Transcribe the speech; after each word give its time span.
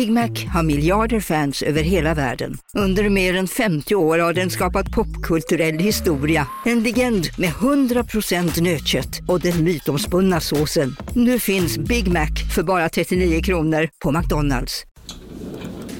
Big 0.00 0.12
Mac 0.12 0.30
har 0.52 0.62
miljarder 0.62 1.20
fans 1.20 1.62
över 1.62 1.82
hela 1.82 2.14
världen. 2.14 2.58
Under 2.74 3.08
mer 3.08 3.34
än 3.34 3.48
50 3.48 3.94
år 3.94 4.18
har 4.18 4.32
den 4.32 4.50
skapat 4.50 4.90
popkulturell 4.90 5.78
historia. 5.78 6.46
En 6.64 6.82
legend 6.82 7.28
med 7.38 7.50
100% 7.50 8.62
nötkött 8.62 9.20
och 9.28 9.40
den 9.40 9.64
mytomspunna 9.64 10.40
såsen. 10.40 10.96
Nu 11.14 11.38
finns 11.38 11.78
Big 11.78 12.08
Mac 12.08 12.28
för 12.54 12.62
bara 12.62 12.88
39 12.88 13.42
kronor 13.42 13.88
på 14.04 14.12
McDonalds. 14.12 14.84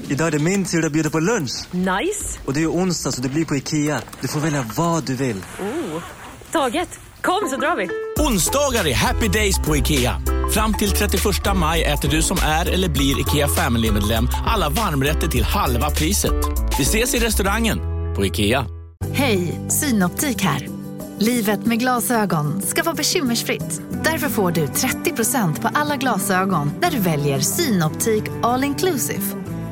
Idag 0.09 0.27
är 0.27 0.31
det 0.31 0.39
min 0.39 0.65
tur 0.65 0.85
att 0.85 0.91
bjuda 0.91 1.09
på 1.09 1.19
lunch. 1.19 1.51
Nice! 1.71 2.39
Och 2.45 2.53
det 2.53 2.59
är 2.59 2.61
ju 2.61 2.67
onsdag 2.67 3.11
så 3.11 3.21
det 3.21 3.29
blir 3.29 3.45
på 3.45 3.55
Ikea. 3.55 4.01
Du 4.21 4.27
får 4.27 4.39
välja 4.39 4.65
vad 4.77 5.03
du 5.03 5.15
vill. 5.15 5.37
Oh, 5.59 6.03
taget! 6.51 6.99
Kom 7.21 7.49
så 7.49 7.57
drar 7.57 7.75
vi! 7.75 8.10
Onsdagar 8.27 8.87
är 8.87 8.93
happy 8.93 9.27
days 9.27 9.59
på 9.59 9.77
IKEA. 9.77 10.21
Fram 10.53 10.73
till 10.73 10.91
31 10.91 11.23
maj 11.55 11.83
äter 11.83 12.09
du 12.09 12.21
som 12.21 12.37
är 12.43 12.69
eller 12.69 12.89
blir 12.89 13.19
IKEA 13.19 13.47
Family-medlem 13.47 14.27
alla 14.47 14.69
varmrätter 14.69 15.27
till 15.27 15.43
halva 15.43 15.89
priset. 15.89 16.33
Vi 16.77 16.83
ses 16.83 17.15
i 17.15 17.19
restaurangen 17.19 17.79
på 18.15 18.25
IKEA. 18.25 18.65
Hej, 19.13 19.59
Synoptik 19.69 20.41
här. 20.41 20.67
Livet 21.19 21.65
med 21.65 21.79
glasögon 21.79 22.61
ska 22.61 22.83
vara 22.83 22.95
bekymmersfritt. 22.95 23.81
Därför 24.03 24.29
får 24.29 24.51
du 24.51 24.65
30% 24.65 25.61
på 25.61 25.69
alla 25.73 25.95
glasögon 25.95 26.71
när 26.81 26.91
du 26.91 26.99
väljer 26.99 27.39
Synoptik 27.39 28.23
All 28.43 28.63
Inclusive. 28.63 29.23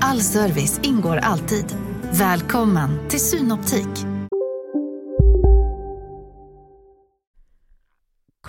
All 0.01 0.21
service 0.21 0.79
ingår 0.83 1.17
alltid. 1.17 1.65
Välkommen 2.11 3.09
till 3.09 3.19
Synoptik. 3.19 4.08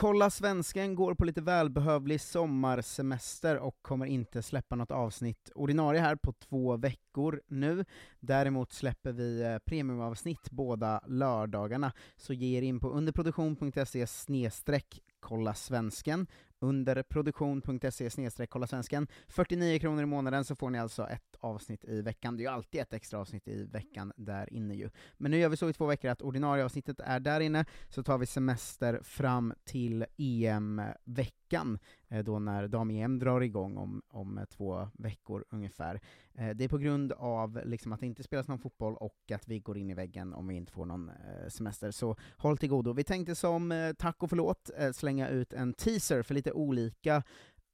Kolla 0.00 0.30
Svensken 0.30 0.94
går 0.94 1.14
på 1.14 1.24
lite 1.24 1.40
välbehövlig 1.40 2.20
sommarsemester 2.20 3.58
och 3.58 3.82
kommer 3.82 4.06
inte 4.06 4.42
släppa 4.42 4.76
något 4.76 4.90
avsnitt 4.90 5.50
ordinarie 5.54 6.00
här 6.00 6.16
på 6.16 6.32
två 6.32 6.76
veckor 6.76 7.42
nu. 7.46 7.84
Däremot 8.20 8.72
släpper 8.72 9.12
vi 9.12 9.42
eh, 9.42 9.58
premiumavsnitt 9.58 10.50
båda 10.50 11.00
lördagarna, 11.06 11.92
så 12.16 12.32
ge 12.32 12.58
er 12.58 12.62
in 12.62 12.80
på 12.80 12.88
underproduktion.se 12.88 14.06
snedstreck 14.06 15.00
kolla 15.20 15.54
svensken 15.54 16.26
under 16.60 17.02
produktion.se 17.02 18.46
kolla 18.46 18.66
svensken 18.66 19.06
49 19.28 19.78
kronor 19.78 20.02
i 20.02 20.06
månaden 20.06 20.44
så 20.44 20.54
får 20.54 20.70
ni 20.70 20.78
alltså 20.78 21.06
ett 21.08 21.36
avsnitt 21.40 21.84
i 21.84 22.02
veckan. 22.02 22.36
Det 22.36 22.40
är 22.40 22.44
ju 22.44 22.50
alltid 22.50 22.80
ett 22.80 22.92
extra 22.92 23.18
avsnitt 23.18 23.48
i 23.48 23.64
veckan 23.64 24.12
där 24.16 24.52
inne 24.52 24.74
ju. 24.74 24.90
Men 25.16 25.30
nu 25.30 25.38
gör 25.38 25.48
vi 25.48 25.56
så 25.56 25.70
i 25.70 25.72
två 25.72 25.86
veckor 25.86 26.10
att 26.10 26.22
ordinarie 26.22 26.64
avsnittet 26.64 27.00
är 27.00 27.20
där 27.20 27.40
inne, 27.40 27.64
så 27.88 28.02
tar 28.02 28.18
vi 28.18 28.26
semester 28.26 29.00
fram 29.02 29.54
till 29.64 30.06
EM-veckan, 30.18 31.39
eh, 31.52 32.24
då 32.24 32.38
när 32.38 32.68
dam-EM 32.68 33.18
drar 33.18 33.40
igång 33.40 33.76
om, 33.76 34.02
om 34.08 34.38
eh, 34.38 34.44
två 34.44 34.88
veckor 34.94 35.44
ungefär. 35.50 36.00
Eh, 36.34 36.50
det 36.50 36.64
är 36.64 36.68
på 36.68 36.78
grund 36.78 37.12
av 37.12 37.60
liksom 37.64 37.92
att 37.92 38.00
det 38.00 38.06
inte 38.06 38.22
spelas 38.22 38.48
någon 38.48 38.58
fotboll 38.58 38.96
och 38.96 39.32
att 39.34 39.48
vi 39.48 39.58
går 39.58 39.78
in 39.78 39.90
i 39.90 39.94
väggen 39.94 40.34
om 40.34 40.46
vi 40.46 40.54
inte 40.54 40.72
får 40.72 40.86
någon 40.86 41.08
eh, 41.08 41.48
semester, 41.48 41.90
så 41.90 42.16
håll 42.36 42.58
till 42.58 42.68
godo. 42.68 42.92
Vi 42.92 43.04
tänkte 43.04 43.34
som 43.34 43.72
eh, 43.72 43.92
tack 43.92 44.22
och 44.22 44.30
förlåt 44.30 44.70
eh, 44.76 44.92
slänga 44.92 45.28
ut 45.28 45.52
en 45.52 45.72
teaser 45.72 46.22
för 46.22 46.34
lite 46.34 46.52
olika 46.52 47.22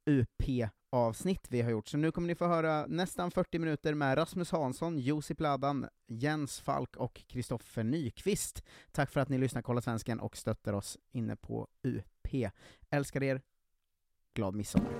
UP-avsnitt 0.07 1.47
vi 1.49 1.61
har 1.61 1.71
gjort, 1.71 1.87
så 1.87 1.97
nu 1.97 2.11
kommer 2.11 2.27
ni 2.27 2.35
få 2.35 2.47
höra 2.47 2.85
nästan 2.87 3.31
40 3.31 3.59
minuter 3.59 3.93
med 3.93 4.17
Rasmus 4.17 4.51
Hansson, 4.51 4.99
Josip 4.99 5.39
Ladan, 5.39 5.87
Jens 6.07 6.59
Falk 6.59 6.95
och 6.95 7.23
Kristoffer 7.27 7.83
Nyqvist. 7.83 8.63
Tack 8.91 9.11
för 9.11 9.19
att 9.19 9.29
ni 9.29 9.37
lyssnar, 9.37 9.61
kolla 9.61 9.81
svensken 9.81 10.19
och 10.19 10.37
stöttar 10.37 10.73
oss 10.73 10.97
inne 11.11 11.35
på 11.35 11.67
UP. 11.83 12.51
Älskar 12.89 13.23
er, 13.23 13.41
glad 14.37 14.55
midsommar! 14.55 14.91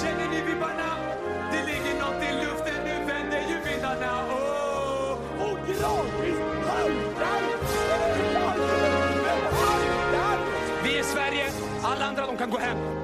Känner 0.00 0.28
ni 0.30 0.40
vibbarna? 0.46 0.96
Det 1.52 1.66
ligger 1.66 1.94
nåt 2.00 2.22
i 2.22 2.44
luften, 2.44 2.84
nu 2.84 3.04
vänder 3.06 3.42
ju 3.50 3.70
vindarna 3.70 4.12
oh! 4.28 5.12
Och 5.42 5.58
gradvis 5.66 6.38
haltar 6.66 7.42
Vi 10.84 10.98
är 10.98 11.02
Sverige, 11.02 11.46
alla 11.82 12.04
andra 12.04 12.26
de 12.26 12.36
kan 12.36 12.50
gå 12.50 12.58
hem. 12.58 13.01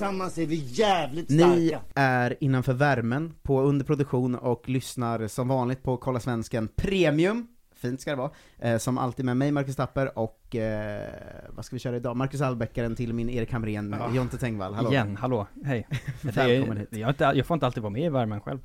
Tillsammans 0.00 0.38
är 0.38 0.46
vi 0.46 0.54
jävligt 0.56 1.32
starka! 1.32 1.54
Ni 1.54 1.76
är 1.94 2.36
innanför 2.40 2.72
värmen 2.72 3.34
på 3.42 3.60
underproduktion 3.60 4.34
och 4.34 4.68
lyssnar 4.68 5.28
som 5.28 5.48
vanligt 5.48 5.82
på 5.82 5.96
Kolla 5.96 6.20
Svensken 6.20 6.68
Premium, 6.76 7.46
fint 7.74 8.00
ska 8.00 8.10
det 8.10 8.16
vara, 8.16 8.30
eh, 8.58 8.78
som 8.78 8.98
alltid 8.98 9.24
med 9.24 9.36
mig 9.36 9.52
Marcus 9.52 9.76
Tapper 9.76 10.18
och, 10.18 10.56
eh, 10.56 11.08
vad 11.48 11.64
ska 11.64 11.76
vi 11.76 11.80
köra 11.80 11.96
idag? 11.96 12.16
Marcus 12.16 12.40
Albeckaren 12.40 12.96
till 12.96 13.12
min 13.14 13.30
Erik 13.30 13.52
Hamrén, 13.52 13.96
Ja. 13.98 14.14
Jonte 14.14 14.38
Tengvall, 14.38 14.74
hallå! 14.74 14.90
Igen, 14.90 15.16
hallå, 15.16 15.46
hej. 15.64 15.88
Välkommen 16.22 16.76
hit. 16.76 16.88
Jag, 16.90 17.10
inte, 17.10 17.24
jag 17.24 17.46
får 17.46 17.54
inte 17.54 17.66
alltid 17.66 17.82
vara 17.82 17.92
med 17.92 18.02
i 18.04 18.08
värmen 18.08 18.40
själv. 18.40 18.58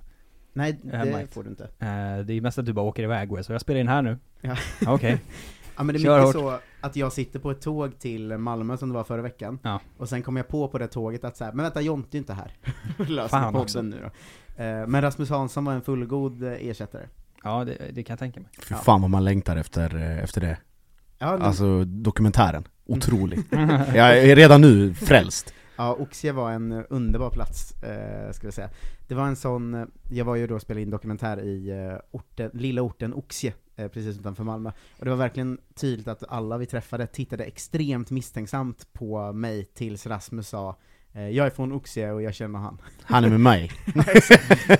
Nej, 0.53 0.79
det 0.83 1.27
får 1.33 1.43
du 1.43 1.49
inte. 1.49 1.63
Eh, 1.63 2.25
det 2.25 2.33
är 2.33 2.41
mest 2.41 2.59
att 2.59 2.65
du 2.65 2.73
bara 2.73 2.85
åker 2.85 3.03
iväg, 3.03 3.45
så 3.45 3.51
jag 3.51 3.61
spelar 3.61 3.79
in 3.79 3.87
här 3.87 4.01
nu. 4.01 4.17
Ja. 4.41 4.55
Okej. 4.87 5.21
Ja 5.77 5.83
men 5.83 5.95
det 5.95 5.99
är 5.99 6.03
Kör 6.03 6.19
mycket 6.25 6.41
hårt. 6.41 6.43
så 6.53 6.59
att 6.87 6.95
jag 6.95 7.13
sitter 7.13 7.39
på 7.39 7.51
ett 7.51 7.61
tåg 7.61 7.99
till 7.99 8.37
Malmö 8.37 8.77
som 8.77 8.89
det 8.89 8.95
var 8.95 9.03
förra 9.03 9.21
veckan, 9.21 9.59
Ja. 9.63 9.81
och 9.97 10.09
sen 10.09 10.21
kom 10.23 10.35
jag 10.37 10.47
på 10.47 10.67
på 10.67 10.77
det 10.77 10.87
tåget 10.87 11.23
att 11.23 11.37
säga, 11.37 11.51
men 11.53 11.63
vänta 11.63 11.81
Jonte 11.81 12.17
är 12.17 12.19
inte 12.19 12.33
här. 12.33 12.51
Löser 12.97 13.27
Fan 13.27 13.53
podden 13.53 13.61
också. 13.61 13.81
nu 13.81 13.99
då. 14.01 14.63
Eh, 14.63 14.87
Men 14.87 15.01
Rasmus 15.01 15.29
Hansson 15.29 15.65
var 15.65 15.73
en 15.73 15.81
fullgod 15.81 16.43
eh, 16.43 16.51
ersättare. 16.67 17.05
Ja, 17.43 17.63
det, 17.65 17.77
det 17.93 18.03
kan 18.03 18.13
jag 18.13 18.19
tänka 18.19 18.39
mig. 18.39 18.49
Fy 18.61 18.73
fan 18.75 19.01
vad 19.01 19.09
man 19.09 19.23
längtar 19.23 19.55
efter, 19.57 19.95
eh, 19.95 20.23
efter 20.23 20.41
det. 20.41 20.57
Ja, 21.17 21.37
nu- 21.37 21.43
Alltså 21.45 21.83
dokumentären, 21.85 22.67
otrolig. 22.85 23.39
jag 23.95 24.17
är 24.19 24.35
redan 24.35 24.61
nu 24.61 24.93
frälst. 24.93 25.53
Ja, 25.77 25.93
Oxie 25.93 26.31
var 26.31 26.51
en 26.51 26.71
eh, 26.71 26.83
underbar 26.89 27.29
plats, 27.29 27.83
eh, 27.83 28.31
ska 28.31 28.47
vi 28.47 28.51
säga. 28.51 28.69
Det 29.07 29.15
var 29.15 29.27
en 29.27 29.35
sån, 29.35 29.73
eh, 29.73 29.85
jag 30.09 30.25
var 30.25 30.35
ju 30.35 30.47
då 30.47 30.55
och 30.55 30.61
spelade 30.61 30.81
in 30.81 30.89
dokumentär 30.89 31.41
i 31.43 31.69
eh, 31.69 31.99
orten, 32.11 32.49
lilla 32.53 32.81
orten 32.81 33.13
Oxie, 33.13 33.53
precis 33.75 34.19
utanför 34.19 34.43
Malmö. 34.43 34.71
Och 34.99 35.05
det 35.05 35.11
var 35.11 35.17
verkligen 35.17 35.57
tydligt 35.75 36.07
att 36.07 36.23
alla 36.27 36.57
vi 36.57 36.65
träffade 36.65 37.07
tittade 37.07 37.43
extremt 37.43 38.11
misstänksamt 38.11 38.93
på 38.93 39.33
mig 39.33 39.65
tills 39.65 40.07
Rasmus 40.07 40.47
sa 40.47 40.77
eh, 41.13 41.29
jag 41.29 41.45
är 41.45 41.49
från 41.49 41.71
Oxie 41.71 42.11
och 42.11 42.21
jag 42.21 42.33
känner 42.33 42.59
han. 42.59 42.81
Han 43.03 43.23
är 43.23 43.29
med 43.29 43.39
mig. 43.39 43.71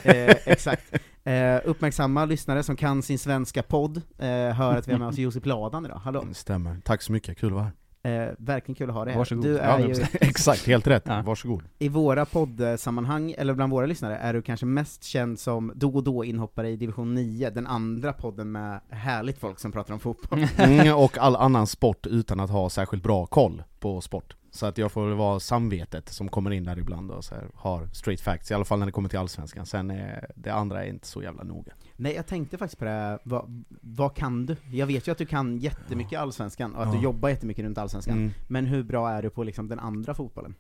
eh, 0.04 0.36
exakt. 0.46 0.96
Eh, 1.24 1.60
uppmärksamma 1.64 2.26
lyssnare 2.26 2.64
som 2.64 2.76
kan 2.76 3.02
sin 3.02 3.20
svenska 3.20 3.64
podd 3.64 4.02
eh, 4.18 4.28
hör 4.30 4.78
att 4.78 4.88
vi 4.88 4.92
har 4.92 5.00
med 5.00 5.08
oss 5.08 5.18
Josip 5.18 5.46
Ladan 5.46 5.86
idag. 5.86 6.02
Hallå! 6.04 6.28
Stämmer. 6.34 6.78
Tack 6.84 7.02
så 7.02 7.12
mycket, 7.12 7.38
kul 7.38 7.50
att 7.50 7.54
vara 7.54 7.64
här. 7.64 7.74
Eh, 8.06 8.30
verkligen 8.38 8.76
kul 8.76 8.90
att 8.90 8.96
ha 8.96 9.06
dig 9.06 9.14
här. 9.14 9.20
Varsågod. 9.20 9.44
Du 9.46 9.58
är 9.58 9.80
Ja, 9.80 9.88
ju, 9.88 10.06
exakt, 10.22 10.68
helt 10.68 10.88
rätt. 10.88 11.04
Ja. 11.08 11.22
Varsågod. 11.26 11.64
i 11.80 11.90
våra 11.90 12.26
poddsammanhang, 12.26 13.36
eller 13.38 13.54
bland 13.54 13.72
våra 13.72 13.86
lyssnare, 13.86 14.18
är 14.18 14.34
du 14.34 14.42
kanske 14.42 14.66
mest 14.66 15.04
känd 15.04 15.40
som 15.40 15.72
då 15.76 15.90
och 15.90 16.04
då 16.04 16.26
inhoppare 16.26 16.70
i 16.70 16.76
division 16.76 17.14
9, 17.14 17.50
den 17.50 17.68
andra 17.68 18.14
podden 18.14 18.52
med 18.52 18.80
härligt 18.90 19.38
folk 19.38 19.60
som 19.60 19.72
pratar 19.72 19.94
om 19.94 20.00
fotboll. 20.00 20.48
Mm, 20.58 20.96
och 20.98 21.18
all 21.18 21.36
annan 21.36 21.68
sport 21.68 22.08
utan 22.08 22.40
att 22.40 22.50
ha 22.50 22.70
särskilt 22.70 23.04
bra 23.04 23.26
koll 23.26 23.64
på 23.80 24.02
sport. 24.02 24.36
Så 24.56 24.66
att 24.66 24.78
jag 24.78 24.92
får 24.92 25.10
vara 25.10 25.40
samvetet 25.40 26.10
som 26.10 26.28
kommer 26.30 26.52
in 26.52 26.64
där 26.64 26.80
ibland 26.80 27.12
och 27.12 27.24
så 27.26 27.36
här, 27.36 27.48
har 27.56 27.88
straight 27.94 28.22
facts, 28.22 28.52
i 28.52 28.54
alla 28.54 28.66
fall 28.66 28.80
när 28.80 28.86
det 28.86 28.92
kommer 28.92 29.10
till 29.10 29.20
Allsvenskan. 29.20 29.66
Sen 29.66 29.92
är 29.92 30.32
det 30.36 30.54
andra 30.54 30.86
är 30.86 30.90
inte 30.90 31.08
så 31.08 31.24
jävla 31.24 31.44
noga. 31.44 31.74
Nej, 31.96 32.16
jag 32.16 32.28
tänkte 32.28 32.58
faktiskt 32.58 32.80
på 32.80 32.86
det, 32.86 32.92
här. 32.92 33.20
vad, 33.24 33.64
vad 33.82 34.16
kan 34.16 34.46
du? 34.46 34.56
Jag 34.72 34.88
vet 34.88 35.08
ju 35.08 35.12
att 35.12 35.18
du 35.18 35.26
kan 35.26 35.58
jättemycket 35.58 36.20
Allsvenskan, 36.20 36.76
och 36.76 36.84
att 36.84 36.92
du 36.92 36.98
Ja. 36.98 37.04
jobbar 37.04 37.30
jättemycket 37.30 37.66
runt 37.66 37.78
Allsvenskan, 37.78 38.18
Mm. 38.18 38.32
men 38.48 38.66
hur 38.66 38.84
bra 38.84 39.10
är 39.10 39.22
du 39.24 39.30
på 39.30 39.44
liksom 39.44 39.68
den 39.68 39.80
andra 39.80 40.14
fotbollen? 40.14 40.56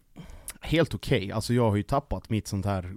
Helt 0.62 0.94
okej, 0.94 1.31
alltså 1.31 1.53
jag 1.53 1.70
har 1.70 1.76
ju 1.76 1.84
tappat 1.84 2.30
mitt 2.30 2.48
sånt 2.48 2.66
här 2.66 2.96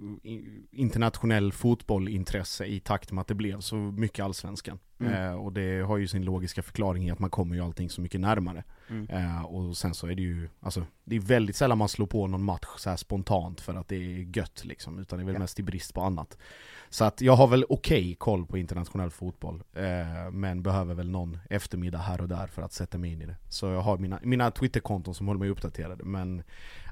internationell 0.71 1.51
fotbollintresse 1.51 2.65
i 2.65 2.79
takt 2.79 3.11
med 3.11 3.21
att 3.21 3.27
det 3.27 3.35
blev 3.35 3.59
så 3.59 3.75
mycket 3.75 4.25
allsvenskan. 4.25 4.79
Mm. 4.99 5.13
Eh, 5.13 5.33
och 5.33 5.53
det 5.53 5.85
har 5.85 5.97
ju 5.97 6.07
sin 6.07 6.25
logiska 6.25 6.61
förklaring 6.61 7.07
i 7.07 7.11
att 7.11 7.19
man 7.19 7.29
kommer 7.29 7.55
ju 7.55 7.61
allting 7.61 7.89
så 7.89 8.01
mycket 8.01 8.21
närmare. 8.21 8.63
Mm. 8.89 9.09
Eh, 9.09 9.45
och 9.45 9.77
sen 9.77 9.93
så 9.93 10.07
är 10.07 10.15
det 10.15 10.21
ju, 10.21 10.49
alltså 10.59 10.85
det 11.09 11.15
är 11.15 11.19
väldigt 11.19 11.55
sällan 11.55 11.77
man 11.77 11.89
slår 11.89 12.07
på 12.07 12.27
någon 12.27 12.43
match 12.43 12.65
så 12.77 12.97
spontant 12.97 13.61
för 13.61 13.73
att 13.75 13.87
det 13.87 13.95
är 13.95 14.37
gött 14.37 14.65
liksom, 14.65 14.99
utan 14.99 15.19
det 15.19 15.23
är 15.23 15.25
väl 15.25 15.33
Ja. 15.35 15.39
mest 15.39 15.59
i 15.59 15.63
brist 15.63 15.93
på 15.93 16.01
annat. 16.01 16.37
Så 16.89 17.05
att 17.05 17.21
jag 17.21 17.33
har 17.33 17.47
väl 17.47 17.65
okej 17.69 18.15
koll 18.15 18.45
på 18.45 18.57
internationell 18.57 19.09
fotboll, 19.11 19.63
eh, 19.73 20.31
men 20.31 20.63
behöver 20.63 20.93
väl 20.93 21.09
någon 21.09 21.37
eftermiddag 21.49 21.97
här 21.97 22.21
och 22.21 22.27
där 22.27 22.47
för 22.47 22.61
att 22.61 22.73
sätta 22.73 22.97
mig 22.97 23.11
in 23.11 23.21
i 23.21 23.25
det. 23.25 23.35
Så 23.49 23.65
jag 23.65 23.81
har 23.81 23.97
mina, 23.97 24.19
mina 24.23 24.51
Twitterkonton 24.51 25.15
som 25.15 25.27
håller 25.27 25.39
mig 25.39 25.49
uppdaterade, 25.49 26.03
men 26.03 26.43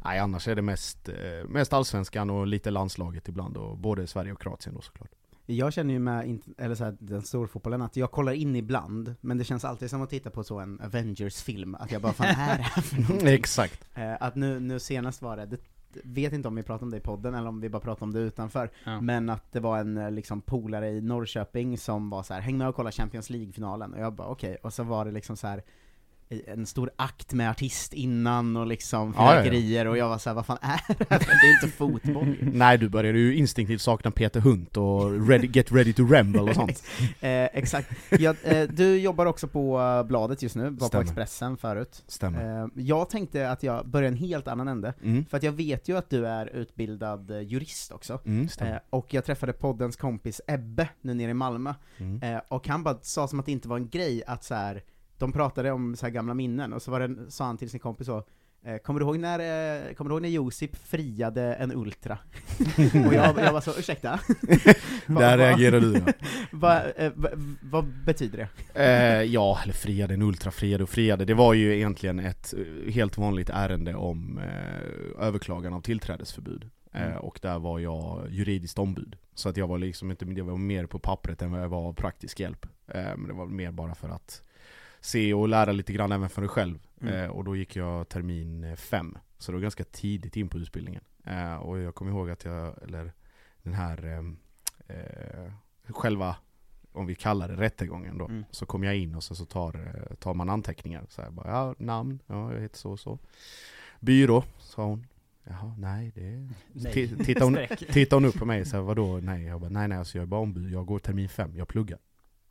nej, 0.03 0.19
annars 0.19 0.47
är 0.47 0.55
det 0.55 0.61
mest, 0.61 1.09
eh, 1.09 1.47
mest 1.47 1.73
allsvenskan 1.73 2.29
och 2.29 2.47
lite 2.47 2.71
landslaget 2.71 3.27
ibland, 3.29 3.57
och 3.57 3.77
både 3.77 4.07
Sverige 4.07 4.31
och 4.31 4.41
Kroatien 4.41 4.75
då 4.75 4.81
såklart. 4.81 5.09
Jag 5.49 5.73
känner 5.73 5.93
ju 5.93 5.99
med, 5.99 6.39
eller 6.57 6.75
så 6.75 6.83
här, 6.83 6.97
den 6.99 7.21
stora 7.21 7.47
fotbollen 7.47 7.81
att 7.81 7.95
jag 7.95 8.11
kollar 8.11 8.31
in 8.31 8.55
ibland, 8.55 9.15
men 9.21 9.37
det 9.37 9.43
känns 9.43 9.65
alltid 9.65 9.89
som 9.89 10.01
att 10.01 10.09
titta 10.09 10.29
på 10.29 10.43
så 10.43 10.59
en 10.59 10.81
Avengers-film, 10.81 11.75
att 11.75 11.91
jag 11.91 12.01
bara 12.01 12.13
fan 12.13 12.27
är 12.27 12.57
det 12.57 12.63
här 12.63 12.81
för 12.81 12.95
någonting? 13.01 13.27
Exakt. 13.27 13.85
Eh, 13.93 14.13
att 14.19 14.35
nu, 14.35 14.59
nu 14.59 14.79
senast 14.79 15.21
var 15.21 15.37
det, 15.37 15.45
det 15.45 15.57
vet 16.03 16.33
inte 16.33 16.47
om 16.47 16.55
vi 16.55 16.63
pratade 16.63 16.83
om 16.85 16.91
det 16.91 16.97
i 16.97 16.99
podden 16.99 17.33
eller 17.35 17.49
om 17.49 17.59
vi 17.61 17.69
bara 17.69 17.79
pratade 17.79 18.03
om 18.03 18.13
det 18.13 18.19
utanför, 18.19 18.69
Ja. 18.83 19.01
men 19.01 19.29
att 19.29 19.51
det 19.51 19.59
var 19.59 19.77
en 19.77 19.97
eh, 19.97 20.11
liksom 20.11 20.41
polare 20.41 20.89
i 20.89 21.01
Norrköping 21.01 21.77
som 21.77 22.09
var 22.09 22.23
så 22.23 22.33
här: 22.33 22.41
häng 22.41 22.57
med 22.57 22.67
och 22.67 22.75
kolla 22.75 22.91
Champions 22.91 23.29
League-finalen, 23.29 23.93
och 23.93 23.99
jag 23.99 24.13
bara 24.13 24.27
okej, 24.27 24.57
och 24.63 24.73
så 24.73 24.83
var 24.83 25.05
det 25.05 25.11
liksom 25.11 25.37
så 25.37 25.47
här 25.47 25.63
en 26.47 26.65
stor 26.65 26.91
akt 26.95 27.33
med 27.33 27.49
artist 27.49 27.93
innan 27.93 28.57
och 28.57 28.67
liksom 28.67 29.13
fyrverkerier, 29.13 29.87
och 29.87 29.97
jag 29.97 30.09
var 30.09 30.17
så 30.17 30.29
här, 30.29 30.35
vad 30.35 30.45
fan 30.45 30.57
är 30.61 30.81
det 30.87 31.05
här? 31.09 31.19
Det 31.41 31.47
är 31.47 31.53
inte 31.63 31.77
fotboll 31.77 32.27
ju. 32.27 32.37
Nej, 32.53 32.77
du 32.77 32.89
började 32.89 33.19
ju 33.19 33.35
instinktivt 33.35 33.81
sakna 33.81 34.11
Peter 34.11 34.39
Hunt 34.39 34.77
och 34.77 35.27
ready, 35.29 35.47
Get 35.47 35.71
Ready 35.71 35.93
to 35.93 36.03
Ramble 36.03 36.41
och 36.41 36.55
sånt. 36.55 36.83
eh, 37.19 37.43
exakt. 37.45 37.91
Ja, 38.09 38.35
eh, 38.43 38.67
du 38.69 38.97
jobbar 38.99 39.25
också 39.25 39.47
på 39.47 39.79
eh, 39.79 40.03
bladet 40.07 40.41
just 40.41 40.55
nu, 40.55 40.69
var 40.69 40.89
på. 40.89 41.01
Expressen 41.01 41.57
förut. 41.57 42.03
Stämmer. 42.07 42.63
Eh, 42.63 42.67
jag 42.75 43.09
tänkte 43.09 43.51
att 43.51 43.63
jag 43.63 43.87
börjar 43.87 44.07
en 44.07 44.17
helt 44.17 44.47
annan 44.47 44.67
ände, 44.67 44.93
Mm. 45.03 45.25
för 45.25 45.37
att 45.37 45.43
jag 45.43 45.51
vet 45.51 45.87
ju 45.89 45.97
att 45.97 46.09
du 46.09 46.27
är 46.27 46.45
utbildad 46.55 47.31
eh, 47.31 47.39
jurist 47.41 47.91
också. 47.91 48.19
Mm, 48.25 48.49
stämmer. 48.49 48.71
Eh, 48.73 48.79
och 48.89 49.13
jag 49.13 49.25
träffade 49.25 49.53
poddens 49.53 49.95
kompis 49.95 50.41
Ebbe 50.47 50.89
nu 51.01 51.13
nere 51.13 51.31
i 51.31 51.33
Malmö, 51.33 51.73
Mm. 51.97 52.41
och 52.47 52.67
han 52.67 52.83
bara 52.83 52.97
sa 53.01 53.27
som 53.27 53.39
att 53.39 53.45
det 53.45 53.51
inte 53.51 53.67
var 53.67 53.77
en 53.77 53.89
grej 53.89 54.23
att 54.27 54.43
så 54.43 54.55
här. 54.55 54.83
De 55.17 55.31
pratade 55.31 55.71
om 55.71 55.95
så 55.95 56.05
här 56.05 56.13
gamla 56.13 56.33
minnen, 56.33 56.73
och 56.73 56.81
så 56.81 56.91
var 56.91 56.99
det, 56.99 57.31
sa 57.31 57.45
han 57.45 57.57
till 57.57 57.69
sin 57.69 57.79
kompis 57.79 58.07
så 58.07 58.23
eh, 58.63 58.77
Kommer 58.77 58.99
du 58.99 59.05
ihåg 59.05 59.19
när, 59.19 59.39
eh, 59.39 59.93
kommer 59.93 60.09
du 60.09 60.13
ihåg 60.13 60.21
när 60.21 60.29
Josip 60.29 60.75
friade 60.75 61.53
en 61.53 61.71
Ultra? 61.71 62.17
och 63.07 63.13
jag, 63.13 63.37
jag 63.39 63.53
var 63.53 63.61
så, 63.61 63.71
ursäkta? 63.79 64.19
Där 65.07 65.37
reagerar 65.37 65.79
du 65.79 65.93
ja. 65.93 66.13
vad, 66.51 66.81
eh, 66.95 67.11
vad, 67.61 67.85
betyder 68.05 68.37
det? 68.37 68.83
Eh, 68.83 69.23
ja, 69.23 69.59
eller 69.63 69.73
friade, 69.73 70.13
en 70.13 70.21
ultra 70.21 70.51
friade 70.51 70.83
och 70.83 70.89
friade. 70.89 71.25
Det 71.25 71.33
var 71.33 71.53
ju 71.53 71.75
egentligen 71.75 72.19
ett 72.19 72.53
eh, 72.53 72.93
helt 72.93 73.17
vanligt 73.17 73.49
ärende 73.49 73.95
om 73.95 74.37
eh, 74.37 75.27
överklagan 75.27 75.73
av 75.73 75.81
tillträdesförbud. 75.81 76.69
Mm. 76.93 77.11
Eh, 77.11 77.17
och 77.17 77.39
där 77.41 77.59
var 77.59 77.79
jag 77.79 78.27
juridiskt 78.29 78.79
ombud. 78.79 79.15
Så 79.33 79.49
att 79.49 79.57
jag 79.57 79.67
var 79.67 79.77
liksom 79.77 80.11
inte, 80.11 80.25
jag 80.25 80.45
var 80.45 80.57
mer 80.57 80.85
på 80.85 80.99
pappret 80.99 81.41
än 81.41 81.51
vad 81.51 81.61
jag 81.61 81.69
var 81.69 81.93
praktisk 81.93 82.39
hjälp. 82.39 82.65
Men 82.93 83.27
det 83.27 83.33
var 83.33 83.45
mer 83.45 83.71
bara 83.71 83.95
för 83.95 84.09
att 84.09 84.41
se 85.01 85.33
och 85.33 85.47
lära 85.47 85.71
lite 85.71 85.93
grann 85.93 86.11
även 86.11 86.29
för 86.29 86.41
dig 86.41 86.49
själv. 86.49 86.79
Mm. 87.01 87.13
Eh, 87.13 87.29
och 87.29 87.43
då 87.43 87.55
gick 87.55 87.75
jag 87.75 88.09
termin 88.09 88.63
eh, 88.63 88.75
fem. 88.75 89.17
Så 89.37 89.51
det 89.51 89.55
var 89.55 89.61
ganska 89.61 89.83
tidigt 89.83 90.35
in 90.37 90.49
på 90.49 90.57
utbildningen. 90.57 91.01
Eh, 91.25 91.55
och 91.55 91.79
jag 91.79 91.95
kommer 91.95 92.11
ihåg 92.11 92.29
att 92.29 92.45
jag, 92.45 92.83
eller 92.83 93.13
den 93.63 93.73
här 93.73 94.05
ehm, 94.05 94.37
eh, 94.87 95.51
själva 95.93 96.35
om 96.91 97.05
vi 97.05 97.15
kallar 97.15 97.47
det 97.47 97.55
rättegången 97.55 98.17
då, 98.17 98.25
Mm. 98.25 98.45
så 98.51 98.65
kom 98.65 98.83
jag 98.83 98.95
in 98.97 99.15
och 99.15 99.23
så, 99.23 99.35
så 99.35 99.45
tar, 99.45 99.75
eh, 99.75 100.15
tar 100.15 100.33
man 100.33 100.49
anteckningar. 100.49 101.05
Så 101.09 101.21
här, 101.21 101.29
bara, 101.29 101.49
ja, 101.49 101.75
namn, 101.77 102.19
ja 102.27 102.53
jag 102.53 102.61
heter 102.61 102.77
så 102.77 102.91
och 102.91 102.99
så. 102.99 103.19
Byrå, 103.99 104.43
sa 104.59 104.85
hon. 104.85 105.07
Jaha, 105.43 105.75
nej 105.77 106.11
det 106.15 106.21
Nej. 106.21 106.93
Ti- 106.93 107.23
Tittar 107.25 107.43
hon, 107.45 107.57
tittar 107.93 108.17
hon 108.17 108.25
upp 108.25 108.35
på 108.39 108.45
mig 108.45 108.65
så 108.65 108.75
här, 108.77 108.83
vadå, 108.83 109.19
nej? 109.23 109.43
Jag 109.43 109.61
bara, 109.61 109.69
nej 109.69 109.87
nej 109.87 109.97
alltså 109.97 110.17
jag 110.17 110.23
är 110.23 110.27
bara 110.27 110.41
ombud, 110.41 110.71
jag 110.73 110.85
går 110.85 110.99
termin 110.99 111.29
fem, 111.29 111.51
jag 111.55 111.67
pluggar. 111.67 111.99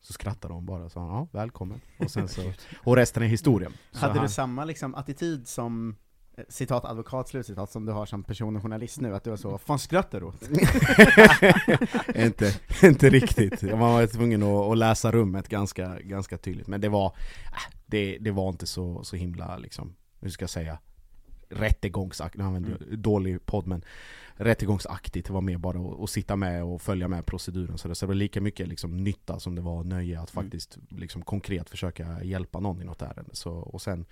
Så 0.06 0.12
skrattade 0.12 0.55
hon 0.55 0.67
bara 0.67 0.85
och 0.85 0.93
sa, 0.93 1.00
ja 1.00 1.29
välkommen. 1.32 1.81
Och 1.99 2.11
sen 2.11 2.29
så, 2.29 2.53
och 2.85 2.97
resten 2.97 3.23
är 3.23 3.26
historia. 3.26 3.70
Så 3.93 3.99
Hade 3.99 4.12
han- 4.14 4.23
du 4.23 4.32
samma 4.32 4.64
liksom 4.64 4.94
attityd 4.94 5.49
som 5.49 5.97
eh, 6.37 6.44
citat 6.49 6.85
advokat, 6.85 7.29
slutcitat, 7.29 7.70
som 7.70 7.87
du 7.87 7.93
har 7.93 8.06
som 8.06 8.25
person 8.25 8.56
och 8.56 8.62
journalist 8.62 9.00
nu, 9.00 9.14
att 9.14 9.25
du 9.25 9.31
var 9.31 9.37
så 9.37 9.50
'Vad 9.50 9.61
fan 9.61 9.79
skrattar 9.79 10.20
du 10.20 10.26
åt?' 10.31 10.43
inte, 12.17 12.55
inte 12.82 13.11
riktigt. 13.11 13.62
Man 13.62 13.79
var 13.79 14.06
tvungen 14.06 14.43
att, 14.43 14.49
att 14.73 14.79
läsa 14.79 15.12
rummet 15.12 15.49
ganska, 15.49 15.99
ganska 16.00 16.38
tydligt. 16.38 16.67
Men 16.67 16.81
det 16.81 16.88
var, 16.88 17.06
äh, 17.06 17.73
det, 17.87 18.19
det 18.20 18.31
var 18.31 18.49
inte 18.49 18.67
så, 18.67 19.05
så 19.05 19.17
himla, 19.17 19.56
liksom, 19.59 19.94
hur 20.20 20.31
ska 20.31 20.43
jag 20.43 20.50
säga, 20.50 20.79
rättegångsaktigt, 21.50 22.38
nu 22.38 22.44
använder 22.44 22.70
jag 22.91 22.99
dålig 22.99 23.47
podd 23.47 23.67
men 23.67 23.85
rättegångsaktigt, 24.37 25.27
det 25.27 25.33
var 25.33 25.41
mer 25.41 25.59
bara 25.59 26.05
att, 26.05 26.11
sitta 26.11 26.37
med 26.37 26.65
och 26.65 26.83
följa 26.83 27.09
med 27.09 27.27
proceduren. 27.27 27.79
Så 27.79 27.88
det, 27.88 27.94
så 27.94 28.06
det 28.06 28.09
var 28.09 28.15
lika 28.15 28.41
mycket 28.41 28.69
liksom, 28.69 28.97
nytta 28.97 29.41
som 29.41 29.55
det 29.55 29.62
var 29.62 29.85
nöje 29.85 30.21
att 30.21 30.31
faktiskt 30.31 30.79
liksom, 30.88 31.23
konkret 31.23 31.71
försöka 31.71 32.23
hjälpa 32.25 32.61
någon 32.61 32.83
i 32.83 32.85
något 32.85 33.03
ärende. 33.03 33.31
Så, 33.33 33.53
och 33.53 33.83
sen, 33.83 34.05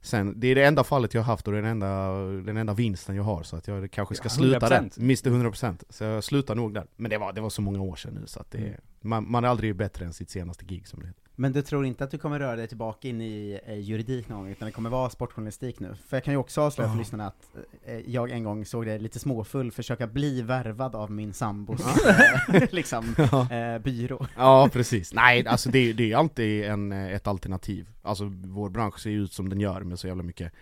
sen, 0.00 0.40
det 0.40 0.46
är 0.48 0.54
det 0.54 0.64
enda 0.64 0.84
fallet 0.84 1.14
jag 1.14 1.22
har 1.22 1.32
haft 1.32 1.46
och 1.46 1.52
det 1.52 1.58
är 1.58 1.62
den 1.62 1.70
enda, 1.70 2.12
den 2.42 2.56
enda 2.56 2.74
vinsten 2.74 3.16
jag 3.16 3.22
har 3.22 3.42
så 3.42 3.56
att 3.56 3.68
jag 3.68 3.90
kanske 3.90 4.14
ska 4.14 4.24
Ja, 4.26 4.30
sluta 4.30 4.68
där. 4.68 4.80
100%. 4.80 5.00
Miste 5.00 5.30
100% 5.30 5.84
Så 5.88 6.04
jag 6.04 6.24
slutar 6.24 6.54
nog 6.54 6.74
där. 6.74 6.86
Men 6.96 7.10
det 7.10 7.18
var, 7.18 7.32
det 7.32 7.40
var 7.40 7.50
så 7.50 7.62
många 7.62 7.80
år 7.82 7.96
sedan 7.96 8.14
nu 8.14 8.26
så 8.26 8.40
att 8.40 8.50
det, 8.50 8.58
Mm. 8.58 8.80
man, 9.00 9.30
man 9.30 9.44
är 9.44 9.48
aldrig 9.48 9.76
bättre 9.76 10.04
än 10.04 10.12
sitt 10.12 10.30
senaste 10.30 10.64
gig 10.64 10.88
som 10.88 11.00
det 11.00 11.06
heter. 11.06 11.19
Men 11.40 11.52
du 11.52 11.62
tror 11.62 11.86
inte 11.86 12.04
att 12.04 12.10
du 12.10 12.18
kommer 12.18 12.38
röra 12.38 12.56
dig 12.56 12.68
tillbaka 12.68 13.08
in 13.08 13.20
i 13.20 13.60
eh, 13.66 13.78
juridik 13.78 14.28
någon 14.28 14.38
gång, 14.38 14.48
utan 14.48 14.66
det 14.66 14.72
kommer 14.72 14.90
vara 14.90 15.10
sportjournalistik 15.10 15.80
nu? 15.80 15.94
För 16.08 16.16
jag 16.16 16.24
kan 16.24 16.34
ju 16.34 16.38
också 16.38 16.60
avslöja 16.60 16.90
för 16.90 16.98
lyssnarna 16.98 17.26
att 17.26 17.56
eh, 17.84 17.98
jag 18.10 18.30
en 18.30 18.44
gång 18.44 18.64
såg 18.64 18.86
dig 18.86 18.98
lite 18.98 19.18
småfull 19.18 19.72
försöka 19.72 20.06
bli 20.06 20.42
värvad 20.42 20.94
av 20.94 21.10
min 21.10 21.32
sambos 21.32 21.80
eh, 22.06 22.62
liksom, 22.70 23.14
eh, 23.50 23.78
byrå. 23.82 24.26
Ja 24.36 24.68
precis, 24.72 25.14
nej 25.14 25.46
alltså 25.46 25.70
det, 25.70 25.92
det 25.92 26.12
är 26.12 26.16
alltid 26.16 26.64
en, 26.64 26.92
eh, 26.92 27.12
ett 27.12 27.26
alternativ. 27.26 27.88
Alltså 28.02 28.24
vår 28.44 28.68
bransch 28.70 29.00
ser 29.00 29.10
ju 29.10 29.22
ut 29.22 29.32
som 29.32 29.48
den 29.48 29.60
gör 29.60 29.80
med 29.80 29.98
så 29.98 30.06
jävla 30.06 30.22
mycket 30.22 30.52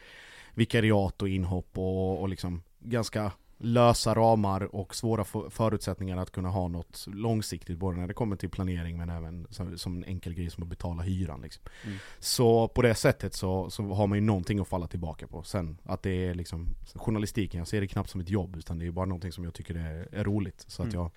vikariat 0.54 1.22
och 1.22 1.28
inhopp 1.28 1.78
och, 1.78 2.20
och 2.20 2.28
liksom 2.28 2.62
ganska 2.80 3.32
lösa 3.60 4.14
ramar 4.14 4.74
och 4.74 4.94
svåra 4.94 5.24
för- 5.24 5.50
förutsättningar 5.50 6.16
att 6.16 6.30
kunna 6.30 6.48
ha 6.48 6.68
något 6.68 7.04
långsiktigt 7.08 7.78
både 7.78 7.96
när 7.96 8.08
det 8.08 8.14
kommer 8.14 8.36
till 8.36 8.50
planering 8.50 8.96
men 8.98 9.10
även 9.10 9.46
som, 9.76 9.96
en 9.96 10.04
enkel 10.04 10.34
grej 10.34 10.50
som 10.50 10.62
att 10.62 10.68
betala 10.68 11.02
hyran 11.02 11.40
liksom. 11.40 11.62
Mm. 11.86 11.98
Så 12.18 12.68
på 12.68 12.82
det 12.82 12.94
sättet 12.94 13.34
så, 13.34 13.70
så 13.70 13.82
har 13.82 14.06
man 14.06 14.18
ju 14.18 14.22
någonting 14.24 14.58
att 14.58 14.68
falla 14.68 14.86
tillbaka 14.86 15.26
på 15.26 15.42
Sen 15.42 15.78
att 15.84 16.02
det 16.02 16.26
är 16.26 16.34
liksom 16.34 16.66
journalistiken, 16.94 17.58
jag 17.58 17.68
ser 17.68 17.80
det 17.80 17.86
knappt 17.88 18.10
som 18.10 18.20
ett 18.20 18.30
jobb 18.30 18.56
utan 18.56 18.78
det 18.78 18.86
är 18.86 18.90
bara 18.90 19.06
någonting 19.06 19.32
som 19.32 19.44
jag 19.44 19.54
tycker 19.54 19.74
är, 19.74 20.08
är 20.12 20.24
roligt 20.24 20.64
Så 20.68 20.82
att 20.82 20.88
Mm. 20.88 21.00
jag 21.00 21.10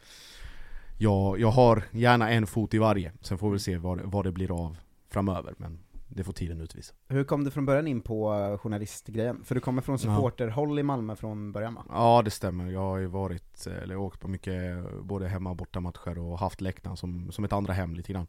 jag, 0.97 1.39
jag 1.39 1.51
har 1.51 1.83
gärna 1.91 2.29
en 2.31 2.47
fot 2.47 2.73
i 2.73 2.77
varje, 2.77 3.11
sen 3.21 3.37
får 3.37 3.51
vi 3.51 3.59
se 3.59 3.77
vad, 3.77 3.97
det- 3.97 4.03
vad 4.05 4.25
det 4.25 4.31
blir 4.31 4.65
av 4.65 4.77
framöver 5.09 5.53
men 5.57 5.79
det 6.15 6.23
får 6.23 6.33
tiden 6.33 6.61
utvisa. 6.61 6.93
Hur 7.07 7.23
kom 7.23 7.43
du 7.43 7.51
från 7.51 7.65
början 7.65 7.87
in 7.87 8.01
på 8.01 8.33
eh, 8.33 8.57
journalistgrejen? 8.57 9.43
För 9.43 9.55
du 9.55 9.61
kommer 9.61 9.81
från 9.81 9.99
supporterhåll 9.99 10.79
i 10.79 10.83
Malmö 10.83 11.15
från 11.15 11.51
början 11.51 11.73
va? 11.73 11.85
Ja 11.89 12.21
det 12.25 12.31
stämmer, 12.31 12.71
jag 12.71 12.79
har 12.79 12.97
ju 12.97 13.07
varit, 13.07 13.67
eh, 13.67 13.77
eller 13.83 13.95
åkt 13.97 14.19
på 14.19 14.27
mycket 14.27 14.85
både 15.03 15.27
hemma 15.27 15.49
och 15.49 15.55
bortamatcher 15.55 16.17
och 16.19 16.39
haft 16.39 16.61
läktaren 16.61 16.97
som, 16.97 17.31
som 17.31 17.43
ett 17.43 17.53
andra 17.53 17.73
hem 17.73 17.95
lite 17.95 18.13
grann. 18.13 18.27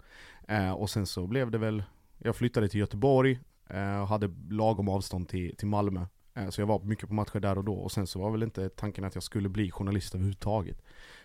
Eh, 0.48 0.72
Och 0.72 0.90
sen 0.90 1.06
så 1.06 1.26
blev 1.26 1.50
det 1.50 1.58
väl, 1.58 1.82
jag 2.18 2.36
flyttade 2.36 2.68
till 2.68 2.80
Göteborg 2.80 3.40
eh, 3.68 4.00
och 4.00 4.08
hade 4.08 4.30
lagom 4.50 4.88
avstånd 4.88 5.28
till, 5.28 5.56
till 5.56 5.68
Malmö. 5.68 6.06
Eh, 6.34 6.48
Så 6.48 6.60
jag 6.60 6.66
var 6.66 6.80
mycket 6.80 7.08
på 7.08 7.14
matcher 7.14 7.40
där 7.40 7.58
och 7.58 7.64
då. 7.64 7.74
Och 7.74 7.92
sen 7.92 8.06
så 8.06 8.18
var 8.18 8.30
väl 8.30 8.42
inte 8.42 8.68
tanken 8.68 9.04
att 9.04 9.14
jag 9.14 9.24
skulle 9.24 9.48
bli 9.48 9.70
journalist 9.70 10.14
överhuvudtaget. 10.14 10.82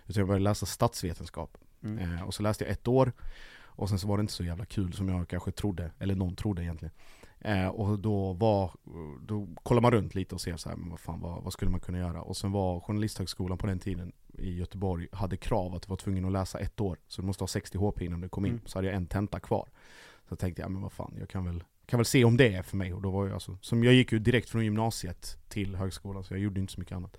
Utan 0.07 0.19
jag 0.21 0.27
började 0.27 0.43
läsa 0.43 0.65
statsvetenskap. 0.65 1.57
Mm. 1.83 1.99
Eh, 2.15 2.23
och 2.23 2.33
så 2.33 2.43
läste 2.43 2.63
jag 2.63 2.71
ett 2.71 2.87
år 2.87 3.11
Och 3.77 3.89
sen 3.89 3.99
så 3.99 4.07
var 4.07 4.17
det 4.17 4.21
inte 4.21 4.33
så 4.33 4.43
jävla 4.43 4.65
kul 4.65 4.93
som 4.93 5.09
jag 5.09 5.27
kanske 5.27 5.51
trodde, 5.51 5.91
eller 5.99 6.15
någon 6.15 6.35
trodde 6.35 6.63
egentligen. 6.63 6.93
Eh, 7.39 7.67
Och 7.67 7.99
då 7.99 8.33
var, 8.33 8.71
då 9.21 9.47
kollar 9.63 9.81
man 9.81 9.91
runt 9.91 10.15
lite 10.15 10.35
och 10.35 10.41
ser 10.41 10.57
så 10.57 10.69
här, 10.69 10.75
men 10.75 10.89
vad 10.89 10.99
fan, 10.99 11.19
vad, 11.19 11.43
vad 11.43 11.53
skulle 11.53 11.71
man 11.71 11.79
kunna 11.79 11.97
göra? 11.97 12.21
Och 12.21 12.37
sen 12.37 12.51
var 12.51 12.79
Journalisthögskolan 12.79 13.57
på 13.57 13.67
den 13.67 13.79
tiden 13.79 14.11
i 14.33 14.55
Göteborg, 14.57 15.07
hade 15.11 15.37
krav 15.37 15.75
att 15.75 15.81
du 15.81 15.87
var 15.89 15.95
tvungen 15.97 16.25
att 16.25 16.31
läsa 16.31 16.59
ett 16.59 16.81
år. 16.81 16.97
Så 17.07 17.21
du 17.21 17.25
måste 17.27 17.43
ha 17.43 17.47
60 17.47 17.77
HP 17.77 18.01
innan 18.01 18.21
du 18.21 18.29
kom 18.29 18.45
in, 18.45 18.51
Mm. 18.51 18.61
så 18.65 18.77
hade 18.77 18.87
jag 18.87 18.95
en 18.95 19.07
tenta 19.07 19.39
kvar. 19.39 19.69
Så 20.29 20.35
tänkte 20.35 20.61
jag, 20.61 20.71
men 20.71 20.81
vad 20.81 20.91
fan, 20.91 21.13
jag 21.19 21.29
kan 21.29 21.45
väl, 21.45 21.63
kan 21.85 21.97
väl 21.99 22.05
se 22.05 22.23
om 22.25 22.37
det 22.37 22.53
är 22.55 22.63
för 22.63 22.77
mig. 22.77 22.93
Och 22.93 23.01
då 23.01 23.11
var 23.11 23.25
jag 23.25 23.33
alltså, 23.33 23.57
som 23.61 23.83
jag 23.83 23.93
gick 23.93 24.11
ju 24.11 24.19
direkt 24.19 24.49
från 24.49 24.63
gymnasiet 24.63 25.37
till 25.49 25.75
högskolan 25.75 26.23
så 26.23 26.33
jag 26.33 26.41
gjorde 26.41 26.59
inte 26.59 26.73
så 26.73 26.79
mycket 26.79 26.95
annat. 26.95 27.17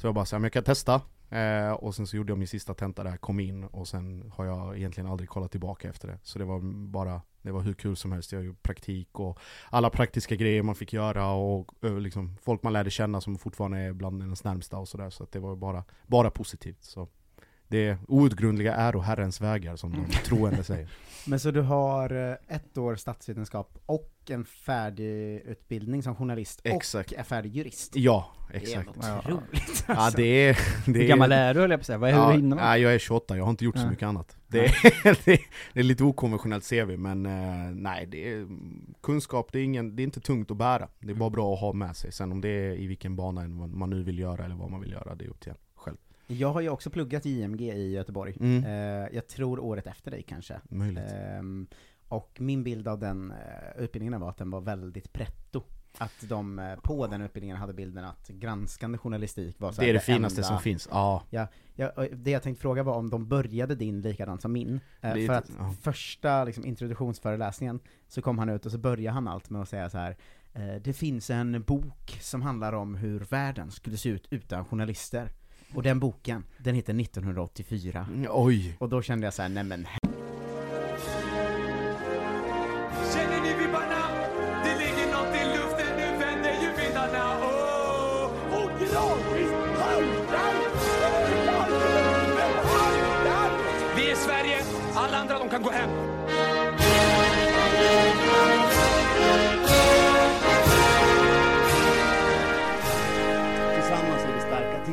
Så 0.00 0.06
jag 0.06 0.14
bara 0.14 0.24
så 0.24 0.36
här, 0.36 0.38
men 0.40 0.44
jag 0.44 0.52
kan 0.52 0.64
testa 0.64 1.00
Eh, 1.30 1.72
och 1.72 1.94
sen 1.94 2.06
så 2.06 2.16
gjorde 2.16 2.30
jag 2.30 2.38
min 2.38 2.48
sista 2.48 2.74
tenta 2.74 3.04
där, 3.04 3.16
kom 3.16 3.40
in 3.40 3.64
och 3.64 3.88
sen 3.88 4.32
har 4.34 4.44
jag 4.44 4.78
egentligen 4.78 5.10
aldrig 5.10 5.28
kollat 5.28 5.50
tillbaka 5.50 5.88
efter 5.88 6.08
det. 6.08 6.18
Så 6.22 6.38
det 6.38 6.44
var 6.44 6.60
bara, 6.88 7.22
det 7.42 7.50
var 7.50 7.60
hur 7.60 7.74
kul 7.74 7.96
som 7.96 8.12
helst. 8.12 8.32
Jag 8.32 8.44
gjorde 8.44 8.58
praktik 8.62 9.20
och 9.20 9.38
alla 9.70 9.90
praktiska 9.90 10.34
grejer 10.34 10.62
man 10.62 10.74
fick 10.74 10.92
göra 10.92 11.30
och 11.30 11.84
och 11.84 12.00
liksom, 12.00 12.36
folk 12.42 12.62
man 12.62 12.72
lärde 12.72 12.90
känna 12.90 13.20
som 13.20 13.38
fortfarande 13.38 13.78
är 13.78 13.92
bland 13.92 14.22
ens 14.22 14.44
närmsta 14.44 14.78
och 14.78 14.88
sådär. 14.88 15.10
Så 15.10 15.24
att 15.24 15.32
det 15.32 15.40
var 15.40 15.56
bara, 15.56 15.84
bara 16.06 16.30
positivt. 16.30 16.84
Så 16.84 17.08
det 17.70 17.86
är 17.88 17.98
outgrundliga 18.08 18.74
är 18.74 18.96
och 18.96 19.04
Herrens 19.04 19.40
vägar 19.40 19.76
som 19.76 19.92
de 19.92 20.12
troende 20.24 20.64
säger. 20.64 20.88
Men 21.26 21.40
så 21.40 21.50
du 21.50 21.60
har 21.60 22.30
eh, 22.30 22.56
ett 22.56 22.78
år 22.78 22.96
statsvetenskap 22.96 23.78
och 23.86 24.12
en 24.28 24.44
färdig 24.44 25.40
utbildning 25.44 26.02
som 26.02 26.14
journalist 26.16 26.60
Exakt. 26.64 27.12
och 27.12 27.18
är 27.18 27.22
färdig 27.22 27.56
jurist? 27.56 27.96
Ja, 27.96 28.32
Det 28.50 28.56
är 28.56 28.60
exakt. 28.60 28.88
otroligt 28.88 29.84
Ja 29.88 29.94
alltså. 29.94 30.16
det 30.16 30.24
är... 30.48 30.58
Det 30.86 30.92
Hur 30.92 31.00
är 31.02 31.08
gammal 31.08 31.32
är 31.32 31.54
du 31.54 31.60
höll 31.60 31.70
jag 31.70 31.80
på 31.80 31.82
att 31.82 31.86
säga? 31.86 31.98
Vad 31.98 32.10
är 32.10 32.14
ja, 32.14 32.26
hur 32.26 32.36
hinner 32.36 32.56
man? 32.56 32.64
nej, 32.64 32.82
jag 32.82 32.94
är 32.94 32.98
28, 32.98 33.36
jag 33.36 33.44
har 33.44 33.50
inte 33.50 33.64
gjort 33.64 33.76
så 33.76 33.82
Ja. 33.82 33.90
mycket 33.90 34.06
annat. 34.06 34.36
Det 34.48 34.64
är, 35.04 35.24
det, 35.24 35.40
är, 35.74 35.82
lite 35.82 36.04
okonventionellt 36.04 36.68
CV, 36.70 36.96
men 36.98 37.26
eh, 37.26 37.70
nej, 37.74 38.06
det 38.06 38.32
är, 38.32 38.46
kunskap 39.02 39.48
det 39.52 39.58
är, 39.58 39.64
ingen, 39.64 39.96
det 39.96 40.02
är 40.02 40.04
inte 40.04 40.20
tungt 40.20 40.50
att 40.50 40.56
bära. 40.56 40.88
Det 41.00 41.10
är 41.10 41.14
bara 41.14 41.30
bra 41.30 41.54
att 41.54 41.60
ha 41.60 41.72
med 41.72 41.96
sig. 41.96 42.12
Sen 42.12 42.32
om 42.32 42.40
det 42.40 42.48
är 42.48 42.74
i 42.74 42.86
vilken 42.86 43.16
bana 43.16 43.48
man 43.48 43.90
nu 43.90 44.02
vill 44.02 44.18
göra 44.18 44.44
eller 44.44 44.54
vad 44.56 44.70
man 44.70 44.80
vill 44.80 44.92
göra, 44.92 45.14
det 45.14 45.24
är 45.24 45.28
upp 45.28 45.40
till 45.40 45.50
en. 45.50 45.56
Jag 46.32 46.52
har 46.52 46.60
ju 46.60 46.68
också 46.68 46.90
pluggat 46.90 47.26
IMG 47.26 47.60
i 47.72 47.90
Göteborg, 47.92 48.36
Mm. 48.40 48.64
eh, 48.64 49.08
jag 49.16 49.26
tror 49.26 49.60
året 49.60 49.86
efter 49.86 50.10
dig 50.10 50.22
kanske. 50.22 50.60
Möjligt. 50.68 51.04
Ehm, 51.12 51.66
och 52.08 52.36
min 52.40 52.64
bild 52.64 52.88
av 52.88 52.98
den 52.98 53.30
eh, 53.30 53.82
utbildningen 53.82 54.20
var 54.20 54.30
att 54.30 54.36
den 54.38 54.50
var 54.50 54.60
väldigt 54.60 55.12
pretto. 55.12 55.62
Att 55.98 56.28
de 56.28 56.58
eh, 56.58 56.76
på 56.76 57.06
den 57.06 57.22
utbildningen 57.22 57.56
hade 57.56 57.72
bilden 57.74 58.04
att 58.04 58.28
granskande 58.28 58.98
journalistik 58.98 59.60
var 59.60 59.72
så 59.72 59.80
Det 59.80 59.88
är 59.90 59.92
det 59.94 60.00
finaste 60.00 60.40
enda- 60.40 60.48
som 60.48 60.58
finns, 60.60 60.88
ja. 60.90 61.22
Ja, 61.30 61.46
ja, 61.74 61.88
och 61.90 62.04
det 62.12 62.30
jag 62.30 62.42
tänkte 62.42 62.62
fråga 62.62 62.82
var 62.82 62.96
om 62.96 63.10
de 63.10 63.28
började 63.28 63.74
din 63.74 64.00
likadant 64.00 64.42
som 64.42 64.52
min. 64.52 64.80
Eh, 65.00 65.14
Det 65.14 65.26
för 65.26 65.32
att 65.34 65.50
ja. 65.58 65.74
första 65.82 66.44
liksom, 66.44 66.66
introduktionsföreläsningen 66.66 67.80
så 68.08 68.22
kom 68.22 68.38
han 68.38 68.48
ut 68.48 68.66
och 68.66 68.72
så 68.72 68.78
började 68.78 69.14
han 69.14 69.28
allt 69.28 69.50
med 69.50 69.62
att 69.62 69.68
säga 69.68 69.90
så 69.90 69.98
här. 69.98 70.16
eh, 70.52 70.74
Det 70.82 70.92
finns 70.92 71.30
en 71.30 71.62
bok 71.62 72.18
som 72.20 72.42
handlar 72.42 72.72
om 72.72 72.94
hur 72.94 73.20
världen 73.20 73.70
skulle 73.70 73.96
se 73.96 74.08
ut 74.08 74.26
utan 74.30 74.64
journalister. 74.64 75.28
Och 75.74 75.82
den 75.82 75.98
boken, 76.00 76.44
den 76.58 76.74
heter 76.74 77.00
1984. 77.00 78.06
Oj! 78.30 78.76
Och 78.78 78.88
då 78.88 79.02
kände 79.02 79.26
jag 79.26 79.34
så 79.34 79.42
här, 79.42 79.48
nej 79.48 79.64
men 79.64 79.86
Känner 83.14 83.40
ni 83.42 83.64
vibbarna? 83.64 84.02
Det 84.64 84.78
ligger 84.78 85.06
något 85.12 85.34
i 85.34 85.44
luften, 85.56 85.96
nu 85.96 86.18
vänder 86.18 86.52
ju 86.62 86.68
vindarna. 86.82 87.38
Oh, 87.40 88.24
och 88.54 88.70
gradvis 88.78 89.50
haltar 89.78 90.60
Vi 93.96 94.10
är 94.10 94.16
Sverige, 94.16 94.58
alla 94.94 95.16
andra 95.16 95.38
de 95.38 95.48
kan 95.48 95.62
gå 95.62 95.70
hem. 95.70 96.19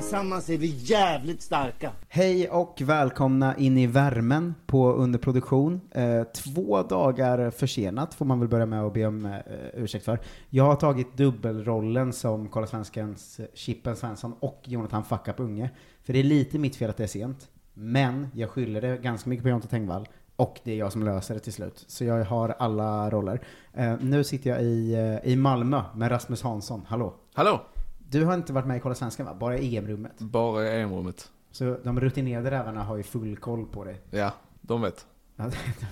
Tillsammans 0.07 0.49
är 0.49 0.57
vi 0.57 0.67
jävligt 0.67 1.41
starka. 1.41 1.91
Hej 2.07 2.49
och 2.49 2.81
välkomna 2.81 3.57
in 3.57 3.77
i 3.77 3.87
värmen 3.87 4.55
på 4.65 4.93
underproduktion. 4.93 5.81
Eh, 5.91 6.23
två 6.23 6.83
dagar 6.83 7.51
försenat 7.51 8.13
får 8.13 8.25
man 8.25 8.39
väl 8.39 8.49
börja 8.49 8.65
med 8.65 8.83
att 8.83 8.93
be 8.93 9.05
om 9.05 9.25
eh, 9.25 9.33
ursäkt 9.73 10.05
för. 10.05 10.19
Jag 10.49 10.63
har 10.63 10.75
tagit 10.75 11.17
dubbelrollen 11.17 12.13
som 12.13 12.49
Kolla 12.49 12.67
Svenskans 12.67 13.39
eh, 13.39 13.45
Chippen 13.53 13.95
Svensson 13.95 14.33
och 14.39 14.61
Jonathan 14.65 15.03
Fuck 15.03 15.27
Up 15.27 15.39
Unge. 15.39 15.69
För 16.03 16.13
det 16.13 16.19
är 16.19 16.23
lite 16.23 16.59
mitt 16.59 16.75
fel 16.75 16.89
att 16.89 16.97
det 16.97 17.03
är 17.03 17.07
sent. 17.07 17.49
Men 17.73 18.27
jag 18.33 18.49
skyller 18.49 18.81
det 18.81 18.97
ganska 18.97 19.29
mycket 19.29 19.43
på 19.43 19.49
Jonte 19.49 19.67
Tengvall. 19.67 20.07
Och 20.35 20.59
det 20.63 20.71
är 20.71 20.77
jag 20.77 20.91
som 20.91 21.03
löser 21.03 21.33
det 21.33 21.39
till 21.39 21.53
slut. 21.53 21.85
Så 21.87 22.03
jag 22.03 22.25
har 22.25 22.55
alla 22.59 23.09
roller. 23.09 23.39
Eh, 23.73 23.95
nu 24.01 24.23
sitter 24.23 24.49
jag 24.49 24.61
i, 24.63 25.19
i 25.23 25.35
Malmö 25.35 25.83
med 25.95 26.11
Rasmus 26.11 26.41
Hansson. 26.41 26.85
Hallå! 26.87 27.13
Hallå! 27.33 27.61
Du 28.09 28.25
har 28.25 28.33
inte 28.33 28.53
varit 28.53 28.65
med 28.67 28.77
i 28.77 28.79
Kolla 28.79 28.95
Svenskan 28.95 29.25
va? 29.25 29.33
Bara 29.33 29.57
i 29.57 29.77
EM-rummet? 29.77 30.19
Bara 30.19 30.63
i 30.67 30.81
EM-rummet. 30.81 31.31
Så 31.51 31.77
de 31.83 31.99
rutinerade 31.99 32.51
rävarna 32.51 32.83
har 32.83 32.97
ju 32.97 33.03
full 33.03 33.37
koll 33.37 33.65
på 33.65 33.83
dig. 33.83 34.01
Ja, 34.11 34.33
de 34.61 34.81
vet. 34.81 35.05
Ja, 35.35 35.43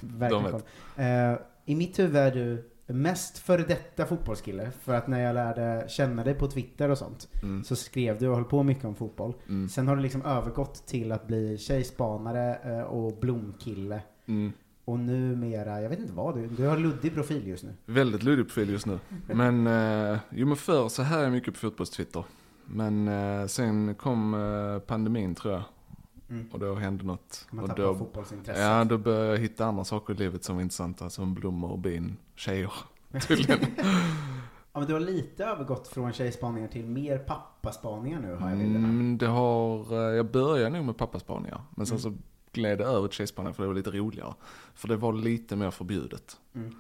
verkligen 0.02 0.44
De 0.44 0.52
vet. 0.52 0.66
Eh, 1.38 1.46
I 1.66 1.76
mitt 1.76 2.00
huvud 2.00 2.16
är 2.16 2.32
du 2.32 2.70
mest 2.88 3.38
före 3.38 3.62
detta 3.64 4.06
fotbollskille. 4.06 4.72
För 4.72 4.94
att 4.94 5.08
när 5.08 5.20
jag 5.20 5.34
lärde 5.34 5.86
känna 5.90 6.24
dig 6.24 6.34
på 6.34 6.48
Twitter 6.48 6.90
och 6.90 6.98
sånt, 6.98 7.28
Mm. 7.44 7.64
så 7.64 7.76
skrev 7.76 8.20
du 8.20 8.28
och 8.28 8.36
höll 8.36 8.44
på 8.46 8.64
mycket 8.64 8.86
om 8.86 8.96
fotboll. 8.96 9.34
Mm. 9.50 9.70
Sen 9.70 9.88
har 9.88 9.96
du 9.96 10.02
liksom 10.02 10.22
övergått 10.26 10.88
till 10.88 11.12
att 11.12 11.28
bli 11.28 11.58
tjejspanare 11.58 12.56
eh, 12.64 12.82
och 12.82 13.14
blomkille. 13.20 14.02
Mm. 14.26 14.54
Och 14.86 15.00
numera, 15.00 15.82
jag 15.82 15.90
vet 15.90 16.00
inte 16.00 16.14
vad 16.14 16.36
du, 16.36 16.48
du 16.48 16.66
har 16.66 16.78
luddig 16.78 17.14
profil 17.14 17.48
just 17.48 17.64
nu. 17.64 17.74
Väldigt 17.86 18.24
luddig 18.24 18.46
profil 18.46 18.70
just 18.70 18.86
nu. 18.86 19.00
Men, 19.28 19.68
eh, 19.68 20.20
jo 20.30 20.48
men 20.48 20.58
förr 20.58 20.90
så 20.90 21.02
här 21.04 21.24
är 21.24 21.30
mycket 21.30 21.54
på 21.54 21.60
fotbollstwitter. 21.60 22.24
Men 22.66 23.08
eh, 23.08 23.48
sen 23.48 23.96
kom 23.96 24.34
eh, 24.34 24.80
pandemin 24.80 25.36
tror 25.36 25.54
jag. 25.54 25.64
Mm. 26.30 26.48
Och 26.52 26.60
då 26.60 26.76
hände 26.76 27.04
något. 27.04 27.48
Man 27.52 27.70
och 27.70 27.76
då, 27.78 27.96
fotbollsintresset. 27.96 28.64
Ja, 28.64 28.84
då 28.84 28.98
började 28.98 29.28
jag 29.28 29.38
hitta 29.38 29.66
andra 29.66 29.84
saker 29.84 30.14
i 30.14 30.18
livet 30.18 30.44
som 30.44 30.56
var 30.56 30.62
intressanta. 30.64 31.10
Som 31.10 31.34
blommor 31.34 31.72
och 31.72 31.80
bin, 31.80 32.18
tjejer. 32.36 32.74
Tydligen. 33.28 33.60
Ja 34.74 34.80
men 34.80 34.88
du 34.88 34.94
har 34.94 35.00
lite 35.00 35.46
övergått 35.46 35.88
från 35.88 36.14
tjejspaningar 36.14 36.68
till 36.68 36.86
mer 36.86 37.18
pappaspaningar 37.18 38.20
nu 38.20 38.36
har 38.36 38.50
jag 38.50 38.58
bilderna. 38.58 38.88
Mm, 38.88 39.18
det 39.18 39.28
har, 39.28 39.94
eh, 39.94 40.16
jag 40.16 40.32
började 40.32 40.70
nog 40.78 40.86
med 40.86 40.98
pappaspaningar. 40.98 41.62
Men 41.76 41.86
sen 41.86 42.00
så 42.00 42.14
gled 42.56 42.82
över 42.82 43.08
till 43.08 43.18
tjejspaningar 43.18 43.54
för 43.54 43.64
det 43.64 43.68
var 43.68 43.76
lite 43.76 43.92
roligare. 43.92 44.34
För 44.74 44.88
det 44.88 44.96
var 44.96 45.14
lite 45.14 45.56
mer 45.56 45.72
förbjudet. 45.72 46.38
Mm. 46.56 46.76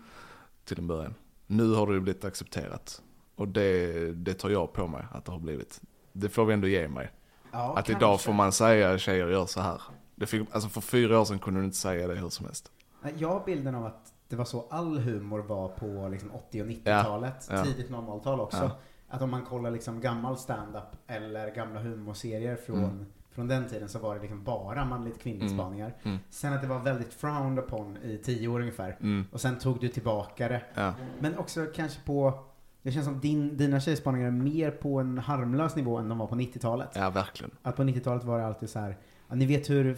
Till 0.65 0.79
en 0.79 0.87
början. 0.87 1.13
Nu 1.47 1.73
har 1.73 1.93
det 1.93 1.99
blivit 1.99 2.25
accepterat. 2.25 3.01
Och 3.35 3.47
det, 3.47 4.11
det 4.13 4.33
tar 4.33 4.49
jag 4.49 4.73
på 4.73 4.87
mig 4.87 5.05
att 5.11 5.25
det 5.25 5.31
har 5.31 5.39
blivit. 5.39 5.81
Det 6.13 6.29
får 6.29 6.45
vi 6.45 6.53
ändå 6.53 6.67
ge 6.67 6.87
mig. 6.87 7.11
Ja, 7.51 7.77
att 7.77 7.89
idag 7.89 7.99
kanske. 8.01 8.25
får 8.25 8.33
man 8.33 8.51
säga 8.51 8.97
tjejer 8.97 9.27
gör 9.27 9.45
så 9.45 9.61
här. 9.61 9.81
Det 10.15 10.25
fick, 10.25 10.47
alltså 10.51 10.69
för 10.69 10.81
fyra 10.81 11.19
år 11.19 11.25
sedan 11.25 11.39
kunde 11.39 11.59
du 11.59 11.65
inte 11.65 11.77
säga 11.77 12.07
det 12.07 12.15
hur 12.15 12.29
som 12.29 12.45
helst. 12.45 12.71
Jag 13.17 13.29
har 13.29 13.45
bilden 13.45 13.75
av 13.75 13.85
att 13.85 14.13
det 14.27 14.35
var 14.35 14.45
så 14.45 14.65
all 14.69 14.97
humor 14.99 15.39
var 15.39 15.67
på 15.67 16.07
liksom 16.11 16.31
80 16.31 16.61
och 16.61 16.67
Ja, 16.71 16.73
90-talet, 16.73 17.47
ja. 17.51 17.63
tidigt 17.63 17.89
00-tal 17.89 18.39
också. 18.39 18.57
Ja. 18.57 18.71
Att 19.07 19.21
om 19.21 19.31
man 19.31 19.45
kollar 19.45 19.71
liksom 19.71 20.01
gammal 20.01 20.37
stand-up 20.37 20.83
eller 21.07 21.55
gamla 21.55 21.79
humorserier 21.79 22.55
från, 22.55 22.83
Mm. 22.83 23.05
Från 23.35 23.47
den 23.47 23.67
tiden 23.67 23.89
så 23.89 23.99
var 23.99 24.15
det 24.15 24.21
liksom 24.21 24.43
bara 24.43 24.85
manligt 24.85 25.19
kvinnligt 25.21 25.51
Mm. 25.51 25.57
spaningar. 25.57 25.93
Mm. 26.03 26.17
Sen 26.29 26.53
att 26.53 26.61
det 26.61 26.67
var 26.67 26.79
väldigt 26.79 27.13
frowned 27.13 27.59
upon 27.63 27.97
i 27.97 28.17
tio 28.17 28.47
år 28.47 28.59
ungefär. 28.59 28.97
Mm. 29.01 29.25
Och 29.31 29.41
sen 29.41 29.57
tog 29.59 29.79
du 29.79 29.87
tillbaka 29.87 30.47
det. 30.47 30.61
Ja. 30.73 30.93
Men 31.19 31.37
också 31.37 31.65
kanske 31.75 31.99
på, 32.05 32.39
det 32.81 32.91
känns 32.91 33.05
som 33.05 33.19
din, 33.19 33.57
dina 33.57 33.79
tjejspaningar 33.79 34.27
är 34.27 34.31
mer 34.31 34.71
på 34.71 34.99
en 34.99 35.17
harmlös 35.17 35.75
nivå 35.75 35.97
än 35.97 36.09
de 36.09 36.17
var 36.17 36.27
på 36.27 36.35
90-talet. 36.35 36.89
Ja, 36.93 37.09
verkligen. 37.09 37.51
Att 37.61 37.75
på 37.75 37.83
90-talet 37.83 38.23
var 38.23 38.39
det 38.39 38.45
alltid 38.45 38.69
så 38.69 38.79
här. 38.79 38.97
Ja, 39.29 39.35
ni 39.35 39.45
vet 39.45 39.69
hur 39.69 39.97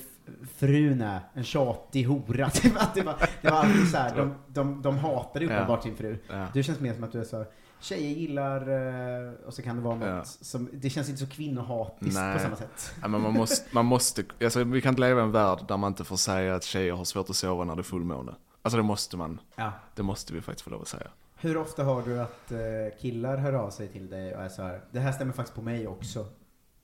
frun 0.55 1.01
är, 1.01 1.19
en 1.33 1.43
tjatig 1.43 2.03
hora. 2.03 2.49
Det 2.63 2.69
var, 2.73 2.81
det 2.95 3.01
var, 3.01 3.15
det 3.41 3.49
var 3.49 3.57
alltid 3.57 3.87
så 3.89 3.97
här. 3.97 4.15
de, 4.15 4.33
de, 4.47 4.81
de 4.81 4.97
hatade 4.97 5.45
ju 5.45 5.51
Ja. 5.51 5.57
uppenbart 5.57 5.83
sin 5.83 5.95
fru. 5.95 6.17
Ja. 6.29 6.47
Du 6.53 6.63
känns 6.63 6.79
mer 6.79 6.93
som 6.93 7.03
att 7.03 7.11
du 7.11 7.19
är 7.19 7.23
så, 7.23 7.45
tjejer 7.79 8.15
gillar, 8.15 8.61
eh, 9.27 9.31
och 9.45 9.53
så 9.53 9.61
kan 9.61 9.75
det 9.75 9.81
vara 9.81 9.95
något 9.95 10.07
Ja. 10.07 10.23
som, 10.25 10.69
det 10.73 10.89
känns 10.89 11.09
inte 11.09 11.19
så 11.21 11.27
kvinnohatiskt 11.29 12.15
Nej. 12.15 12.33
på 12.37 12.43
samma 12.43 12.55
sätt. 12.55 12.91
Ja, 13.01 13.07
men 13.07 13.21
man 13.21 13.33
måste, 13.33 13.65
man 13.75 13.85
måste, 13.85 14.23
alltså 14.43 14.63
vi 14.63 14.81
kan 14.81 14.89
inte 14.89 15.01
leva 15.01 15.21
i 15.21 15.23
en 15.23 15.31
värld 15.31 15.59
där 15.67 15.77
man 15.77 15.91
inte 15.91 16.03
får 16.03 16.17
säga 16.17 16.55
att 16.55 16.63
tjejer 16.63 16.93
har 16.93 17.05
svårt 17.05 17.29
att 17.29 17.35
sova 17.35 17.63
när 17.63 17.75
det 17.75 17.81
är 17.81 17.83
fullmåne. 17.83 18.35
Alltså 18.61 18.77
det 18.77 18.83
måste 18.83 19.17
man. 19.17 19.39
Ja. 19.55 19.71
Det 19.95 20.03
måste 20.03 20.33
vi 20.33 20.41
faktiskt 20.41 20.61
få 20.63 20.69
lov 20.69 20.81
att 20.81 20.87
säga. 20.87 21.07
Hur 21.39 21.57
ofta 21.57 21.83
har 21.83 22.01
du 22.01 22.21
att 22.21 22.51
eh, 22.51 22.57
killar 23.01 23.37
hör 23.37 23.53
av 23.53 23.69
sig 23.69 23.87
till 23.87 24.09
dig 24.09 24.35
och 24.35 24.41
är 24.43 24.49
så 24.49 24.61
här, 24.61 24.81
det 24.91 24.99
här 24.99 25.11
stämmer 25.11 25.33
faktiskt 25.33 25.55
på 25.55 25.61
mig 25.61 25.87
också. 25.87 26.25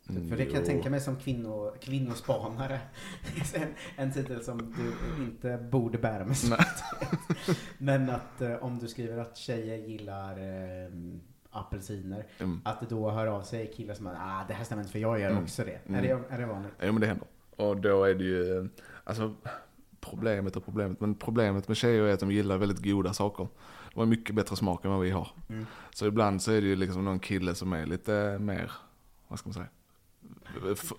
Mm, 0.09 0.29
För 0.29 0.37
det 0.37 0.45
kan 0.45 0.53
jag 0.55 0.65
tänka 0.65 0.89
mig 0.89 1.01
som 1.01 1.15
kvinno, 1.15 1.75
kvinnospanare. 1.81 2.79
en, 3.53 3.73
en 3.95 4.11
titel 4.13 4.43
som 4.43 4.57
du 4.77 4.93
inte 5.23 5.57
borde 5.71 5.97
bära 5.97 6.25
med 6.25 6.37
stolthet. 6.37 6.83
Men 7.77 8.09
att 8.09 8.41
eh, 8.41 8.55
om 8.55 8.79
du 8.79 8.87
skriver 8.87 9.17
att 9.17 9.37
tjejer 9.37 9.77
gillar 9.77 10.31
eh, 10.37 10.91
apelsiner, 11.49 12.25
Mm. 12.39 12.61
att 12.65 12.79
det 12.79 12.85
då 12.89 13.09
hör 13.11 13.27
av 13.27 13.41
sig 13.41 13.73
killar 13.75 13.93
som 13.95 14.07
att 14.07 14.15
ah, 14.19 14.45
det 14.47 14.53
här 14.53 14.63
stämmer 14.63 14.81
inte 14.81 14.91
för 14.91 14.99
jag 14.99 15.19
gör 15.19 15.29
Mm. 15.31 15.43
också 15.43 15.63
det. 15.65 15.79
Mm. 15.87 15.99
Är 15.99 16.07
det. 16.07 16.35
Är 16.35 16.39
det 16.39 16.45
vanligt? 16.45 16.71
Jo 16.81 16.91
men 16.91 17.01
det 17.01 17.07
händer. 17.07 17.27
Och 17.55 17.77
då 17.77 18.03
är 18.03 18.15
det 18.15 18.23
ju, 18.23 18.69
alltså 19.03 19.33
problemet 19.99 20.55
och 20.55 20.65
problemet, 20.65 20.99
men 20.99 21.15
problemet 21.15 21.67
med 21.67 21.77
tjejer 21.77 22.03
är 22.03 22.13
att 22.13 22.19
de 22.19 22.31
gillar 22.31 22.57
väldigt 22.57 22.83
goda 22.83 23.13
saker. 23.13 23.47
De 23.93 23.99
har 23.99 24.05
mycket 24.05 24.35
bättre 24.35 24.55
smak 24.55 24.85
än 24.85 24.91
vad 24.91 24.99
vi 25.01 25.09
har. 25.11 25.27
Mm. 25.49 25.65
Så 25.93 26.05
ibland 26.07 26.41
så 26.41 26.51
är 26.51 26.61
det 26.61 26.67
ju 26.67 26.75
liksom 26.75 27.05
någon 27.05 27.19
kille 27.19 27.55
som 27.55 27.73
är 27.73 27.85
lite 27.85 28.37
mer, 28.39 28.71
vad 29.27 29.39
ska 29.39 29.47
man 29.49 29.53
säga, 29.53 29.67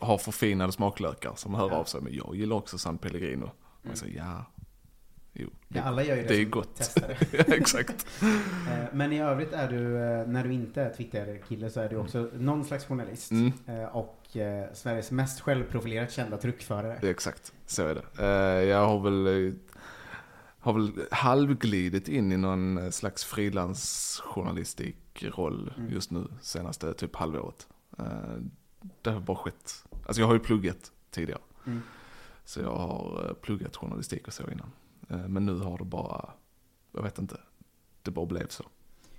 har 0.00 0.18
förfinade 0.18 0.72
smaklökar 0.72 1.32
som 1.36 1.54
hör 1.54 1.68
Ja. 1.70 1.76
av 1.76 1.84
sig. 1.84 2.00
Men 2.00 2.14
jag 2.14 2.36
gillar 2.36 2.56
också 2.56 2.78
San 2.78 2.98
Pellegrino. 2.98 3.50
Man 3.82 3.96
säger 3.96 4.16
ja, 4.18 4.44
jo. 5.32 5.50
Ja, 5.68 5.82
alla 5.82 6.02
gör 6.04 6.16
ju 6.16 6.22
det 6.22 6.28
Det 6.28 6.36
är 6.40 6.44
gott. 6.44 6.96
ja, 7.32 7.44
exakt. 7.54 8.06
Eh, 8.70 8.84
Men 8.92 9.12
i 9.12 9.20
övrigt 9.20 9.52
är 9.52 9.68
du, 9.68 9.96
eh, 9.98 10.26
när 10.26 10.44
du 10.44 10.52
inte 10.52 10.82
är 10.82 10.90
Twitter-kille 10.94 11.70
så 11.70 11.80
är 11.80 11.88
du 11.88 11.96
också 11.96 12.30
någon 12.38 12.64
slags 12.64 12.84
journalist. 12.84 13.30
Mm. 13.30 13.52
Eh, 13.66 13.84
Och 13.84 14.20
Sveriges 14.72 15.10
mest 15.10 15.40
självprofilerat 15.40 16.12
kända 16.12 16.36
truckförare. 16.36 17.08
Exakt, 17.08 17.52
så 17.66 17.82
är 17.86 17.94
det. 17.94 18.02
Jag 18.64 18.86
har 18.86 19.00
väl, 19.00 19.54
har 20.58 20.72
väl 20.72 20.92
halvglidit 21.10 22.08
in 22.08 22.32
i 22.32 22.36
någon 22.36 22.92
slags 22.92 23.24
frilansjournalistikroll 23.24 25.72
Mm. 25.76 25.92
just 25.92 26.10
nu, 26.10 26.26
senaste 26.40 26.94
typ 26.94 27.16
halvåret. 27.16 27.68
Eh, 28.84 28.90
Det 29.02 29.10
har 29.10 29.20
bara 29.20 29.36
skett. 29.36 29.84
Alltså 30.06 30.20
jag 30.20 30.26
har 30.26 30.34
ju 30.34 30.40
pluggat 30.40 30.92
tidigare. 31.10 31.40
Mm. 31.66 31.82
Så 32.44 32.60
jag 32.60 32.76
har 32.76 33.26
eh, 33.28 33.34
pluggat 33.34 33.76
journalistik 33.76 34.26
och 34.26 34.32
så 34.32 34.42
innan. 34.50 34.70
Eh, 35.08 35.28
Men 35.28 35.46
nu 35.46 35.58
har 35.58 35.78
det 35.78 35.84
bara, 35.84 36.30
jag 36.92 37.02
vet 37.02 37.18
inte, 37.18 37.36
det 38.02 38.10
bara 38.10 38.26
blev 38.26 38.48
så. 38.48 38.64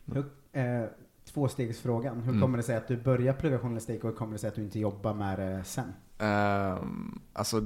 Hur, 0.05 0.25
eh, 0.51 0.85
tvåstegsfrågan. 1.33 2.21
Hur 2.21 2.29
Mm. 2.29 2.41
kommer 2.41 2.57
det 2.57 2.63
sig 2.63 2.75
att 2.75 2.87
du 2.87 2.97
börjar 2.97 3.33
plugga 3.33 3.59
journalistik 3.59 4.03
och 4.03 4.09
hur 4.09 4.17
kommer 4.17 4.31
det 4.33 4.39
sig 4.39 4.47
att 4.47 4.55
du 4.55 4.61
inte 4.63 4.79
jobbar 4.79 5.13
med 5.13 5.39
det 5.39 5.63
sen? 5.63 5.93
Ehm, 6.17 7.19
alltså, 7.33 7.61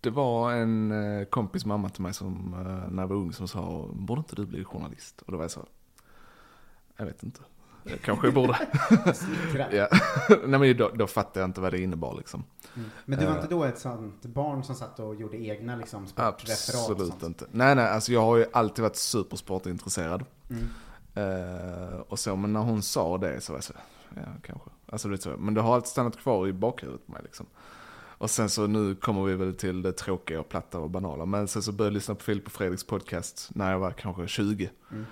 det 0.00 0.10
var 0.10 0.52
en 0.52 0.92
eh, 0.92 1.24
kompis 1.24 1.66
mamma 1.66 1.88
till 1.88 2.02
mig 2.02 2.14
som, 2.14 2.54
eh, 2.54 2.90
när 2.92 3.02
jag 3.02 3.08
var 3.08 3.16
ung 3.16 3.32
som 3.32 3.48
sa, 3.48 3.88
borde 3.92 4.18
inte 4.18 4.36
du 4.36 4.46
bli 4.46 4.64
journalist? 4.64 5.22
Och 5.22 5.32
då 5.32 5.38
var 5.38 5.44
jag 5.44 5.50
så, 5.50 5.66
jag 6.96 7.06
vet 7.06 7.22
inte. 7.22 7.40
Jag 7.90 8.00
kanske 8.00 8.30
borde. 8.30 8.58
Ja. 9.72 9.88
Nej 10.46 10.60
men 10.60 10.76
då, 10.76 10.90
då 10.94 11.06
fattade 11.06 11.40
jag 11.40 11.48
inte 11.48 11.60
vad 11.60 11.72
det 11.72 11.80
innebar 11.80 12.14
liksom. 12.16 12.44
Mm. 12.74 12.90
Men 13.04 13.18
du 13.18 13.24
var 13.24 13.32
Eh, 13.32 13.36
inte 13.36 13.54
då 13.54 13.64
ett 13.64 13.78
sånt 13.78 14.22
barn 14.22 14.64
som 14.64 14.74
satt 14.74 15.00
och 15.00 15.14
gjorde 15.14 15.36
egna 15.36 15.76
liksom, 15.76 16.06
sportreferat 16.06 16.90
Absolut 16.90 17.22
inte. 17.22 17.46
Nej 17.50 17.74
nej, 17.74 17.88
alltså 17.88 18.12
jag 18.12 18.20
har 18.20 18.36
ju 18.36 18.46
alltid 18.52 18.82
varit 18.82 18.96
supersportintresserad. 18.96 20.24
Mm. 20.50 20.64
Eh, 21.14 21.98
och 21.98 22.18
så, 22.18 22.36
men 22.36 22.52
när 22.52 22.60
hon 22.60 22.82
sa 22.82 23.18
det 23.18 23.40
så 23.40 23.52
var 23.52 23.56
jag 23.56 23.64
så, 23.64 23.72
ja 24.14 24.22
kanske. 24.42 24.70
Alltså, 24.86 25.08
det 25.08 25.18
så. 25.18 25.36
Men 25.38 25.54
det 25.54 25.60
har 25.60 25.74
alltid 25.74 25.88
stannat 25.88 26.16
kvar 26.16 26.46
i 26.46 26.52
bakhuvudet 26.52 27.06
på 27.06 27.12
mig 27.12 27.22
liksom. 27.22 27.46
Och 28.18 28.30
sen 28.30 28.50
så 28.50 28.66
nu 28.66 28.94
kommer 28.94 29.24
vi 29.24 29.34
väl 29.34 29.54
till 29.54 29.82
det 29.82 29.92
tråkiga 29.92 30.40
och 30.40 30.48
platta 30.48 30.78
och 30.78 30.90
banala. 30.90 31.26
Men 31.26 31.48
sen 31.48 31.62
så 31.62 31.72
började 31.72 31.92
jag 31.92 31.94
lyssna 31.94 32.14
på 32.14 32.22
Filip 32.22 32.46
och 32.46 32.52
Fredriks 32.52 32.84
podcast 32.84 33.50
när 33.54 33.72
jag 33.72 33.78
var 33.78 33.90
kanske 33.90 34.26
20. 34.26 34.70
Mm. 34.90 35.04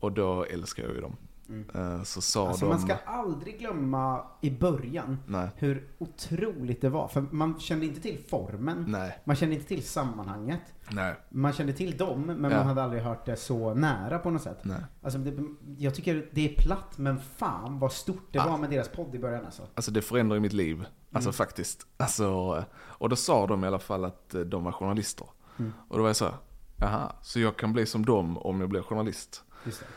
Och 0.00 0.12
då 0.12 0.44
älskar 0.44 0.82
jag 0.82 0.94
ju 0.94 1.00
dem. 1.00 1.16
Mm. 1.50 1.96
Eh, 1.98 2.02
så 2.02 2.20
sa 2.20 2.48
Alltså 2.48 2.64
de... 2.64 2.68
man 2.68 2.80
ska 2.80 2.96
aldrig 3.06 3.58
glömma 3.58 4.22
i 4.40 4.50
början 4.50 5.18
Nej. 5.26 5.48
hur 5.56 5.88
otroligt 5.98 6.80
det 6.80 6.88
var. 6.88 7.08
För 7.08 7.20
man 7.30 7.60
kände 7.60 7.86
inte 7.86 8.00
till 8.00 8.24
formen. 8.28 8.84
Nej. 8.88 9.18
Man 9.24 9.36
kände 9.36 9.54
inte 9.54 9.66
till 9.68 9.82
sammanhanget. 9.88 10.60
Nej. 10.90 11.14
Man 11.28 11.52
kände 11.52 11.72
till 11.72 11.96
dem, 11.96 12.20
men 12.22 12.50
Ja. 12.50 12.56
man 12.58 12.66
hade 12.66 12.82
aldrig 12.82 13.02
hört 13.02 13.26
det 13.26 13.36
så 13.36 13.74
nära 13.74 14.18
på 14.18 14.30
något 14.30 14.42
sätt. 14.42 14.58
Nej. 14.62 14.80
Alltså, 15.02 15.18
det, 15.18 15.32
jag 15.78 15.94
tycker 15.94 16.28
det 16.32 16.50
är 16.50 16.54
platt, 16.62 16.98
men 16.98 17.20
fan 17.20 17.78
vad 17.78 17.92
stort 17.92 18.28
det 18.32 18.38
Ah. 18.38 18.46
var 18.50 18.58
med 18.58 18.70
deras 18.70 18.88
podd 18.88 19.14
i 19.14 19.18
början 19.18 19.44
alltså. 19.44 19.62
Alltså 19.74 19.90
det 19.90 20.02
förändrar 20.02 20.34
ju 20.36 20.40
mitt 20.40 20.52
liv. 20.52 20.84
Alltså 21.12 21.28
Mm. 21.28 21.32
faktiskt. 21.34 21.86
Alltså, 21.96 22.64
och 22.78 23.08
då 23.08 23.16
sa 23.16 23.46
de 23.46 23.64
i 23.64 23.66
alla 23.66 23.78
fall 23.78 24.04
att 24.04 24.34
eh, 24.34 24.40
de 24.40 24.64
var 24.64 24.72
journalister. 24.72 25.26
Mm. 25.58 25.72
Och 25.88 25.96
då 25.96 26.02
var 26.02 26.08
jag 26.08 26.16
så 26.16 26.24
här, 26.24 26.34
jaha, 26.76 27.12
så 27.22 27.40
jag 27.40 27.56
kan 27.56 27.72
bli 27.72 27.86
som 27.86 28.04
dem 28.04 28.38
om 28.38 28.60
jag 28.60 28.68
blir 28.70 28.82
journalist. 28.82 29.42
Just 29.64 29.82
Eh, 29.82 29.88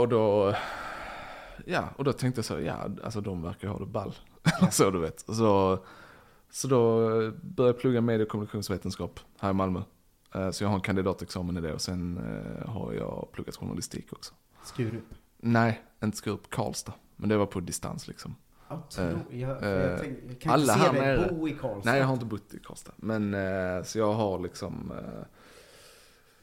och 0.00 0.08
då, 0.08 0.54
ja, 1.66 1.88
och 1.96 2.04
då 2.04 2.12
tänkte 2.12 2.38
jag 2.38 2.44
så, 2.44 2.60
ja, 2.60 2.86
alltså 3.04 3.20
de 3.20 3.42
verkar 3.42 3.68
ha 3.68 3.78
det 3.78 3.86
ball. 3.86 4.14
så 4.70 4.90
du 4.90 5.00
vet. 5.00 5.20
Så, 5.20 5.78
så 6.50 6.68
då 6.68 7.10
eh, 7.22 7.30
började 7.42 7.74
jag 7.74 7.78
plugga 7.80 8.00
medie 8.00 8.22
och 8.26 8.30
kommunikationsvetenskap 8.30 9.20
här 9.40 9.50
i 9.50 9.52
Malmö. 9.52 9.82
Eh, 10.34 10.50
så 10.50 10.64
jag 10.64 10.68
har 10.68 10.74
en 10.76 10.80
kandidatexamen 10.82 11.56
i 11.56 11.60
det 11.60 11.72
och 11.74 11.80
sen 11.80 12.16
eh, 12.18 12.68
har 12.70 12.92
jag 12.92 13.28
pluggat 13.32 13.56
journalistik 13.56 14.12
också. 14.12 14.34
Skurup. 14.64 15.04
Nej, 15.36 15.82
inte 16.02 16.16
Skurup, 16.16 16.50
Karlstad. 16.50 16.92
Men 17.16 17.28
det 17.28 17.36
var 17.36 17.46
på 17.46 17.60
distans 17.60 18.08
liksom. 18.08 18.34
Ja, 18.68 18.82
Eh, 18.98 19.04
jag- 19.30 19.62
jag 19.62 19.90
eh, 19.92 19.98
tänk- 20.00 20.18
jag 20.28 20.40
kan 20.40 20.60
inte 20.60 20.72
alla 20.72 20.74
se 20.74 20.80
här 20.80 20.92
dig 20.92 21.00
nere. 21.00 21.32
bo 21.34 21.48
i 21.48 21.52
Karlstad. 21.52 21.90
Nej, 21.90 22.00
jag 22.00 22.06
har 22.06 22.14
inte 22.14 22.26
bott 22.26 22.54
i 22.54 22.58
Karlstad. 22.58 22.92
Men 22.96 23.34
eh, 23.34 23.82
så 23.82 23.98
jag 23.98 24.12
har 24.12 24.38
liksom, 24.38 24.92
eh, 24.98 25.24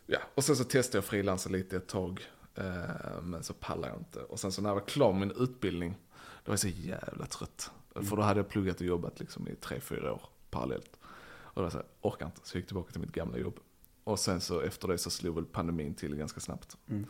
ja, 0.05 0.19
och 0.35 0.43
sen 0.43 0.55
så 0.55 0.63
testade 0.63 0.97
jag 0.97 1.05
frilansa 1.05 1.49
lite 1.49 1.77
ett 1.77 1.87
tag. 1.87 2.21
Eh, 2.59 3.21
men 3.23 3.43
så 3.43 3.53
pallade 3.53 3.87
jag 3.87 3.97
inte. 3.97 4.19
Och 4.19 4.39
sen 4.39 4.51
så 4.51 4.61
när 4.61 4.69
jag 4.69 4.75
var 4.75 4.87
klar 4.87 5.13
med 5.13 5.27
min 5.27 5.37
utbildning, 5.37 5.95
då 6.43 6.51
var 6.51 6.53
jag 6.53 6.59
så 6.59 6.67
jävla 6.67 7.25
trött. 7.25 7.71
För 7.93 8.15
då 8.15 8.21
hade 8.21 8.39
jag 8.39 8.49
pluggat 8.49 8.75
och 8.75 8.85
jobbat 8.85 9.19
liksom 9.19 9.47
i 9.47 9.55
tre, 9.55 9.79
fyra 9.79 10.13
år 10.13 10.21
parallellt. 10.49 10.99
Och 11.23 11.55
då 11.55 11.61
var 11.61 11.65
jag 11.65 11.71
så 11.71 11.77
här, 11.77 11.87
orkar 12.01 12.25
inte. 12.25 12.41
Så 12.43 12.57
jag 12.57 12.59
gick 12.59 12.67
tillbaka 12.67 12.91
till 12.91 13.01
mitt 13.01 13.11
gamla 13.11 13.37
jobb. 13.37 13.59
Och 14.03 14.19
sen 14.19 14.41
så 14.41 14.61
efter 14.61 14.87
det 14.87 14.97
så 14.97 15.09
slog 15.09 15.35
väl 15.35 15.45
pandemin 15.45 15.93
till 15.93 16.15
ganska 16.15 16.39
snabbt. 16.39 16.77
Mm. 16.87 17.05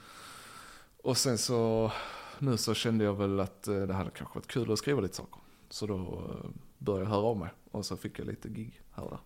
Och 1.03 1.17
sen 1.17 1.37
så, 1.37 1.91
nu 2.39 2.57
så 2.57 2.73
kände 2.73 3.03
jag 3.03 3.13
väl 3.13 3.39
att 3.39 3.67
eh, 3.67 3.81
det 3.81 3.93
hade 3.93 4.09
kanske 4.09 4.35
varit 4.35 4.47
kul 4.47 4.71
att 4.71 4.79
skriva 4.79 5.01
lite 5.01 5.15
saker. 5.15 5.41
Så 5.69 5.87
då 5.87 5.95
eh, 5.95 6.49
började 6.77 7.05
jag 7.05 7.09
höra 7.09 7.21
av 7.21 7.37
mig. 7.37 7.49
Och 7.71 7.85
så 7.85 7.97
fick 7.97 8.19
jag 8.19 8.27
lite 8.27 8.49
gig 8.49 8.81
här 8.91 9.03
och 9.03 9.09
där. 9.09 9.19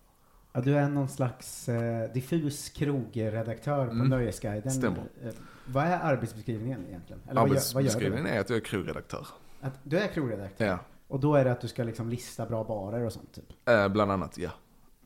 Ja, 0.55 0.61
du 0.61 0.75
är 0.75 0.89
någon 0.89 1.09
slags 1.09 1.69
eh, 1.69 2.13
diffus 2.13 2.69
krogredaktör 2.69 3.85
på 3.85 3.91
Mm. 3.91 4.07
Nöjesguiden. 4.09 4.71
Stämmer. 4.71 5.03
Eh, 5.23 5.29
vad 5.65 5.83
är 5.83 5.99
arbetsbeskrivningen 5.99 6.85
egentligen? 6.87 7.21
Eller 7.29 7.41
Arbetsbeskrivningen 7.41 8.25
är 8.25 8.39
att 8.39 8.49
jag 8.49 8.57
är 8.57 8.61
krogredaktör. 8.61 9.27
Att 9.61 9.79
du 9.83 9.97
är 9.99 10.07
krogredaktör? 10.07 10.65
Ja. 10.65 10.79
Och 11.07 11.19
då 11.19 11.35
är 11.35 11.45
det 11.45 11.51
att 11.51 11.61
du 11.61 11.67
ska 11.67 11.83
liksom 11.83 12.09
lista 12.09 12.45
bra 12.45 12.63
barer 12.63 13.05
och 13.05 13.13
sånt 13.13 13.33
typ? 13.33 13.45
Eh, 13.69 13.87
bland 13.87 14.11
annat, 14.11 14.37
ja. 14.37 14.49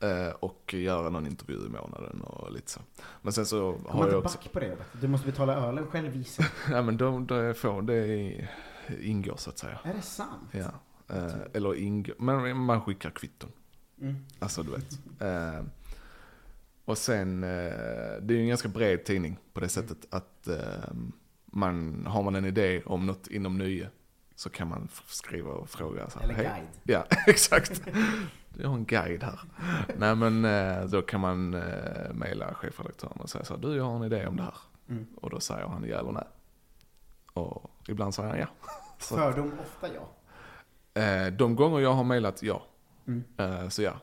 Eh, 0.01 0.33
och 0.39 0.73
göra 0.73 1.09
någon 1.09 1.27
intervju 1.27 1.55
i 1.65 1.69
månaden 1.69 2.21
och 2.21 2.51
lite 2.51 2.71
så. 2.71 2.79
Men 3.21 3.33
sen 3.33 3.45
så 3.45 3.73
Kommer 3.73 4.03
har 4.03 4.07
jag 4.11 4.23
också... 4.23 4.37
back 4.37 4.51
på 4.51 4.59
det? 4.59 4.75
Du 5.01 5.07
måste 5.07 5.27
betala 5.27 5.55
ölen 5.55 5.87
själv 5.87 6.15
gissar. 6.15 6.45
Ja 6.71 6.81
men 6.81 6.97
de, 6.97 7.27
de 7.27 7.53
får, 7.53 7.81
det 7.81 8.31
ingår 9.01 9.35
så 9.37 9.49
att 9.49 9.57
säga. 9.57 9.79
Är 9.83 9.93
det 9.93 10.01
sant? 10.01 10.49
Ja. 10.51 10.71
Eh, 11.15 11.35
eller 11.53 11.75
ingår, 11.75 12.15
men 12.17 12.57
man 12.57 12.81
skickar 12.81 13.09
kvitton. 13.09 13.51
Mm. 14.01 14.15
Alltså 14.39 14.63
du 14.63 14.71
vet. 14.71 14.99
Eh, 15.21 15.63
och 16.85 16.97
sen, 16.97 17.43
eh, 17.43 17.49
det 18.21 18.33
är 18.33 18.35
ju 18.35 18.41
en 18.41 18.47
ganska 18.47 18.67
bred 18.69 19.05
tidning 19.05 19.37
på 19.53 19.59
det 19.59 19.69
sättet 19.69 19.97
att 20.09 20.47
eh, 20.47 20.93
man, 21.45 22.05
har 22.05 22.23
man 22.23 22.35
en 22.35 22.45
idé 22.45 22.81
om 22.85 23.05
något 23.05 23.27
inom 23.27 23.57
nöje 23.57 23.89
så 24.35 24.49
kan 24.49 24.67
man 24.67 24.87
skriva 25.07 25.51
och 25.51 25.69
fråga. 25.69 26.09
Så 26.09 26.19
här, 26.19 26.25
Eller 26.25 26.35
"Hej." 26.35 26.45
guide. 26.45 26.67
Ja, 26.83 27.05
exakt. 27.27 27.81
Jag 28.57 28.69
har 28.69 28.75
en 28.75 28.85
guide 28.85 29.23
här. 29.23 29.39
Nej 29.97 30.15
men 30.15 30.45
eh, 30.45 30.85
då 30.85 31.01
kan 31.01 31.19
man 31.21 31.53
eh, 31.53 32.13
mejla 32.13 32.53
chefredaktören 32.53 33.17
och 33.17 33.29
säga 33.29 33.45
så 33.45 33.53
här, 33.53 33.61
du 33.61 33.75
jag 33.75 33.83
har 33.83 33.95
en 33.95 34.03
idé 34.03 34.27
om 34.27 34.35
det 34.37 34.43
här. 34.43 34.55
Mm. 34.89 35.07
Och 35.21 35.29
då 35.29 35.39
säger 35.39 35.67
han 35.67 35.85
ja 35.89 35.99
eller 35.99 36.11
nej. 36.11 36.27
Och 37.33 37.71
ibland 37.87 38.15
säger 38.15 38.29
han 38.29 38.39
ja. 38.39 38.47
Fördom 38.97 39.51
ofta 39.59 39.87
ja. 39.93 40.09
Eh, 41.01 41.33
de 41.33 41.55
gånger 41.55 41.79
jag 41.79 41.93
har 41.93 42.03
mejlat 42.03 42.43
ja. 42.43 42.65
Mm. 43.07 43.23
Eh, 43.37 43.69
så 43.69 43.81
ja. 43.81 43.99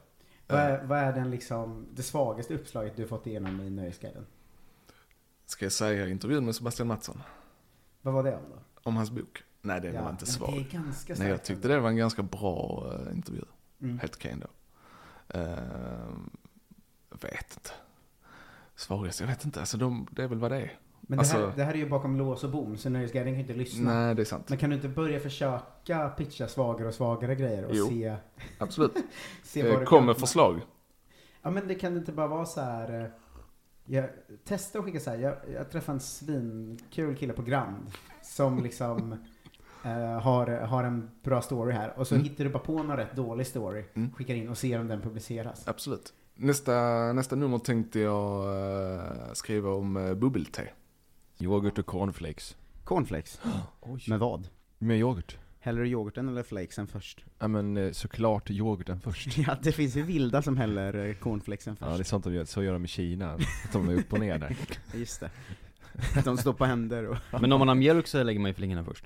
Vad 0.46 0.60
är, 0.60 0.84
vad 0.84 0.98
är 0.98 1.12
den 1.12 1.30
liksom, 1.30 1.86
det 1.92 2.02
svagaste 2.02 2.54
uppslaget 2.54 2.96
du 2.96 3.06
fått 3.06 3.26
igenom 3.26 3.60
i 3.60 3.70
Nöjesguiden? 3.70 4.26
Ska 5.46 5.64
jag 5.64 5.72
säga 5.72 6.08
intervjun 6.08 6.44
med 6.44 6.54
Sebastian 6.56 6.88
Mattsson? 6.88 7.22
Vad 8.02 8.14
var 8.14 8.22
det 8.22 8.36
om 8.36 8.42
då? 8.50 8.58
Om 8.82 8.96
hans 8.96 9.10
bok? 9.10 9.42
Nej, 9.60 9.80
det 9.80 9.88
Ja, 9.88 10.02
var 10.02 10.10
inte 10.10 10.26
svag. 10.26 10.52
det 10.52 10.60
är 10.60 10.80
ganska 10.82 11.14
Nej, 11.18 11.28
jag 11.28 11.44
tyckte 11.44 11.68
det 11.68 11.80
var 11.80 11.88
en 11.88 11.96
ganska 11.96 12.22
bra 12.22 12.92
eh, 12.92 13.16
intervju. 13.16 13.42
Mm. 13.80 13.98
Helt 13.98 14.14
okej 14.14 14.30
ändå. 14.30 14.46
Uh, 15.34 16.18
vet 17.10 17.54
inte. 17.56 17.70
Svagast, 18.74 19.20
jag 19.20 19.26
vet 19.26 19.44
inte. 19.44 19.60
Alltså, 19.60 19.76
de, 19.76 20.06
det 20.10 20.22
är 20.22 20.28
väl 20.28 20.38
vad 20.38 20.50
det 20.50 20.56
är. 20.60 20.78
Men 21.06 21.16
det, 21.18 21.20
alltså, 21.20 21.36
här, 21.36 21.52
det 21.56 21.64
här 21.64 21.72
är 21.72 21.78
ju 21.78 21.88
bakom 21.88 22.16
lås 22.16 22.44
och 22.44 22.50
bom, 22.50 22.76
så 22.76 22.90
Nöjesguiden 22.90 23.26
kan 23.28 23.34
ju 23.34 23.40
inte 23.40 23.54
lyssna. 23.54 23.94
Nej, 23.94 24.14
det 24.14 24.22
är 24.22 24.24
sant. 24.24 24.48
Men 24.48 24.58
kan 24.58 24.70
du 24.70 24.76
inte 24.76 24.88
börja 24.88 25.20
försöka 25.20 26.08
pitcha 26.08 26.48
svagare 26.48 26.88
och 26.88 26.94
svagare 26.94 27.34
grejer 27.34 27.64
och 27.64 27.74
Jo. 27.74 27.88
se... 27.88 28.16
Absolut. 28.58 28.92
se 29.42 29.60
Eh, 29.60 29.72
vad 29.72 29.80
du 29.82 29.86
Kom 29.86 29.98
kan- 29.98 30.06
med 30.06 30.16
förslag. 30.16 30.60
Ja 31.42 31.50
men 31.50 31.68
det 31.68 31.74
kan 31.74 31.96
inte 31.96 32.12
bara 32.12 32.26
vara 32.26 32.46
så 32.46 32.60
här. 32.60 33.00
eh, 33.00 33.06
Jag 33.86 34.08
testa 34.44 34.78
att 34.78 34.84
skicka 34.84 35.00
så 35.00 35.10
här. 35.10 35.16
Jag, 35.18 35.34
jag 35.54 35.70
träffade 35.70 35.96
en 35.96 36.00
svinkul 36.00 37.16
kille 37.16 37.32
på 37.32 37.42
Grand. 37.42 37.86
Som 38.22 38.62
liksom 38.62 39.12
eh, 39.84 40.20
har, 40.20 40.46
har 40.46 40.84
en 40.84 41.10
bra 41.22 41.42
story 41.42 41.72
här. 41.72 41.92
Och 41.98 42.06
så 42.06 42.14
Mm. 42.14 42.24
hittar 42.28 42.44
du 42.44 42.50
bara 42.50 42.62
på 42.62 42.82
någon 42.82 42.96
rätt 42.96 43.16
dålig 43.16 43.46
story. 43.46 43.84
Mm. 43.94 44.12
Skickar 44.12 44.34
in 44.34 44.48
och 44.48 44.58
ser 44.58 44.80
om 44.80 44.88
den 44.88 45.00
publiceras. 45.00 45.68
Absolut. 45.68 46.12
Nästa, 46.36 46.72
nästa 47.12 47.36
nummer 47.36 47.58
tänkte 47.58 48.00
jag 48.00 48.44
eh, 48.94 49.32
skriva 49.32 49.70
om 49.70 49.96
uh, 49.96 50.14
bubbel-te. 50.14 50.62
Yoghurt 51.38 51.78
och 51.78 51.86
cornflakes. 51.86 52.56
Cornflakes? 52.84 53.40
Med 54.08 54.18
vad? 54.18 54.48
Med 54.78 54.98
yoghurt. 54.98 55.38
Häller 55.60 55.80
du 55.82 55.88
yoghurten 55.88 56.28
eller 56.28 56.42
flakesen 56.42 56.86
först? 56.86 57.24
Ja 57.38 57.48
men 57.48 57.76
eh, 57.76 57.92
såklart 57.92 58.50
yoghurten 58.50 59.00
först. 59.00 59.38
Ja, 59.46 59.56
det 59.62 59.72
finns 59.72 59.96
ju 59.96 60.02
vilda 60.02 60.42
som 60.42 60.56
häller 60.56 61.06
eh, 61.08 61.14
cornflakesen 61.14 61.76
först. 61.76 61.90
Ja 61.90 61.96
det 61.96 62.02
är 62.02 62.04
sånt 62.04 62.24
de 62.24 62.34
gör, 62.34 62.44
så 62.44 62.62
gör 62.62 62.72
de 62.72 62.84
i 62.84 62.88
Kina. 62.88 63.32
Att 63.34 63.72
de 63.72 63.88
är 63.88 63.94
upp 63.94 64.12
och 64.12 64.18
ner 64.20 64.38
där. 64.38 64.56
Just 64.94 65.20
det. 65.20 65.30
De 66.24 66.36
står 66.36 66.52
på 66.52 66.64
händer 66.64 67.06
och... 67.08 67.16
Men 67.40 67.52
om 67.52 67.58
man 67.58 67.68
har 67.68 67.74
mjölk 67.74 68.06
så 68.06 68.22
lägger 68.22 68.40
man 68.40 68.50
ju 68.50 68.54
flingorna 68.54 68.84
först. 68.84 69.04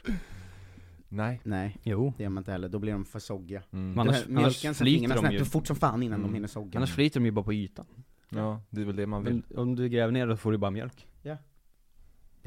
Nej. 1.09 1.41
Nej, 1.45 1.77
Jo. 1.83 2.13
det 2.17 2.23
gör 2.23 2.31
man 2.31 2.41
inte 2.41 2.53
heller. 2.53 2.69
Då 2.69 2.79
blir 2.79 2.93
de 2.93 3.05
för 3.05 3.19
soggiga. 3.19 3.63
Mm. 3.73 3.99
Annars, 3.99 4.17
här- 4.17 4.27
Mjölken 4.29 4.75
flyter 4.75 4.99
fingrarna 5.01 5.33
ju. 5.33 5.41
och 5.41 5.47
fort 5.47 5.67
som 5.67 5.77
fan 5.77 6.03
innan 6.03 6.19
Mm. 6.21 6.31
de 6.31 6.35
hinner 6.35 6.49
sogga. 6.49 6.79
Annars 6.79 6.95
flyter 6.95 7.21
de 7.21 7.27
ju 7.27 7.33
bara 7.33 7.45
på 7.45 7.53
ytan. 7.53 7.87
Ja, 8.29 8.61
det 8.71 8.81
är 8.81 8.85
väl 8.85 8.97
det 8.97 9.07
man 9.07 9.25
vill. 9.25 9.43
Men 9.49 9.59
om 9.59 9.77
du 9.77 9.89
gräver 9.89 10.13
ner 10.13 10.27
då 10.27 10.37
får 10.37 10.53
du 10.53 10.59
bara 10.59 10.71
mjölk. 10.71 11.07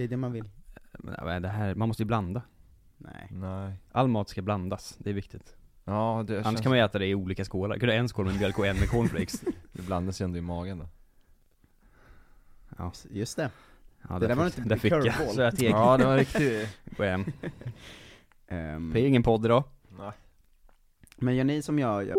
Det 0.02 0.06
är 0.06 0.08
det 0.08 0.18
man 0.18 0.32
vill. 0.32 0.50
Men 1.00 1.42
det 1.42 1.48
här, 1.48 1.76
man 1.76 1.88
måste 1.88 2.04
ju 2.04 2.08
blanda. 2.08 2.42
Nej. 2.98 3.28
Nej. 3.32 3.74
All 3.92 4.08
mat 4.08 4.30
ska 4.30 4.42
blandas, 4.42 4.96
det 5.00 5.10
är 5.10 5.14
viktigt. 5.14 5.56
Ja, 5.86 6.24
det 6.28 6.34
Annars 6.34 6.46
känns... 6.46 6.62
kan 6.62 6.70
man 6.70 6.80
ju 6.80 6.86
äta 6.86 7.00
det 7.00 7.06
i 7.06 7.16
olika 7.16 7.46
skålar. 7.46 7.78
Kan 7.78 7.88
du 7.88 7.94
ha 7.94 8.00
en 8.00 8.10
skål 8.10 8.26
med 8.26 8.36
mjölk 8.38 8.60
och 8.60 8.68
en 8.68 8.76
med 8.80 8.90
cornflakes? 8.90 9.42
Det 9.72 9.82
blandas 9.82 10.22
ju 10.22 10.24
ändå 10.24 10.38
i 10.38 10.42
magen 10.42 10.80
då. 10.80 10.86
Ja, 12.78 12.92
Just 13.10 13.38
det. 13.38 13.50
ja 14.10 14.20
Det 14.20 14.28
där 14.28 14.36
var 14.36 14.46
inte 14.46 14.62
där 14.62 14.78
fick 14.78 14.92
jag. 14.92 15.14
Så 15.34 15.42
jag 15.42 15.58
teg. 15.58 15.72
Ja, 15.72 15.98
det 15.98 16.06
var 16.06 16.18
riktigt... 16.18 16.78
Gå 16.98 17.04
hem. 17.04 17.26
Ehm, 18.48 18.92
Det 18.94 19.00
är 19.00 19.08
ingen 19.08 19.24
podd 19.24 19.46
idag. 19.46 19.64
Nej. 20.00 20.12
men 21.18 21.36
gör 21.36 21.44
ni 21.44 21.62
som 21.62 21.80
jag 21.80 22.08
gör? 22.08 22.16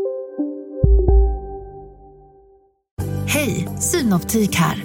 Hej, 3.27 3.69
Synoptik 3.81 4.57
här. 4.57 4.85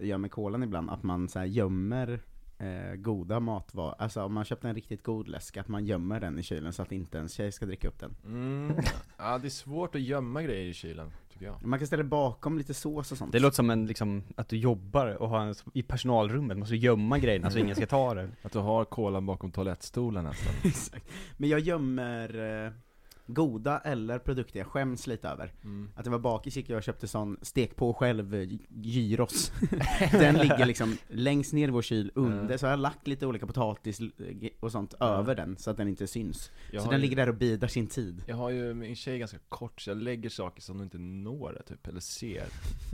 Gör 0.00 0.18
med 0.18 0.30
kolan 0.30 0.62
ibland, 0.62 0.90
att 0.90 1.02
man 1.02 1.28
så 1.28 1.38
här 1.38 1.46
gömmer 1.46 2.20
eh, 2.60 2.94
goda 2.94 3.40
matvaror, 3.40 3.94
alltså 3.98 4.22
om 4.22 4.32
man 4.34 4.44
köpt 4.44 4.64
en 4.64 4.74
riktigt 4.74 5.02
god 5.02 5.28
läsk, 5.28 5.56
att 5.56 5.68
man 5.68 5.86
gömmer 5.86 6.20
den 6.20 6.38
i 6.38 6.42
kylen 6.42 6.72
så 6.72 6.82
att 6.82 6.92
inte 6.92 7.18
ens 7.18 7.32
tjej 7.32 7.52
ska 7.52 7.66
dricka 7.66 7.88
upp 7.88 7.98
den. 7.98 8.16
Mm. 8.24 8.76
Ja, 9.18 9.38
det 9.38 9.48
är 9.48 9.50
svårt 9.50 9.94
att 9.94 10.00
gömma 10.00 10.42
grejer 10.42 10.66
i 10.66 10.74
kylen, 10.74 11.10
tycker 11.32 11.46
jag. 11.46 11.64
Man 11.64 11.78
kan 11.78 11.86
ställa 11.86 12.04
bakom 12.04 12.58
lite 12.58 12.74
sås 12.74 13.12
och 13.12 13.18
sånt. 13.18 13.32
Det 13.32 13.38
låter 13.38 13.56
som 13.56 13.70
en, 13.70 13.86
liksom, 13.86 14.22
att 14.36 14.48
du 14.48 14.56
jobbar 14.56 15.06
och 15.06 15.28
har 15.28 15.40
en, 15.40 15.54
i 15.74 15.82
personalrummet, 15.82 16.58
måste 16.58 16.76
gömma 16.76 17.18
grejerna 17.18 17.50
så 17.50 17.58
ingen 17.58 17.76
ska 17.76 17.86
ta 17.86 18.14
det. 18.14 18.30
Att 18.42 18.52
du 18.52 18.58
har 18.58 18.84
kolan 18.84 19.26
bakom 19.26 19.52
toalettstolen 19.52 20.24
nästan. 20.24 20.54
Exakt. 20.70 21.10
Men 21.36 21.48
jag 21.48 21.60
gömmer 21.60 22.64
eh, 22.66 22.72
goda 23.34 23.78
eller 23.78 24.18
produkter 24.18 24.58
jag 24.58 24.66
skäms 24.66 25.06
lite 25.06 25.28
över. 25.28 25.52
Mm. 25.64 25.90
Att 25.94 26.06
jag 26.06 26.12
var 26.12 26.18
bakis 26.18 26.56
gick 26.56 26.70
jag 26.70 26.76
och 26.76 26.82
köpte 26.82 27.08
sån 27.08 27.36
stek 27.42 27.76
på 27.76 27.94
själv 27.94 28.34
eh, 28.34 28.48
gyros. 28.70 29.52
Den 30.12 30.34
ligger 30.34 30.66
liksom 30.66 30.96
längst 31.08 31.52
ner 31.52 31.68
i 31.68 31.70
vår 31.70 31.82
kyl 31.82 32.12
under, 32.14 32.56
så 32.56 32.66
jag 32.66 32.70
har 32.70 32.76
lagt 32.76 33.06
lite 33.06 33.26
olika 33.26 33.46
potatis 33.46 34.00
och 34.60 34.72
sånt 34.72 34.94
över 35.00 35.34
den 35.34 35.56
så 35.56 35.70
att 35.70 35.76
den 35.76 35.88
inte 35.88 36.06
syns. 36.06 36.50
Jag 36.72 36.82
så 36.82 36.90
den 36.90 37.00
ju- 37.00 37.02
ligger 37.02 37.16
där 37.16 37.28
och 37.28 37.34
bidar 37.34 37.68
sin 37.68 37.86
tid. 37.86 38.24
Jag 38.26 38.36
har 38.36 38.50
ju 38.50 38.74
min 38.74 38.96
tjej 38.96 39.18
ganska 39.18 39.38
kort, 39.48 39.80
så 39.80 39.90
jag 39.90 39.96
lägger 39.96 40.30
saker 40.30 40.62
som 40.62 40.76
hon 40.76 40.84
inte 40.84 40.98
når 40.98 41.62
typ, 41.66 41.86
eller 41.86 42.00
ser 42.00 42.44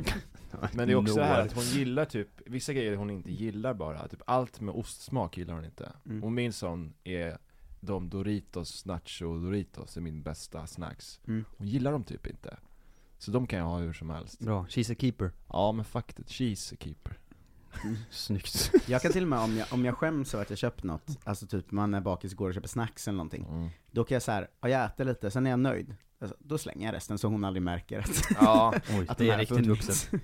Men 0.75 0.89
det 0.89 0.93
är 0.95 0.97
också 0.97 1.15
det 1.15 1.25
här 1.25 1.43
att 1.43 1.53
hon 1.53 1.65
gillar 1.65 2.05
typ, 2.05 2.29
vissa 2.47 2.73
grejer 2.73 2.97
hon 2.97 3.11
inte 3.11 3.33
gillar 3.33 3.75
bara, 3.75 4.09
typ 4.09 4.23
allt 4.27 4.61
med 4.61 4.75
ostsmak 4.75 5.37
gillar 5.39 5.55
hon 5.55 5.65
inte 5.65 5.93
Mm. 6.07 6.25
Och 6.25 6.33
min 6.33 6.53
sån 6.53 6.95
är 7.05 7.39
de 7.81 8.09
Doritos, 8.09 8.85
Nacho 8.85 9.39
Doritos 9.41 9.97
är 9.97 10.01
min 10.01 10.23
bästa 10.23 10.67
snacks 10.67 11.21
Mm. 11.27 11.45
Hon 11.59 11.67
gillar 11.69 11.93
dem 11.93 12.05
typ 12.05 12.27
inte 12.27 12.57
Så 13.19 13.31
de 13.31 13.47
kan 13.47 13.59
jag 13.59 13.67
ha 13.67 13.79
hur 13.79 13.93
som 13.93 14.11
helst 14.11 14.39
Bra, 14.41 14.67
she's 14.69 14.93
a 14.93 14.97
keeper. 14.99 15.31
Ja 15.49 15.73
men 15.73 15.85
faktiskt, 15.85 16.31
cheese 16.31 16.77
keeper 16.81 17.19
Snyggt. 18.11 18.73
Jag 18.87 19.03
kan 19.03 19.13
till 19.13 19.23
och 19.23 19.29
med, 19.29 19.39
om 19.39 19.57
jag, 19.57 19.67
om 19.73 19.85
jag 19.85 19.97
skäms 19.97 20.35
över 20.35 20.45
att 20.45 20.51
jag 20.51 20.59
köpt 20.59 20.83
något, 20.83 21.19
alltså 21.25 21.47
typ 21.47 21.71
man 21.71 21.95
är 21.95 22.01
bakis 22.01 22.35
går 22.35 22.49
och 22.49 22.55
köper 22.55 22.69
snacks 22.69 23.09
eller 23.09 23.17
någonting, 23.17 23.45
Mm. 23.45 23.69
då 23.91 24.05
kan 24.05 24.15
jag 24.15 24.23
så 24.23 24.33
här, 24.33 24.51
ja, 24.61 24.69
jag 24.69 24.85
äter 24.85 25.05
lite, 25.05 25.31
sen 25.31 25.47
är 25.47 25.51
jag 25.51 25.59
nöjd. 25.59 25.95
Alltså, 26.19 26.37
då 26.41 26.59
slänger 26.59 26.87
jag 26.87 26.95
resten 26.95 27.19
så 27.19 27.29
hon 27.29 27.45
aldrig 27.45 27.63
märker 27.63 27.99
att, 27.99 28.23
Ja, 28.41 28.75
Oj, 28.99 29.07
att 29.09 29.19
det 29.19 29.25
de 29.25 29.31
är 29.31 29.39
riktigt 29.39 29.67
vuxen. 29.67 30.21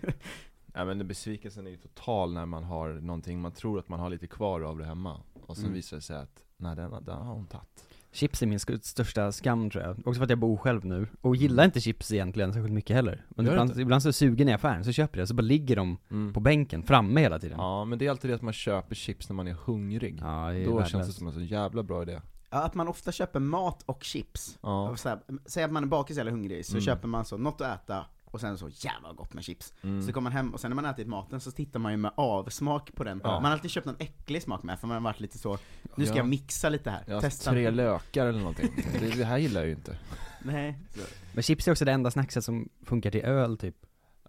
Ja 0.75 0.85
men 0.85 1.09
besvikelsen 1.09 1.67
är 1.67 1.71
ju 1.71 1.77
total 1.77 2.33
när 2.33 2.47
man 2.47 2.65
har 2.65 2.89
någonting, 2.93 3.41
man 3.41 3.53
tror 3.53 3.79
att 3.79 3.89
man 3.89 4.01
har 4.01 4.11
lite 4.11 4.27
kvar 4.27 4.61
av 4.61 4.79
det 4.79 4.85
hemma 4.85 5.23
Och 5.47 5.57
sen 5.57 5.65
Mm. 5.65 5.75
visar 5.75 5.97
det 5.97 6.03
sig 6.03 6.17
att, 6.17 6.45
nej 6.63 6.77
den, 6.77 6.91
den 7.05 7.17
har 7.17 7.35
hon 7.35 7.47
tagit 7.47 7.69
Chips 8.15 8.43
är 8.43 8.47
min 8.47 8.59
sk- 8.59 8.81
största 8.83 9.33
skam 9.33 9.71
tror 9.71 9.85
jag, 9.85 9.99
också 9.99 10.15
för 10.19 10.25
att 10.25 10.31
jag 10.31 10.39
bor 10.39 10.57
själv 10.57 10.85
nu, 10.85 11.07
och 11.21 11.37
gillar 11.37 11.65
inte 11.65 11.81
chips 11.81 12.13
egentligen 12.13 12.53
särskilt 12.53 12.75
mycket 12.75 12.97
heller 12.97 13.25
Men 13.29 13.47
Gör 13.47 13.53
ibland, 13.53 13.71
inte? 13.71 13.81
ibland 13.83 14.03
så 14.03 14.07
är 14.07 14.09
jag 14.11 14.15
sugen 14.15 14.49
i 14.49 14.53
affären, 14.53 14.85
så 14.85 14.93
köper 14.93 15.19
jag 15.19 15.23
det, 15.23 15.27
så 15.27 15.35
bara 15.35 15.43
ligger 15.43 15.77
de 15.77 15.99
Mm. 16.11 16.33
på 16.33 16.41
bänken, 16.41 16.83
framme 16.83 17.21
hela 17.21 17.39
tiden 17.39 17.59
Ja 17.61 17.85
men 17.85 17.99
det 17.99 18.07
är 18.07 18.11
alltid 18.11 18.31
det 18.31 18.35
att 18.35 18.43
man 18.43 18.53
köper 18.53 18.95
chips 18.95 19.29
när 19.29 19.35
man 19.37 19.49
är 19.49 19.53
hungrig 19.65 20.19
Ja, 20.21 20.27
det 20.27 20.31
är 20.59 20.65
Då 20.65 20.71
värdelöst. 20.71 20.91
känns 20.93 21.07
det 21.07 21.13
som 21.13 21.27
en 21.27 21.33
så 21.33 21.41
jävla 21.41 21.83
bra 21.83 22.03
idé 22.03 22.21
Ja, 22.51 22.59
att 22.63 22.75
man 22.75 22.89
ofta 22.89 23.13
köper 23.13 23.41
mat 23.41 23.83
och 23.87 24.05
chips. 24.05 24.59
Ja. 24.63 24.89
Och 24.91 24.99
Så 24.99 25.09
här, 25.09 25.19
säg 25.47 25.65
att 25.65 25.73
man 25.73 25.83
är 25.83 25.87
bakis 25.89 26.19
eller 26.19 26.31
hungrig, 26.31 26.67
så 26.67 26.73
Mm. 26.73 26.83
köper 26.83 27.09
man 27.09 27.25
så 27.25 27.37
något 27.39 27.61
att 27.61 27.75
äta, 27.85 28.05
och 28.33 28.41
sen 28.41 28.59
så 28.59 28.69
jävla 28.69 29.13
gott 29.13 29.35
med 29.35 29.45
chips. 29.45 29.75
Mm. 29.83 30.03
Så 30.07 30.13
kommer 30.13 30.23
man 30.31 30.33
hem, 30.33 30.55
och 30.55 30.61
sen 30.61 30.71
när 30.71 30.75
man 30.77 30.85
ätit 30.85 31.07
maten 31.09 31.41
så 31.41 31.51
tittar 31.51 31.81
man 31.81 31.93
ju 31.93 31.97
med 31.99 32.11
avsmak 32.15 32.95
på 32.95 33.05
den. 33.05 33.21
Ja. 33.25 33.31
Man 33.33 33.45
har 33.45 33.53
alltid 33.53 33.71
köpt 33.71 33.87
någon 33.87 33.97
äcklig 33.99 34.43
smak 34.43 34.63
med, 34.63 34.81
för 34.81 34.87
man 34.87 34.95
har 34.97 35.03
varit 35.03 35.21
lite 35.21 35.39
så, 35.39 35.59
nu 35.95 36.07
ska 36.07 36.15
Ja. 36.15 36.19
jag 36.19 36.29
mixa 36.29 36.69
lite 36.69 36.91
här, 36.91 37.05
Ja, 37.07 37.21
testa. 37.21 37.51
tre 37.51 37.71
lökar 37.71 38.27
eller 38.27 38.39
någonting 38.39 38.71
det, 39.01 39.17
det 39.17 39.25
här 39.25 39.39
gillar 39.39 39.61
jag 39.61 39.69
ju 39.69 39.75
inte 39.75 39.99
Nej. 40.43 40.79
Så. 40.95 41.01
Men 41.33 41.43
chips 41.43 41.69
är 41.69 41.73
också 41.73 41.85
det 41.85 41.93
enda 41.93 42.11
snackset 42.11 42.45
som 42.45 42.69
funkar 42.87 43.11
till 43.11 43.21
öl 43.25 43.59
typ 43.59 43.77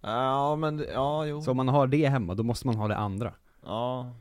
Ja 0.01 0.55
men, 0.55 0.85
ja 0.93 1.25
jo 1.25 1.41
Så 1.41 1.51
om 1.51 1.57
man 1.57 1.67
har 1.67 1.87
det 1.87 2.09
hemma, 2.09 2.35
då 2.35 2.43
måste 2.43 2.67
man 2.67 2.75
ha 2.75 2.87
det 2.87 2.97
andra 2.97 3.33
Ja 3.65 4.11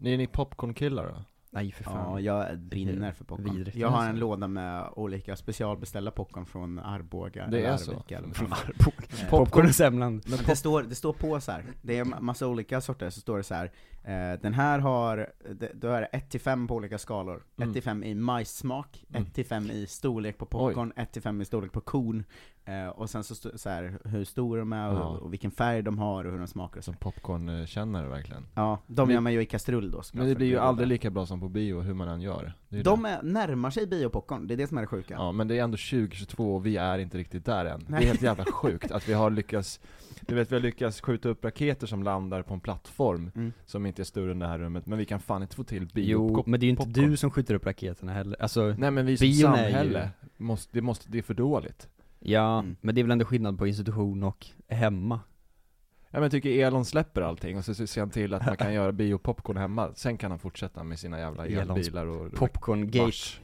Är 0.00 0.16
ni 0.16 0.26
popcornkillar 0.26 1.06
då? 1.08 1.24
Nej 1.54 1.72
för 1.72 1.84
fan 1.84 2.22
Ja, 2.24 2.46
jag 2.48 2.58
brinner 2.58 3.12
för 3.12 3.24
popcorn. 3.24 3.56
Vidrigt. 3.56 3.76
Jag 3.76 3.88
har 3.88 4.08
en 4.08 4.18
låda 4.18 4.48
med 4.48 4.88
olika 4.96 5.36
specialbeställda 5.36 6.10
popcorn 6.10 6.46
från 6.46 6.78
Arboga, 6.78 7.46
Det 7.46 7.58
eller 7.58 7.68
är 7.72 7.76
så? 7.76 7.92
Arvika, 7.92 8.18
eller 8.18 8.28
Från. 8.28 8.52
Arboga. 8.52 9.28
Popcorn 9.30 9.66
och 9.66 9.74
semlan 9.74 10.22
Men 10.26 10.38
det 10.46 10.56
står, 10.56 10.82
det 10.82 10.94
står 10.94 11.12
på 11.12 11.40
så 11.40 11.52
här. 11.52 11.64
det 11.82 11.98
är 11.98 12.04
massa 12.04 12.46
olika 12.46 12.80
sorter, 12.80 13.10
så 13.10 13.20
står 13.20 13.36
det 13.36 13.42
så 13.42 13.54
här. 13.54 13.72
Eh, 14.04 14.40
den 14.42 14.54
här 14.54 14.78
har, 14.78 15.32
det, 15.54 15.70
då 15.74 15.88
är 15.88 16.00
det 16.00 16.08
1-5 16.38 16.68
på 16.68 16.74
olika 16.74 16.98
skalor. 16.98 17.42
Mm. 17.56 17.74
1-5 17.74 18.04
i 18.04 18.14
majssmak, 18.14 19.04
Mm. 19.14 19.24
1-5 19.24 19.70
i 19.72 19.86
storlek 19.86 20.38
på 20.38 20.46
popcorn, 20.46 20.92
1-5 20.96 21.42
i 21.42 21.44
storlek 21.44 21.72
på 21.72 21.80
kon, 21.80 22.24
eh, 22.64 22.86
och 22.88 23.10
sen 23.10 23.24
så, 23.24 23.34
så 23.58 23.68
här, 23.68 23.98
hur 24.04 24.24
stora 24.24 24.58
de 24.60 24.72
är, 24.72 24.88
och, 24.90 24.96
Ja. 24.98 25.04
och 25.06 25.32
vilken 25.32 25.50
färg 25.50 25.82
de 25.82 25.98
har, 25.98 26.24
och 26.24 26.32
hur 26.32 26.38
de 26.38 26.46
smakar. 26.46 26.80
Som 26.80 26.94
popcornkännare 26.94 28.08
verkligen 28.08 28.46
Ja, 28.54 28.78
de 28.86 29.06
Men- 29.08 29.14
gör 29.14 29.20
man 29.20 29.32
ju 29.32 29.40
i 29.42 29.46
kastrull 29.46 29.90
då 29.90 30.02
Men 30.12 30.28
det 30.28 30.34
blir 30.34 30.46
ju 30.46 30.58
aldrig 30.58 30.88
lika 30.88 31.10
bra 31.10 31.26
som 31.26 31.40
på 31.40 31.48
bio 31.48 31.80
hur 31.80 31.94
man 31.94 32.08
än 32.08 32.20
gör 32.20 32.52
det 32.68 32.82
De 32.82 33.02
det. 33.02 33.08
är, 33.08 33.22
närmar 33.22 33.70
sig 33.70 33.86
biopopcorn, 33.86 34.46
det 34.46 34.54
är 34.54 34.56
det 34.58 34.66
som 34.66 34.76
är 34.78 34.82
det 34.82 34.86
sjuka. 34.86 35.14
Ja 35.14 35.32
men 35.32 35.48
det 35.48 35.58
är 35.58 35.62
ändå 35.64 35.76
2022 35.76 36.54
och 36.54 36.66
vi 36.66 36.76
är 36.76 36.98
inte 36.98 37.18
riktigt 37.18 37.44
där 37.44 37.64
än 37.64 37.80
Det 37.80 37.86
Nej. 37.88 38.02
är 38.02 38.06
helt 38.06 38.22
jävla 38.22 38.44
sjukt 38.52 38.90
att 38.90 39.08
vi 39.08 39.12
har 39.12 39.30
lyckats 39.30 39.80
Du 40.20 40.34
vet 40.34 40.52
vi 40.52 40.56
har 40.56 40.60
lyckats 40.62 41.00
skjuta 41.00 41.28
upp 41.28 41.44
raketer 41.44 41.86
som 41.86 42.02
landar 42.02 42.42
på 42.42 42.54
en 42.54 42.60
plattform 42.60 43.30
Mm. 43.34 43.52
Som 43.66 43.86
inte 43.92 44.02
är 44.02 44.04
större 44.04 44.30
än 44.30 44.38
det 44.38 44.46
här 44.46 44.58
rummet, 44.58 44.86
men 44.86 44.98
vi 44.98 45.04
kan 45.04 45.20
fan 45.20 45.42
inte 45.42 45.56
få 45.56 45.64
till 45.64 45.86
bio 45.86 46.04
Jo, 46.12 46.42
men 46.46 46.60
det 46.60 46.64
är 46.64 46.66
ju 46.66 46.70
inte 46.70 46.84
popcorn. 46.84 47.10
du 47.10 47.16
som 47.16 47.30
skjuter 47.30 47.54
upp 47.54 47.66
raketerna 47.66 48.12
heller, 48.12 48.42
alltså 48.42 48.74
Nej 48.78 48.90
men 48.90 49.06
vi 49.06 49.16
som 49.16 49.24
bion 49.26 49.52
är 49.54 49.66
ju- 49.66 49.72
samhälle, 49.72 50.10
måste, 50.36 50.70
det, 50.72 50.80
måste, 50.82 51.10
det 51.10 51.18
är 51.18 51.22
för 51.22 51.34
dåligt 51.34 51.88
Ja, 52.20 52.58
Mm. 52.58 52.76
men 52.80 52.94
det 52.94 53.00
är 53.00 53.02
väl 53.02 53.10
ändå 53.10 53.24
skillnad 53.24 53.58
på 53.58 53.66
institution 53.66 54.22
och 54.22 54.46
hemma 54.68 55.20
Ja 56.14 56.18
men 56.18 56.22
jag 56.22 56.30
tycker 56.30 56.50
Elon 56.66 56.84
släpper 56.84 57.22
allting 57.22 57.58
och 57.58 57.64
så 57.64 57.74
ser 57.74 58.00
han 58.00 58.10
till 58.10 58.34
att 58.34 58.46
man 58.46 58.56
kan 58.56 58.74
göra 58.80 58.92
biopopcorn 58.92 59.56
hemma 59.56 59.90
Sen 59.94 60.18
kan 60.18 60.30
han 60.30 60.38
fortsätta 60.38 60.84
med 60.84 60.98
sina 60.98 61.18
jävla 61.18 61.46
elbilar 61.46 62.06
och 62.06 62.32
Popcorn-gate. 62.32 63.38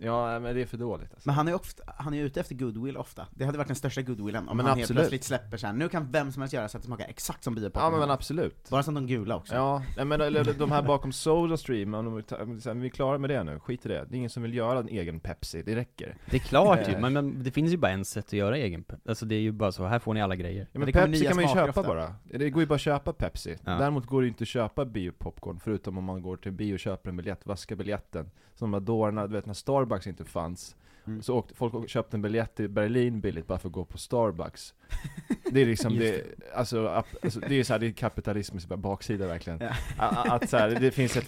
Ja 0.00 0.38
men 0.40 0.54
det 0.54 0.62
är 0.62 0.66
för 0.66 0.76
dåligt 0.76 1.12
alltså. 1.14 1.28
Men 1.28 1.34
han 1.34 1.46
är 1.48 1.52
ju 1.52 1.56
ofta, 1.56 1.82
han 1.96 2.14
är 2.14 2.18
ju 2.18 2.24
ute 2.24 2.40
efter 2.40 2.54
goodwill 2.54 2.96
ofta. 2.96 3.26
Det 3.30 3.44
hade 3.44 3.58
varit 3.58 3.66
den 3.66 3.76
största 3.76 4.02
goodwillen 4.02 4.48
om 4.48 4.56
men 4.56 4.66
han 4.66 4.74
helt 4.78 4.84
absolut. 4.84 5.00
plötsligt 5.00 5.24
släpper 5.24 5.56
så 5.56 5.66
här. 5.66 5.74
nu 5.74 5.88
kan 5.88 6.10
vem 6.12 6.32
som 6.32 6.42
helst 6.42 6.52
göra 6.54 6.68
så 6.68 6.76
att 6.76 6.82
det 6.82 6.86
smakar 6.86 7.06
exakt 7.08 7.44
som 7.44 7.54
biopopcorn. 7.54 7.84
Ja 7.84 7.90
men, 7.90 8.00
men 8.00 8.10
absolut 8.10 8.70
Bara 8.70 8.82
som 8.82 8.94
de 8.94 9.06
gula 9.06 9.36
också. 9.36 9.54
Ja, 9.54 9.82
men 10.04 10.20
eller, 10.20 10.54
de 10.58 10.72
här 10.72 10.82
bakom 10.82 11.12
Sodastream, 11.12 11.94
om 11.94 12.04
de, 12.04 12.80
vi 12.80 12.86
är 12.86 12.88
klara 12.88 13.18
med 13.18 13.30
det 13.30 13.44
nu, 13.44 13.60
skit 13.60 13.86
i 13.86 13.88
det. 13.88 14.04
Det 14.08 14.14
är 14.14 14.18
ingen 14.18 14.30
som 14.30 14.42
vill 14.42 14.54
göra 14.54 14.78
en 14.78 14.88
egen 14.88 15.20
Pepsi, 15.20 15.62
det 15.62 15.76
räcker. 15.76 16.16
Det 16.30 16.36
är 16.36 16.40
klart 16.40 16.88
ju, 16.88 16.92
Eh. 16.92 17.00
men, 17.00 17.12
men 17.12 17.42
det 17.42 17.50
finns 17.50 17.72
ju 17.72 17.76
bara 17.76 17.90
en 17.92 18.04
sätt 18.04 18.24
att 18.26 18.32
göra 18.32 18.56
egen 18.56 18.84
pe- 18.84 18.98
Alltså 19.08 19.26
det 19.26 19.34
är 19.34 19.40
ju 19.40 19.52
bara 19.52 19.72
så, 19.72 19.86
här 19.86 19.98
får 19.98 20.14
ni 20.14 20.22
alla 20.22 20.36
grejer 20.36 20.66
Ja, 20.72 20.78
men 20.78 20.86
det 20.86 20.92
kommer 20.92 21.06
Pepsi 21.06 21.24
kan 21.26 21.36
man 21.36 21.44
ju 21.44 21.50
köpa 21.54 21.80
ofta. 21.80 21.82
bara. 21.82 22.14
Det 22.24 22.50
går 22.50 22.62
ju 22.62 22.66
bara 22.66 22.74
att 22.74 22.80
köpa 22.80 23.12
Pepsi. 23.12 23.56
Ja. 23.64 23.70
Däremot 23.72 24.06
går 24.06 24.22
det 24.22 24.28
inte 24.28 24.42
att 24.42 24.48
köpa 24.48 24.84
biopopcorn, 24.84 25.60
förutom 25.64 25.98
om 25.98 26.04
man 26.04 26.22
går 26.22 26.36
till 26.36 26.52
bio 26.52 26.74
och 26.74 26.80
köper 26.80 27.10
en 27.10 27.16
biljett, 27.16 27.46
vaskar 27.46 27.76
biljetten. 27.76 28.30
Som 28.54 28.70
de 28.70 28.74
här 28.80 28.86
dårarna, 28.86 29.26
du 29.26 29.32
vet 29.32 29.46
när 29.46 29.54
Starbucks 29.86 30.06
inte 30.06 30.24
fanns. 30.24 30.76
Mm. 31.06 31.22
Så 31.22 31.34
åkte, 31.36 31.54
folk 31.54 31.88
köpte 31.88 32.16
en 32.16 32.22
biljett 32.22 32.54
till 32.54 32.68
Berlin 32.68 33.20
billigt 33.20 33.46
bara 33.46 33.58
för 33.58 33.68
att 33.68 33.72
gå 33.72 33.84
på 33.84 33.98
Starbucks. 33.98 34.74
Det 35.50 35.62
är 35.62 35.66
liksom, 35.66 35.94
Just 35.94 36.24
det, 36.38 36.54
alltså, 36.54 36.76
ap- 36.88 37.16
alltså, 37.22 37.40
det 37.40 37.54
är 37.54 37.64
så 37.64 37.72
här, 37.72 37.80
det 37.80 37.86
är 37.86 37.92
kapitalismens 37.92 38.66
baksida 38.68 39.26
verkligen. 39.26 39.60
Ja. 39.60 39.70
A- 39.98 40.24
Att 40.30 40.50
så 40.50 40.56
här, 40.56 40.70
det 40.80 40.90
finns 40.90 41.16
ett 41.16 41.26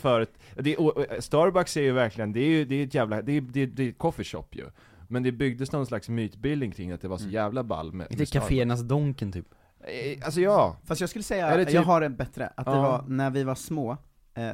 det 0.56 0.76
och 0.76 1.04
Starbucks 1.18 1.76
är 1.76 1.80
ju 1.82 1.92
verkligen, 1.92 2.32
det 2.32 2.40
är 2.40 2.48
ju 2.48 2.64
det 2.64 2.74
är 2.74 2.84
ett 2.86 2.94
jävla, 2.94 3.22
det 3.22 3.32
är, 3.32 3.40
det 3.40 3.60
är, 3.62 3.66
det 3.66 3.82
är 3.84 3.88
ett 3.90 3.98
coffee 3.98 4.24
shop 4.24 4.44
ju. 4.50 4.64
Men 5.08 5.22
det 5.22 5.32
byggdes 5.32 5.72
någon 5.72 5.86
slags 5.86 6.08
mytbildning 6.08 6.70
kring 6.70 6.92
att 6.92 7.00
det 7.00 7.08
var 7.08 7.16
så 7.18 7.22
Mm. 7.24 7.34
jävla 7.34 7.64
ball 7.64 7.92
med, 7.92 8.06
Det 8.10 8.14
är 8.14 8.18
med 8.18 8.28
kaféernas 8.32 8.80
Donken 8.82 9.32
typ 9.32 9.46
Eh, 9.80 10.24
Alltså 10.24 10.40
ja, 10.40 10.76
Fast 10.84 11.00
jag 11.00 11.10
skulle 11.10 11.22
säga, 11.22 11.56
det 11.56 11.64
typ- 11.64 11.74
jag 11.74 11.82
har 11.82 12.02
en 12.02 12.16
bättre, 12.16 12.46
att 12.56 12.66
det 12.66 12.72
Ja. 12.72 12.82
var, 12.82 13.04
när 13.08 13.30
vi 13.30 13.44
var 13.44 13.54
små, 13.54 13.96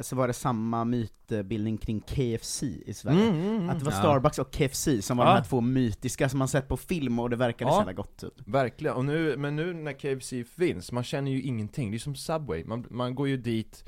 så 0.03 0.16
var 0.16 0.27
det 0.27 0.33
samma 0.35 0.85
mytbildning 0.85 1.79
kring 1.79 2.01
KFC 2.01 2.62
i 2.62 2.94
Sverige. 2.94 3.29
Mm, 3.29 3.40
mm, 3.40 3.57
mm. 3.57 3.68
Att 3.70 3.79
det 3.79 3.85
var 3.85 3.92
Ja. 3.92 3.99
Starbucks 3.99 4.38
och 4.38 4.53
KFC 4.53 4.88
som 5.01 5.16
var 5.16 5.25
Ja. 5.25 5.31
de 5.31 5.37
här 5.37 5.44
två 5.44 5.61
mytiska 5.61 6.29
som 6.29 6.38
man 6.38 6.49
sett 6.49 6.68
på 6.68 6.77
film 6.77 7.18
och 7.18 7.31
det 7.31 7.37
verkade 7.37 7.70
Ja. 7.70 7.75
så 7.75 7.81
jävla 7.81 7.92
gott 7.92 8.16
typ. 8.16 8.33
Verkligen, 8.49 8.97
och 8.97 9.05
nu, 9.05 9.37
men 9.37 9.57
nu 9.57 9.75
när 9.75 9.92
KFC 9.92 10.33
finns, 10.57 10.92
man 10.92 11.05
känner 11.05 11.31
ju 11.31 11.42
ingenting, 11.42 11.90
det 11.90 11.97
är 11.97 11.99
som 11.99 12.14
Subway, 12.14 12.64
man, 12.64 12.87
man 12.90 13.14
går 13.14 13.29
ju 13.29 13.37
dit 13.37 13.85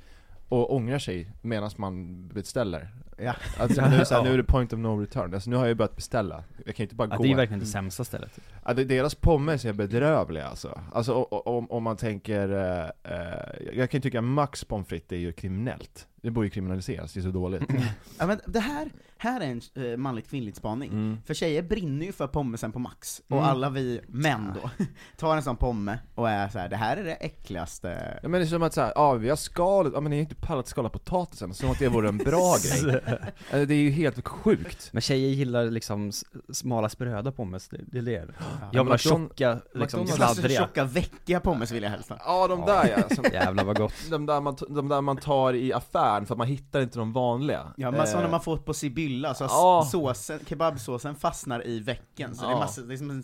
och 0.48 0.74
ångrar 0.74 0.98
sig 0.98 1.30
medan 1.42 1.70
man 1.76 2.28
beställer 2.28 2.88
Ja. 3.18 3.34
Alltså 3.58 3.80
nu, 3.80 3.94
är 3.94 3.98
det 3.98 4.04
så 4.06 4.14
här, 4.14 4.22
nu 4.22 4.28
är 4.34 4.36
det 4.36 4.44
point 4.44 4.72
of 4.72 4.78
no 4.78 5.00
return, 5.00 5.34
alltså 5.34 5.50
nu 5.50 5.56
har 5.56 5.62
jag 5.62 5.68
ju 5.68 5.74
börjat 5.74 5.96
beställa, 5.96 6.44
jag 6.64 6.76
kan 6.76 6.82
ju 6.82 6.84
inte 6.84 6.94
bara 6.94 7.08
Ja, 7.10 7.16
gå 7.16 7.22
det 7.22 7.32
är 7.32 7.36
verkligen 7.36 7.60
det 7.60 7.66
sämsta 7.66 8.04
stället 8.04 8.38
Ja, 8.64 8.74
det- 8.74 8.84
deras 8.84 9.14
pommes 9.14 9.64
är 9.64 9.72
bedrövliga 9.72 10.46
alltså. 10.46 10.80
Alltså 10.92 11.14
om, 11.22 11.70
om 11.70 11.82
man 11.82 11.96
tänker, 11.96 12.52
eh, 12.52 13.12
eh, 13.12 13.76
jag 13.76 13.90
kan 13.90 13.98
ju 13.98 14.02
tycka 14.02 14.22
Max 14.22 14.64
pommes 14.64 14.88
frites 14.88 15.12
är 15.12 15.16
ju 15.16 15.32
kriminellt. 15.32 16.06
Det 16.26 16.30
borde 16.30 16.46
ju 16.46 16.50
kriminaliseras, 16.50 17.12
det 17.12 17.20
är 17.20 17.22
så 17.22 17.30
dåligt. 17.30 17.62
Ja, 18.18 18.26
men 18.26 18.40
det 18.46 18.60
här, 18.60 18.90
här 19.18 19.40
är 19.40 19.46
en 19.46 19.84
uh, 19.84 19.96
manligt 19.96 20.30
kvinnligt 20.30 20.56
spaning. 20.56 20.92
Mm. 20.92 21.18
För 21.26 21.34
tjejer 21.34 21.62
brinner 21.62 22.06
ju 22.06 22.12
för 22.12 22.26
pommesen 22.26 22.72
på 22.72 22.78
max, 22.78 23.22
och 23.28 23.36
Mm. 23.36 23.48
alla 23.48 23.70
vi 23.70 24.00
män 24.08 24.52
då, 24.62 24.70
tar 25.16 25.36
en 25.36 25.42
sån 25.42 25.56
pomme 25.56 25.98
och 26.14 26.30
är 26.30 26.48
så 26.48 26.58
här: 26.58 26.68
det 26.68 26.76
här 26.76 26.96
är 26.96 27.04
det 27.04 27.14
äckligaste 27.14 28.18
Ja 28.22 28.28
men 28.28 28.40
det 28.40 28.46
är 28.46 28.48
som 28.48 28.62
att 28.62 28.74
såhär, 28.74 28.92
ja 28.94 29.12
vi 29.14 29.28
har 29.28 29.36
skalet, 29.36 29.92
ja 29.94 30.00
men 30.00 30.10
ni 30.10 30.16
har 30.16 30.20
inte 30.20 30.34
pallat 30.34 30.68
skala 30.68 30.88
potatisen, 30.88 31.54
som 31.54 31.70
att 31.70 31.78
det 31.78 31.88
vore 31.88 32.08
en 32.08 32.18
bra 32.18 32.56
grej. 32.62 33.00
Alltså, 33.06 33.66
Det 33.66 33.74
är 33.74 33.78
ju 33.78 33.90
helt 33.90 34.28
sjukt. 34.28 34.88
Men 34.92 35.02
tjejer 35.02 35.28
gillar 35.28 35.64
liksom 35.64 36.12
smala 36.52 36.88
spröda 36.88 37.32
pommes, 37.32 37.68
det, 37.68 37.80
det 37.86 37.98
är 37.98 38.02
det. 38.02 38.26
Jag 38.72 38.84
vill 38.84 38.92
ha 38.92 38.98
tjocka, 38.98 39.58
liksom 39.74 40.06
sladdriga. 40.06 40.60
Tjocka 40.60 40.84
veckiga 40.84 41.40
pommes 41.40 41.72
vill 41.72 41.82
jag 41.82 41.90
helst 41.90 42.08
ha. 42.08 42.18
Ja 42.24 42.48
de 42.48 42.60
där 42.60 42.94
ja, 43.08 43.14
som, 43.14 43.24
Jävlar 43.32 43.64
vad 43.64 43.76
gott. 43.78 43.94
de, 44.10 44.26
där 44.26 44.40
man, 44.40 44.56
de 44.68 44.88
där 44.88 45.00
man 45.00 45.16
tar 45.16 45.52
i 45.52 45.72
affären 46.16 46.26
för 46.26 46.34
att 46.34 46.38
man 46.38 46.46
hittar 46.46 46.80
inte 46.80 46.98
de 46.98 47.12
vanliga. 47.12 47.72
Ja 47.76 47.90
men 47.90 48.06
sådana 48.06 48.24
Eh, 48.26 48.30
man 48.30 48.40
får 48.40 48.56
på 48.56 48.74
Sibylla, 48.74 49.34
så 49.34 49.44
Ja. 49.44 49.88
såsen, 49.92 50.40
kebabsåsen 50.48 51.14
fastnar 51.14 51.66
i 51.66 51.80
vecken, 51.80 52.34
så 52.34 52.42
det 52.42 52.48
är 52.48 52.52
Ja. 52.52 52.58
massa, 52.58 52.80
det 52.82 52.94
är 52.94 52.98
som 52.98 53.10
en 53.10 53.22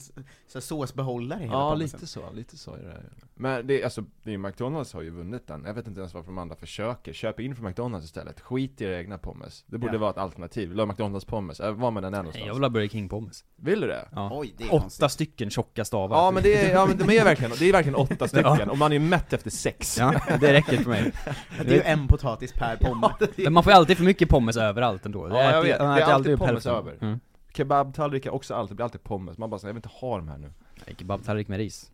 så 0.48 0.60
såsbehållare 0.60 1.38
hela 1.40 1.52
Ja 1.52 1.70
pommesen. 1.70 1.98
lite 2.00 2.06
så, 2.06 2.20
lite 2.32 2.56
så 2.58 2.74
är 2.74 2.78
det 2.78 3.02
Men 3.34 3.66
det, 3.66 3.84
alltså, 3.84 4.04
det 4.22 4.34
är, 4.34 4.38
McDonalds 4.38 4.92
har 4.92 5.02
ju 5.02 5.10
vunnit 5.10 5.46
den, 5.46 5.64
jag 5.66 5.74
vet 5.74 5.86
inte 5.86 6.00
ens 6.00 6.14
varför 6.14 6.26
de 6.26 6.38
andra 6.38 6.56
försöker, 6.56 7.12
köp 7.12 7.40
in 7.40 7.56
från 7.56 7.66
McDonalds 7.66 8.06
istället, 8.06 8.40
skit 8.40 8.80
i 8.80 8.84
era 8.84 8.98
egna 8.98 9.18
pommes 9.18 9.64
Det 9.66 9.78
borde 9.78 9.92
Ja. 9.92 9.98
vara 9.98 10.10
ett 10.10 10.18
alternativ, 10.18 10.68
vill 10.68 10.76
du 10.76 10.82
ha 10.82 10.86
McDonalds 10.86 11.24
pommes? 11.26 11.60
Äh, 11.60 11.72
Var 11.72 11.90
med 11.90 12.02
den 12.02 12.14
är 12.14 12.18
någonstans? 12.18 12.46
jag 12.46 12.54
vill 12.54 12.62
ha 12.62 12.70
Burger 12.70 12.88
King 12.88 13.08
pommes. 13.08 13.44
Vill 13.56 13.80
du 13.80 13.86
det? 13.86 14.08
Ja. 14.12 14.30
Oj, 14.32 14.54
det 14.58 14.64
är 14.64 14.68
Åtta 14.74 14.80
konstigt. 14.80 15.10
stycken 15.10 15.50
tjocka 15.50 15.84
stavar. 15.84 16.16
Ja 16.16 16.30
men 16.30 16.42
det 16.42 16.54
är, 16.66 16.74
ja 16.74 16.86
men 16.86 16.96
de 16.98 17.04
är 17.18 17.24
verkligen, 17.24 17.52
det 17.58 17.68
är 17.68 17.72
verkligen 17.72 17.96
åtta 17.96 18.28
stycken, 18.28 18.56
Ja. 18.58 18.70
och 18.70 18.78
man 18.78 18.92
är 18.92 18.98
mätt 18.98 19.32
efter 19.32 19.50
sex 19.50 19.98
Ja, 19.98 20.14
det 20.40 20.52
räcker 20.52 20.76
för 20.76 20.90
mig. 20.90 21.12
Det 21.64 21.70
är 21.70 21.74
ju 21.74 21.82
en 21.82 22.08
potatis 22.08 22.52
per 22.52 22.71
pomme. 22.76 23.10
Men 23.36 23.52
man 23.52 23.62
får 23.62 23.72
ju 23.72 23.76
alltid 23.76 23.96
för 23.96 24.04
mycket 24.04 24.28
pommes 24.28 24.56
överallt 24.56 25.06
ändå. 25.06 25.28
Ja 25.28 25.50
jag 25.50 25.62
vet, 25.62 25.78
det 25.78 25.84
är 25.84 26.02
alltid 26.02 26.38
pommes 26.38 26.52
hälften. 26.64 26.74
över 26.74 26.96
Mm. 27.00 27.20
Kebabtallrikar 27.56 28.30
också 28.30 28.54
alltid, 28.54 28.70
det 28.72 28.76
blir 28.76 28.84
alltid 28.84 29.02
pommes, 29.04 29.38
man 29.38 29.50
bara 29.50 29.58
säger 29.58 29.68
jag 29.68 29.74
vill 29.74 29.78
inte 29.78 29.88
ha 29.88 30.16
de 30.16 30.28
här 30.28 30.38
nu 30.38 30.52
Nej, 30.86 30.96
Kebabtallrik 30.98 31.48
med 31.48 31.58
ris. 31.58 31.90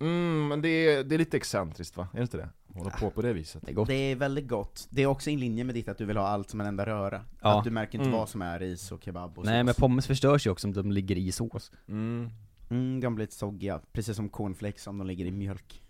Mm, 0.00 0.48
men 0.48 0.62
det 0.62 0.68
är, 0.68 1.04
det 1.04 1.14
är 1.16 1.18
lite 1.18 1.36
excentriskt 1.36 1.96
va? 1.96 2.08
Är 2.12 2.16
det 2.16 2.22
inte 2.22 2.36
det? 2.36 2.48
Hålla 2.74 2.90
på 2.90 3.10
på 3.10 3.22
det 3.22 3.32
viset 3.32 3.62
Det 3.66 3.72
är 3.72 3.74
gott. 3.74 3.88
Det 3.88 3.94
är 3.94 4.16
väldigt 4.16 4.48
gott. 4.48 4.86
Det 4.90 5.02
är 5.02 5.06
också 5.06 5.30
i 5.30 5.36
linje 5.36 5.64
med 5.64 5.74
ditt 5.74 5.88
att 5.88 5.98
du 5.98 6.04
vill 6.04 6.16
ha 6.16 6.26
allt 6.28 6.50
som 6.50 6.60
en 6.60 6.66
enda 6.66 6.86
röra. 6.86 7.20
Ja. 7.40 7.58
Att 7.58 7.64
du 7.64 7.70
märker 7.70 7.98
inte 7.98 8.08
Mm. 8.08 8.18
vad 8.18 8.28
som 8.28 8.42
är 8.42 8.58
ris 8.58 8.92
och 8.92 9.04
kebab 9.04 9.38
och 9.38 9.44
Nej 9.44 9.60
sås. 9.60 9.64
men 9.66 9.74
pommes 9.74 10.06
förstörs 10.06 10.46
ju 10.46 10.50
också 10.50 10.66
om 10.66 10.72
de 10.72 10.92
ligger 10.92 11.16
i 11.18 11.32
sås. 11.32 11.72
Mm, 11.88 12.30
Mm, 12.70 13.00
de 13.00 13.14
blir 13.14 13.22
lite 13.26 13.34
soggiga, 13.36 13.80
precis 13.92 14.16
som 14.16 14.28
cornflakes 14.28 14.86
om 14.86 14.98
de 14.98 15.06
ligger 15.06 15.24
i 15.24 15.30
mjölk. 15.30 15.82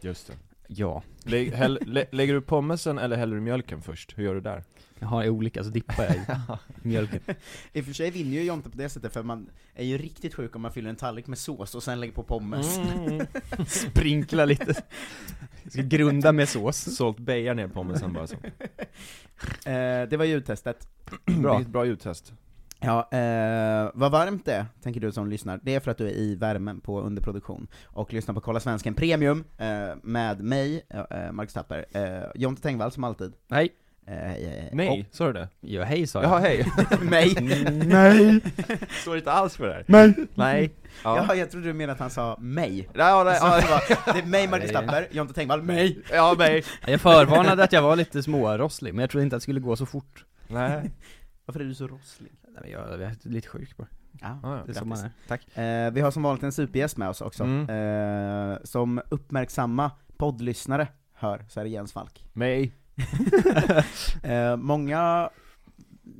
just 0.00 0.26
det 0.26 0.32
Ja. 0.70 1.02
Lä, 1.24 1.50
häll, 1.50 1.78
lä, 1.86 2.04
Lägger 2.12 2.34
du 2.34 2.40
pommesen 2.40 2.98
eller 2.98 3.16
häller 3.16 3.34
du 3.34 3.40
mjölken 3.40 3.82
först? 3.82 4.18
Hur 4.18 4.24
gör 4.24 4.34
du 4.34 4.40
där? 4.40 4.64
Jag 4.98 5.08
har 5.08 5.28
olika, 5.28 5.64
så 5.64 5.70
dippar 5.70 6.04
jag 6.04 6.14
i 6.16 6.20
mjölken. 6.88 7.20
I 7.72 7.80
och 7.80 7.84
för 7.84 7.92
sig 7.92 8.10
vinner 8.10 8.32
ju 8.32 8.42
Jonte 8.42 8.70
på 8.70 8.78
det 8.78 8.88
sättet, 8.88 9.12
för 9.12 9.22
man 9.22 9.50
är 9.74 9.84
ju 9.84 9.98
riktigt 9.98 10.34
sjuk 10.34 10.56
om 10.56 10.62
man 10.62 10.72
fyller 10.72 10.90
en 10.90 10.96
tallrik 10.96 11.26
med 11.26 11.38
sås 11.38 11.74
och 11.74 11.82
sen 11.82 12.00
lägger 12.00 12.14
på 12.14 12.22
pommes. 12.22 12.78
Mm. 12.78 13.26
Sprinkla 13.66 14.44
lite. 14.44 14.74
Jag 15.62 15.72
ska 15.72 15.82
grunda 15.82 16.32
med 16.32 16.48
sås. 16.48 16.96
Sålt 16.96 17.18
bejar 17.18 17.54
ner 17.54 17.68
pommesen 17.68 18.12
bara 18.12 18.26
så 18.26 18.36
Eh, 19.66 20.08
det 20.08 20.16
var 20.16 20.24
ljudtestet. 20.24 20.88
Bra. 21.24 21.56
Vilket 21.56 21.72
bra 21.72 21.86
ljudtest 21.86 22.32
Ja, 22.80 23.08
eh, 23.10 23.90
vad 23.94 24.12
varmt 24.12 24.44
det 24.44 24.52
är, 24.52 24.66
tänker 24.82 25.00
du 25.00 25.12
som 25.12 25.28
lyssnar. 25.30 25.60
Det 25.62 25.74
är 25.74 25.80
för 25.80 25.90
att 25.90 25.98
du 25.98 26.06
är 26.06 26.12
i 26.12 26.34
värmen 26.34 26.80
på 26.80 27.00
underproduktion, 27.00 27.66
och 27.86 28.12
lyssnar 28.12 28.34
på 28.34 28.40
Kolla 28.40 28.60
Svensken 28.60 28.94
Premium, 28.94 29.44
eh, 29.58 29.96
med 30.02 30.40
mig, 30.40 30.86
eh, 30.90 31.32
Marcus 31.32 31.54
Tapper, 31.54 31.86
eh, 31.92 32.30
Jonte 32.34 32.62
Tengvall 32.62 32.92
som 32.92 33.04
alltid. 33.04 33.32
Hej. 33.50 33.68
Eh. 34.06 34.64
Nej, 34.72 35.08
sa 35.10 35.26
du 35.26 35.32
det? 35.32 35.48
Ja, 35.60 35.82
hej 35.82 36.06
sa 36.06 36.22
jag. 36.22 36.30
Jaha, 36.30 36.38
hej! 36.38 36.66
Mig. 37.00 37.34
Nej! 37.70 38.40
Står 39.02 39.16
inte 39.16 39.32
alls 39.32 39.56
för 39.56 39.66
det 39.68 39.74
här 39.74 39.84
Nej. 39.86 40.14
Nej 40.34 40.70
Ja. 41.04 41.34
jag 41.34 41.50
trodde 41.50 41.66
du 41.66 41.72
menade 41.72 41.92
att 41.92 42.00
han 42.00 42.10
sa 42.10 42.36
mig. 42.40 42.88
Ja, 42.94 43.24
nej, 43.24 43.38
Så 43.38 43.46
ja. 43.46 43.60
det, 43.60 43.70
var, 43.70 44.12
det 44.14 44.18
är 44.20 44.26
mig 44.26 44.48
Marcus 44.48 44.72
Nej. 44.72 44.86
Tapper, 44.86 45.08
Jonte 45.10 45.34
Tengvall, 45.34 45.62
mig! 45.62 46.02
Ja, 46.12 46.34
mig 46.38 46.64
Jag 46.86 47.00
förvarnade 47.00 47.64
att 47.64 47.72
jag 47.72 47.82
var 47.82 47.96
lite 47.96 48.22
smårosslig, 48.22 48.94
men 48.94 49.00
jag 49.00 49.10
trodde 49.10 49.24
inte 49.24 49.36
att 49.36 49.40
det 49.40 49.42
skulle 49.42 49.60
gå 49.60 49.76
så 49.76 49.86
fort. 49.86 50.24
Nej 50.46 50.90
Varför 51.44 51.60
är 51.60 51.64
du 51.64 51.74
så 51.74 51.86
rosslig? 51.86 52.32
Nej, 52.62 52.70
men 52.70 52.70
jag, 52.70 53.00
jag 53.00 53.10
är 53.10 53.16
lite 53.28 53.48
sjuk 53.48 53.76
bara. 53.76 53.86
Ja, 54.20 54.38
Ja, 54.42 54.56
ja. 54.56 54.62
Det 54.66 54.72
är 54.72 54.74
som 54.74 54.88
man 54.88 54.98
är. 54.98 55.10
Tack. 55.28 55.56
Eh, 55.58 55.90
vi 55.92 56.00
har 56.00 56.10
som 56.10 56.22
vanligt 56.22 56.42
en 56.42 56.52
supergäst 56.52 56.96
med 56.96 57.08
oss 57.08 57.20
också, 57.20 57.44
Mm. 57.44 58.50
eh, 58.52 58.58
som 58.64 59.00
uppmärksamma 59.08 59.90
poddlyssnare 60.16 60.88
hör, 61.12 61.44
så 61.48 61.60
är 61.60 61.64
det 61.64 61.70
Jens 61.70 61.92
Falk. 61.92 62.24
Mig 62.32 62.72
eh, 64.22 64.56
många 64.56 65.30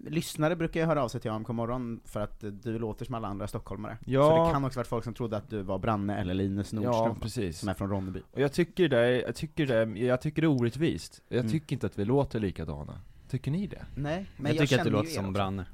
lyssnare 0.07 0.57
brukar 0.57 0.81
ju 0.81 0.87
höra 0.87 1.03
av 1.05 1.09
sig 1.09 1.21
till 1.21 1.31
AMK 1.31 1.49
morgon 1.49 2.01
för 2.05 2.21
att 2.21 2.41
du 2.41 2.79
låter 2.79 3.05
som 3.05 3.15
alla 3.15 3.29
andra 3.29 3.47
stockholmare. 3.49 3.99
Ja. 4.07 4.23
Så 4.23 4.47
det 4.47 4.53
kan 4.53 4.65
också 4.65 4.79
varit 4.79 4.87
folk 4.89 5.05
som 5.05 5.15
trodde 5.15 5.37
att 5.37 5.51
du 5.51 5.63
var 5.63 5.79
Branne 5.79 6.17
eller 6.21 6.35
Linus 6.35 6.73
Ja, 6.73 6.81
Nordström, 6.81 7.21
precis 7.21 7.59
som 7.59 7.69
är 7.69 7.75
från 7.75 7.91
Ronneby. 7.91 8.23
Och 8.33 8.41
jag 8.41 8.53
tycker 8.53 8.89
det, 8.89 8.99
är- 8.99 9.23
jag 9.23 9.35
tycker 9.35 9.67
det, 9.67 10.01
jag 10.01 10.21
tycker 10.21 10.43
det 10.43 10.47
är 10.47 10.61
orättvist 10.61 11.23
Jag 11.29 11.39
Mm. 11.41 11.53
tycker 11.53 11.77
inte 11.77 11.87
att 11.87 11.99
vi 11.99 12.05
låter 12.05 12.41
likadana 12.41 13.01
Tycker 13.31 13.51
ni 13.51 13.67
det? 13.67 13.85
Nej, 13.97 14.27
men 14.37 14.47
jag, 14.47 14.55
jag, 14.63 14.69
tycker 14.69 14.79
att 14.79 14.85
du 14.85 14.91
låter 14.91 15.11
er 15.11 15.15
som. 15.15 15.33
Branne. 15.33 15.67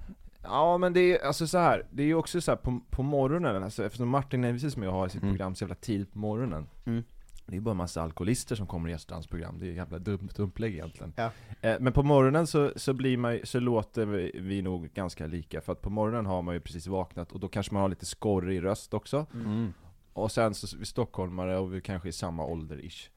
Ja 0.44 0.78
men 0.78 0.92
det 0.92 1.00
är, 1.00 1.26
alltså 1.26 1.46
så 1.46 1.58
här, 1.58 1.86
det 1.90 2.02
är 2.02 2.06
ju 2.06 2.14
också 2.14 2.40
så 2.40 2.50
här 2.50 2.56
på, 2.56 2.80
på 2.90 3.02
morgonen, 3.02 3.62
alltså, 3.62 3.84
eftersom 3.84 4.08
Martin 4.08 4.40
Neivise 4.40 4.70
som 4.70 4.82
jag 4.82 4.90
har 4.90 5.06
i 5.06 5.10
sitt 5.10 5.22
Mm. 5.22 5.34
program 5.34 5.54
så 5.54 5.62
jävla 5.64 5.74
tidigt 5.74 6.12
på 6.12 6.18
morgonen 6.18 6.66
Mm. 6.86 7.04
Det 7.46 7.52
är 7.52 7.54
ju 7.54 7.60
bara 7.60 7.70
en 7.70 7.76
massa 7.76 8.02
alkoholister 8.02 8.56
som 8.56 8.66
kommer 8.66 8.88
och 8.88 8.90
gästar 8.90 9.14
hans 9.14 9.26
program, 9.26 9.58
det 9.58 9.66
är 9.66 9.70
ett 9.70 9.76
jävla 9.76 9.98
dumt 9.98 10.28
upplägg 10.36 10.72
egentligen 10.74 11.12
Ja. 11.16 11.30
eh, 11.60 11.76
Men 11.80 11.92
på 11.92 12.02
morgonen 12.02 12.46
så, 12.46 12.72
så 12.76 12.92
blir 12.92 13.16
man 13.16 13.32
ju- 13.34 13.46
så 13.46 13.60
låter 13.60 14.06
vi, 14.06 14.30
vi 14.34 14.62
nog 14.62 14.88
ganska 14.94 15.26
lika, 15.26 15.60
för 15.60 15.72
att 15.72 15.80
på 15.82 15.90
morgonen 15.90 16.26
har 16.26 16.42
man 16.42 16.54
ju 16.54 16.60
precis 16.60 16.86
vaknat 16.86 17.32
och 17.32 17.40
då 17.40 17.48
kanske 17.48 17.74
man 17.74 17.80
har 17.82 17.88
lite 17.88 18.06
skorrig 18.06 18.64
röst 18.64 18.94
också 18.94 19.26
Mm. 19.34 19.72
Och 20.12 20.32
sen 20.32 20.54
så 20.54 20.76
vi 20.78 20.84
stockholmare 20.84 21.58
och 21.58 21.74
vi 21.74 21.80
kanske 21.80 22.08
är 22.08 22.10
i 22.10 22.12
samma 22.12 22.46
ålder-ish 22.46 23.08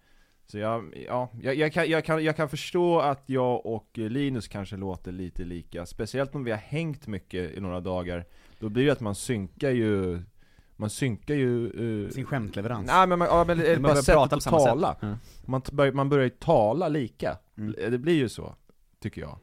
Så 0.51 0.57
jag, 0.57 1.03
ja, 1.07 1.29
jag, 1.41 1.55
jag, 1.55 1.73
kan, 1.73 1.89
jag, 1.89 2.05
kan, 2.05 2.23
jag 2.23 2.36
kan 2.36 2.49
förstå 2.49 2.99
att 2.99 3.23
jag 3.25 3.65
och 3.65 3.88
Linus 3.93 4.47
kanske 4.47 4.77
låter 4.77 5.12
lite 5.12 5.43
lika 5.43 5.86
Speciellt 5.86 6.36
om 6.36 6.43
vi 6.43 6.51
har 6.51 6.57
hängt 6.57 7.07
mycket 7.07 7.57
i 7.57 7.60
några 7.60 7.79
dagar 7.79 8.25
Då 8.60 8.69
blir 8.69 8.86
det 8.86 8.91
att 8.91 8.99
man 8.99 9.15
synkar 9.15 9.69
ju 9.69 10.21
Man 10.75 10.89
synkar 10.89 11.36
ju 11.36 11.49
uh, 11.79 12.10
Sin 12.10 12.25
skämtleverans. 12.25 12.88
Nej 12.88 13.07
men, 13.07 13.19
man, 13.19 13.27
ja, 13.27 13.43
men 13.47 13.57
Man 13.57 13.65
bara 13.65 13.81
börjar 13.81 13.95
sättet 13.95 14.13
prata 14.15 14.36
att 14.36 14.43
samma 14.43 14.60
sätt. 14.60 14.67
tala 14.67 14.95
Ja. 15.01 15.17
man, 15.45 15.62
börjar, 15.71 15.93
man 15.93 16.10
börjar 16.10 16.23
ju 16.23 16.29
tala 16.29 16.88
lika 16.88 17.38
Mm. 17.57 17.75
Det 17.91 17.97
blir 17.97 18.15
ju 18.15 18.29
så, 18.29 18.55
tycker 18.99 19.21
jag 19.21 19.39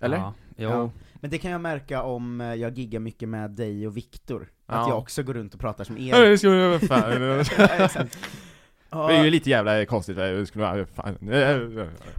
Eller? 0.00 0.16
Ja, 0.16 0.34
jo. 0.56 0.68
Ja. 0.70 0.90
Men 1.14 1.30
det 1.30 1.38
kan 1.38 1.50
jag 1.50 1.60
märka 1.60 2.02
om 2.02 2.40
eh, 2.40 2.54
jag 2.54 2.78
giggar 2.78 3.00
mycket 3.00 3.28
med 3.28 3.50
dig 3.50 3.86
och 3.86 3.96
Viktor, 3.96 4.42
att 4.66 4.76
Ja. 4.76 4.88
jag 4.88 4.98
också 4.98 5.22
går 5.22 5.34
runt 5.34 5.54
och 5.54 5.60
pratar 5.60 5.84
som 5.84 5.98
er. 5.98 6.12
Nej, 6.12 6.38
ska 6.38 6.50
vi- 6.50 6.78
fan. 6.78 8.08
Ja. 8.94 9.02
Ja, 9.02 9.08
Det 9.08 9.20
är 9.20 9.24
ju 9.24 9.30
lite 9.30 9.50
jävla 9.50 9.86
konstigt, 9.86 10.16
det 10.16 10.46
skulle 10.46 10.64
vara, 10.64 10.86
fan. 10.86 11.18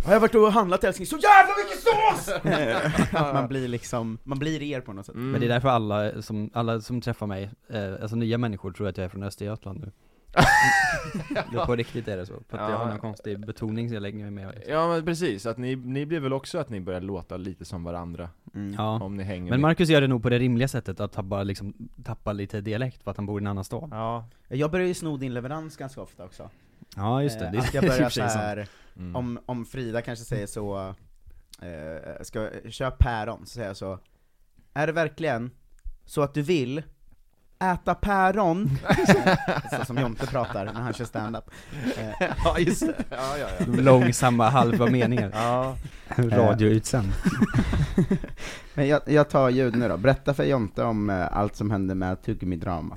Har 0.06 0.14
jag 0.14 0.20
varit 0.20 0.36
och 0.36 0.52
handlat 0.52 0.84
älskling, 0.84 1.06
så 1.08 1.18
jävla 1.18 1.54
mycket 1.64 1.80
sås! 1.84 3.14
att 3.22 3.34
man 3.34 3.48
blir 3.48 3.68
liksom, 3.68 4.18
man 4.24 4.40
blir 4.40 4.62
er 4.64 4.82
på 4.82 4.94
något 4.94 5.06
sätt. 5.06 5.16
Mm. 5.16 5.32
Men 5.32 5.42
det 5.42 5.48
är 5.48 5.50
därför 5.50 5.70
alla 5.70 6.22
som, 6.22 6.50
alla 6.54 6.82
som 6.82 7.02
träffar 7.02 7.28
mig, 7.28 7.50
eh, 7.70 7.94
alltså 8.02 8.16
nya 8.16 8.38
människor 8.38 8.72
tror 8.72 8.88
att 8.88 8.98
jag 8.98 9.06
är 9.06 9.10
från 9.10 9.24
Östergötland 9.24 9.80
nu. 9.80 9.92
det 11.52 11.66
på 11.66 11.76
riktigt 11.76 12.08
är 12.08 12.18
det 12.18 12.26
så, 12.26 12.34
för 12.50 12.58
att 12.58 12.70
jag 12.72 12.78
har 12.78 12.86
Ja. 12.86 12.90
någon 12.90 13.00
konstig 13.00 13.46
betoning 13.46 13.90
så 13.90 13.96
jag 13.96 14.02
lägger 14.02 14.20
mig 14.20 14.32
med. 14.32 14.56
Liksom. 14.56 14.74
Ja 14.74 14.88
men 14.88 15.06
precis, 15.06 15.46
att 15.46 15.58
ni, 15.58 15.76
ni 15.76 16.06
blir 16.06 16.20
väl 16.20 16.34
också 16.34 16.58
att 16.58 16.70
ni 16.70 16.82
börjar 16.82 17.02
låta 17.02 17.38
lite 17.38 17.66
som 17.66 17.84
varandra 17.84 18.30
Mm. 18.56 18.74
Ja. 18.78 19.00
Om 19.04 19.18
ni 19.18 19.24
hänger 19.24 19.52
Men. 19.52 19.62
Marcus 19.62 19.90
gör 19.90 20.02
det 20.02 20.08
nog 20.08 20.24
på 20.24 20.30
det 20.30 20.40
rimliga 20.40 20.68
sättet, 20.68 21.00
att 21.00 21.12
tappa, 21.12 21.44
liksom, 21.44 21.74
tappa 22.04 22.34
lite 22.34 22.62
dialekt 22.62 23.04
för 23.04 23.12
att 23.12 23.18
han 23.18 23.26
bor 23.26 23.42
i 23.42 23.44
en 23.44 23.48
annan 23.48 23.64
stad. 23.64 23.90
Ja, 23.92 24.26
Jag 24.48 24.72
börjar 24.72 24.88
ju 24.88 24.94
sno 24.94 25.18
din 25.18 25.34
leverans 25.34 25.78
ganska 25.78 26.02
ofta 26.02 26.24
också. 26.26 26.50
Ja 26.96 27.24
just 27.24 27.40
det, 27.40 27.46
Eh, 27.46 27.52
det 27.52 27.58
är 27.58 27.62
att 27.62 27.74
jag 27.74 27.84
börjar 27.84 28.10
sant. 28.10 28.32
såhär, 28.32 28.68
mm. 28.98 29.16
om, 29.16 29.40
om 29.46 29.66
Frida 29.66 30.02
kanske 30.02 30.26
säger 30.26 30.48
så, 30.48 30.96
eh, 31.62 32.22
ska 32.22 32.50
köp 32.70 32.98
päron, 32.98 33.46
så 33.46 33.54
säger 33.54 33.68
jag 33.68 33.78
så, 33.78 34.00
är 34.74 34.88
det 34.88 34.94
verkligen 34.94 35.52
så 36.06 36.22
att 36.22 36.34
du 36.34 36.42
vill 36.42 36.84
äta 37.60 37.96
päron? 37.96 38.70
så 39.72 39.86
som 39.86 39.98
Jonte 39.98 40.28
pratar 40.28 40.66
när 40.66 40.74
han 40.74 40.94
kör 40.94 41.06
stand-up. 41.06 41.50
Eh, 41.98 42.32
ja 42.44 42.60
just 42.60 42.82
det, 42.82 42.94
ja 43.10 43.38
ja 43.38 43.48
ja 43.60 43.66
Långsamma 43.68 44.50
halva 44.50 44.86
meningar. 44.86 45.32
Ja, 45.34 45.78
Radioutsänd. 46.16 47.14
Men 48.74 48.88
jag, 48.88 49.02
jag 49.06 49.30
tar 49.30 49.50
ljud 49.50 49.76
nu 49.76 49.88
då, 49.88 49.98
berätta 49.98 50.34
för 50.34 50.44
Jonte 50.44 50.84
om 50.84 51.10
eh, 51.10 51.38
allt 51.38 51.56
som 51.56 51.72
hände 51.72 51.96
med 51.96 52.22
tuggummi-drama. 52.22 52.96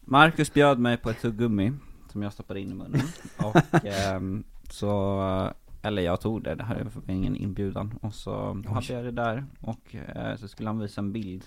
Marcus 0.00 0.52
bjöd 0.52 0.78
mig 0.78 0.96
på 0.96 1.10
ett 1.10 1.20
tuggummi 1.20 1.72
som 2.16 2.22
jag 2.22 2.32
stoppade 2.32 2.60
in 2.60 2.70
i 2.70 2.74
munnen. 2.74 3.02
Och 3.36 3.84
ehm, 3.84 4.44
så, 4.70 5.52
eller 5.82 6.02
jag 6.02 6.20
tog 6.20 6.42
det, 6.42 6.54
det 6.54 6.64
här 6.64 6.86
var 6.94 7.14
ingen 7.14 7.36
inbjudan. 7.36 7.98
Och 8.02 8.14
så 8.14 8.62
hade 8.66 8.92
jag 8.92 9.04
det 9.04 9.10
där 9.10 9.44
och 9.60 9.94
eh, 9.94 10.36
så 10.36 10.48
skulle 10.48 10.68
han 10.68 10.78
visa 10.78 11.00
en 11.00 11.12
bild. 11.12 11.44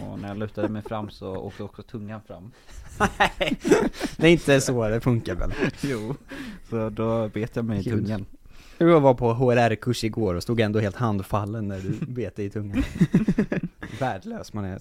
Och 0.00 0.18
när 0.18 0.28
jag 0.28 0.36
lutade 0.36 0.68
mig 0.68 0.82
fram 0.82 1.10
så 1.10 1.36
åkte 1.36 1.62
också 1.62 1.82
tungan 1.82 2.20
fram. 2.26 2.50
Det 4.16 4.26
är 4.26 4.32
inte 4.32 4.60
så 4.60 4.88
det 4.88 5.00
funkar 5.00 5.34
väl? 5.34 5.52
Jo, 5.82 6.14
så 6.70 6.90
då 6.90 7.28
bet 7.28 7.56
jag 7.56 7.64
mig 7.64 7.80
i 7.80 7.84
tungan. 7.84 8.26
Jag 8.78 9.00
var 9.00 9.14
på 9.14 9.34
HRR-kurs 9.34 10.04
igår 10.04 10.34
och 10.34 10.42
stod 10.42 10.60
ändå 10.60 10.80
helt 10.80 10.96
handfallen 10.96 11.68
när 11.68 11.80
du 11.80 12.06
bet 12.06 12.36
dig 12.36 12.46
i 12.46 12.50
tungan. 12.50 12.82
Värdelös 14.00 14.52
man 14.52 14.64
är. 14.64 14.80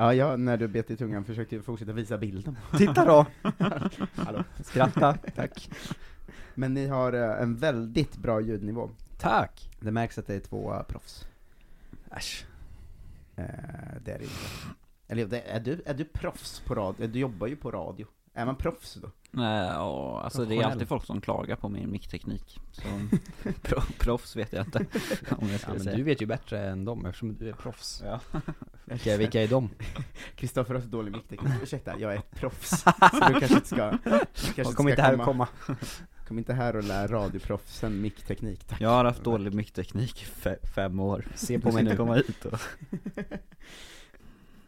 Ja, 0.00 0.14
jag, 0.14 0.40
när 0.40 0.56
du 0.56 0.68
bet 0.68 0.90
i 0.90 0.96
tungan 0.96 1.24
försökte 1.24 1.54
jag 1.56 1.64
fortsätta 1.64 1.92
visa 1.92 2.18
bilden. 2.18 2.58
Titta 2.78 3.04
då! 3.04 3.26
Hallå. 4.14 4.44
Skratta, 4.64 5.18
tack. 5.34 5.70
Men 6.54 6.74
ni 6.74 6.86
har 6.86 7.12
eh, 7.12 7.42
en 7.42 7.56
väldigt 7.56 8.16
bra 8.16 8.40
ljudnivå. 8.40 8.90
Tack! 9.18 9.70
Det 9.80 9.90
märks 9.90 10.18
att 10.18 10.26
det 10.26 10.34
är 10.34 10.40
två 10.40 10.74
eh, 10.74 10.82
proffs. 10.82 11.26
Äsch. 12.10 12.46
Eh, 13.36 13.44
det 14.04 14.12
är 14.12 14.18
det 14.18 14.24
inte. 14.24 14.34
Eller 15.08 15.34
är, 15.34 15.60
du, 15.60 15.82
är 15.86 15.94
du 15.94 16.04
proffs 16.04 16.60
på 16.60 16.74
radio? 16.74 17.06
Du 17.06 17.18
jobbar 17.18 17.46
ju 17.46 17.56
på 17.56 17.70
radio. 17.70 18.06
Är 18.34 18.46
man 18.46 18.56
proffs 18.56 18.94
då? 18.94 19.10
Nej, 19.30 19.66
ja, 19.68 20.20
alltså 20.24 20.44
det 20.44 20.56
är 20.56 20.64
alltid 20.64 20.88
folk 20.88 21.04
som 21.04 21.20
klagar 21.20 21.56
på 21.56 21.68
min 21.68 21.90
mickteknik. 21.90 22.60
Pro, 23.62 23.80
proffs 23.98 24.36
vet 24.36 24.52
jag 24.52 24.66
inte. 24.66 24.78
Om 25.30 25.48
jag 25.48 25.60
Ja, 25.60 25.68
men 25.68 25.80
säga. 25.80 25.96
du 25.96 26.02
vet 26.02 26.22
ju 26.22 26.26
bättre 26.26 26.68
än 26.68 26.84
dem 26.84 27.06
eftersom 27.06 27.34
du 27.34 27.48
är 27.48 27.52
proffs. 27.52 28.02
Ja. 28.04 28.20
Vilka, 28.84 29.16
vilka 29.16 29.42
är 29.42 29.48
de? 29.48 29.70
Kristoffer 30.34 30.74
har 30.74 30.80
så 30.80 30.86
dålig 30.86 31.12
mickteknik. 31.12 31.52
Ursäkta, 31.62 31.98
jag 31.98 32.12
är 32.14 32.18
ett 32.18 32.34
proffs. 32.34 32.68
Så 32.80 33.28
du 33.28 33.40
kanske 33.40 33.54
inte 33.54 33.66
ska... 33.68 33.98
kanske 33.98 34.64
Kom 34.64 34.72
ska 34.72 34.90
inte 34.90 35.02
här 35.02 35.18
och 35.18 35.24
komma. 35.24 35.48
Kom 36.28 36.38
inte 36.38 36.52
här 36.54 36.76
och 36.76 36.84
lär 36.84 37.08
radioproffsen 37.08 38.00
mickteknik, 38.00 38.64
tack. 38.64 38.80
Jag 38.80 38.88
har 38.88 39.04
haft 39.04 39.24
dålig 39.24 39.54
mickteknik 39.54 40.22
i 40.22 40.24
fe, 40.24 40.56
fem 40.74 41.00
år. 41.00 41.26
Se 41.34 41.58
på 41.58 41.72
mig 41.72 41.82
nu. 41.82 41.96
komma 41.96 42.14
hit 42.14 42.44
och... 42.44 42.60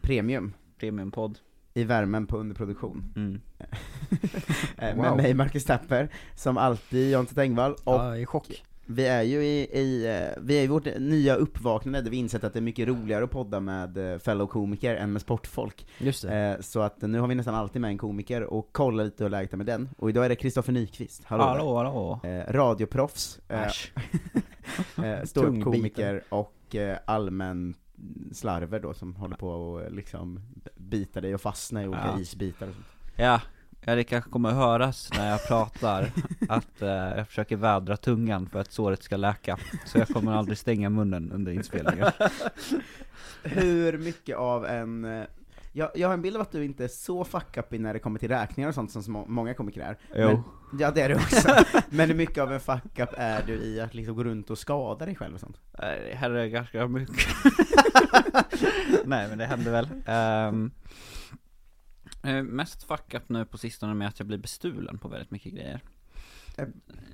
Premium. 0.00 0.52
Premiumpodd. 0.78 1.38
I 1.74 1.84
värmen 1.84 2.26
på 2.26 2.36
underproduktion. 2.38 3.12
Mm. 3.16 3.40
Eh, 4.78 4.96
Med 4.96 5.08
Wow. 5.10 5.16
mig 5.16 5.34
Marcus 5.34 5.64
Tapper, 5.64 6.08
som 6.34 6.56
alltid 6.58 7.10
Jonte 7.12 7.34
Tengvall, 7.34 7.72
och 7.72 7.94
Ja, 7.94 8.16
i 8.16 8.26
chock. 8.26 8.62
vi 8.86 9.06
är 9.06 9.22
ju 9.22 9.44
i, 9.44 9.78
i, 9.78 10.06
eh, 10.06 10.42
vi 10.42 10.58
är 10.58 10.62
i 10.62 10.66
vårt 10.66 10.84
nya 10.98 11.34
uppvaknande 11.36 12.00
där 12.02 12.10
vi 12.10 12.16
insett 12.16 12.44
att 12.44 12.52
det 12.52 12.58
är 12.58 12.60
mycket 12.60 12.88
roligare 12.88 13.24
att 13.24 13.30
podda 13.30 13.60
med 13.60 14.12
eh, 14.12 14.18
fellow 14.18 14.46
komiker 14.46 14.94
än 14.96 15.12
med 15.12 15.22
sportfolk. 15.22 15.86
Just 15.98 16.22
det. 16.22 16.58
Så 16.60 16.80
att 16.80 17.02
nu 17.02 17.18
har 17.20 17.28
vi 17.28 17.34
nästan 17.34 17.54
alltid 17.54 17.80
med 17.82 17.88
en 17.88 17.98
komiker 17.98 18.42
och 18.42 18.72
kollar 18.72 19.04
lite 19.04 19.24
hur 19.24 19.30
läget 19.30 19.52
är 19.52 19.56
med 19.56 19.66
den. 19.66 19.88
Och 19.98 20.10
idag 20.10 20.24
är 20.24 20.28
det 20.28 20.36
Kristoffer 20.36 20.72
Nyqvist, 20.72 21.24
hallå, 21.24 21.42
Hallå, 21.44 21.76
hallå. 21.76 22.20
radioproffs, 22.48 23.40
Äsch. 23.48 23.92
ståuppkomiker 25.24 26.22
och 26.28 26.74
eh, 26.76 26.98
allmän 27.04 27.74
slarver 28.32 28.80
då 28.80 28.94
som 28.94 29.16
håller 29.16 29.36
på 29.36 29.78
att 29.78 29.92
liksom 29.92 30.40
bita 30.76 31.20
dig 31.20 31.34
och 31.34 31.40
fastna 31.40 31.82
i 31.82 31.86
olika 31.88 32.06
Ja. 32.06 32.20
isbitar 32.20 32.68
och 32.68 32.74
sånt. 32.74 32.86
Ja, 33.16 33.40
ja, 33.84 33.94
det 33.94 34.04
kanske 34.04 34.30
kommer 34.30 34.50
höras 34.50 35.10
när 35.16 35.30
jag 35.30 35.46
pratar 35.48 36.12
att 36.48 36.82
eh, 36.82 36.88
jag 36.88 37.26
försöker 37.28 37.56
vädra 37.56 37.96
tungan 37.96 38.48
för 38.48 38.60
att 38.60 38.72
såret 38.72 39.02
ska 39.02 39.16
läka. 39.16 39.58
Så 39.86 39.98
jag 39.98 40.08
kommer 40.08 40.32
aldrig 40.32 40.58
stänga 40.58 40.90
munnen 40.90 41.32
under 41.32 41.52
inspelningen. 41.52 42.06
Hur 43.42 43.98
mycket 43.98 44.36
av 44.36 44.66
en 44.66 45.04
eh, 45.04 45.24
jag, 45.72 45.90
jag 45.94 46.08
har 46.08 46.14
en 46.14 46.22
bild 46.22 46.36
av 46.36 46.42
att 46.42 46.52
du 46.52 46.64
inte 46.64 46.84
är 46.84 46.88
så 46.88 47.24
fuck 47.24 47.56
up 47.56 47.72
i 47.72 47.78
när 47.78 47.92
det 47.92 47.98
kommer 47.98 48.18
till 48.18 48.28
räkningar 48.28 48.68
och 48.68 48.74
sånt 48.74 48.92
som 48.92 49.24
många 49.28 49.54
komiker 49.54 49.80
är. 49.80 49.98
Jo. 50.14 50.42
Men, 50.70 50.80
ja 50.80 50.90
det 50.90 51.00
är 51.00 51.08
du 51.08 51.14
också. 51.14 51.48
Men 51.90 52.08
hur 52.08 52.16
mycket 52.16 52.38
av 52.38 52.52
en 52.52 52.60
fuck 52.60 52.98
up 52.98 53.10
är 53.16 53.42
du 53.46 53.54
i 53.54 53.80
att 53.80 53.94
liksom 53.94 54.16
gå 54.16 54.24
runt 54.24 54.50
och 54.50 54.58
skada 54.58 55.06
dig 55.06 55.16
själv 55.16 55.34
och 55.34 55.40
sånt? 55.40 55.60
Nej, 55.78 56.08
Det 56.10 56.16
händer 56.16 56.46
ganska 56.46 56.88
mycket. 56.88 57.16
Nej 59.04 59.28
men 59.28 59.38
det 59.38 59.46
händer 59.46 59.72
väl. 59.72 59.88
Eh, 62.22 62.42
mest 62.42 62.82
fuck 62.82 63.14
up 63.14 63.28
nu 63.28 63.44
på 63.44 63.58
sistone 63.58 63.94
med 63.94 64.08
att 64.08 64.18
jag 64.18 64.26
blir 64.26 64.38
bestulen 64.38 64.98
på 64.98 65.08
väldigt 65.08 65.30
mycket 65.30 65.52
grejer. 65.52 65.80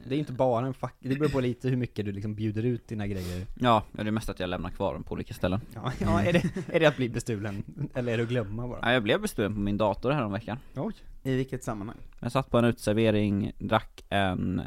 Det 0.08 0.14
är 0.14 0.18
inte 0.18 0.32
bara 0.32 0.66
en 0.66 0.74
fuck, 0.74 0.94
det 0.98 1.16
beror 1.16 1.28
på 1.28 1.40
lite 1.40 1.68
hur 1.68 1.76
mycket 1.76 2.04
du 2.04 2.12
liksom 2.12 2.34
bjuder 2.34 2.62
ut 2.62 2.88
dina 2.88 3.06
grejer. 3.06 3.46
Ja, 3.54 3.84
ja, 3.96 4.02
det 4.02 4.08
är 4.08 4.12
mest 4.12 4.28
att 4.28 4.40
jag 4.40 4.48
lämnar 4.48 4.70
kvar 4.70 4.94
dem 4.94 5.02
på 5.02 5.12
olika 5.12 5.34
ställen. 5.34 5.60
Ja, 5.74 5.92
ja 5.98 6.22
är, 6.22 6.32
det, 6.32 6.42
är 6.72 6.80
det 6.80 6.86
att 6.86 6.96
bli 6.96 7.08
bestulen? 7.08 7.64
Eller 7.94 8.12
är 8.12 8.16
det 8.16 8.22
att 8.22 8.28
glömma 8.28 8.68
bara? 8.68 8.78
Ja, 8.82 8.92
jag 8.92 9.02
blev 9.02 9.20
bestulen 9.20 9.54
på 9.54 9.60
min 9.60 9.76
dator 9.76 10.10
här 10.10 10.24
om 10.24 10.32
veckan. 10.32 10.58
Oj. 10.76 10.94
I 11.22 11.36
vilket 11.36 11.64
sammanhang? 11.64 11.96
Jag 12.20 12.32
satt 12.32 12.50
på 12.50 12.58
en 12.58 12.64
uteservering, 12.64 13.52
drack 13.58 14.04
en 14.08 14.62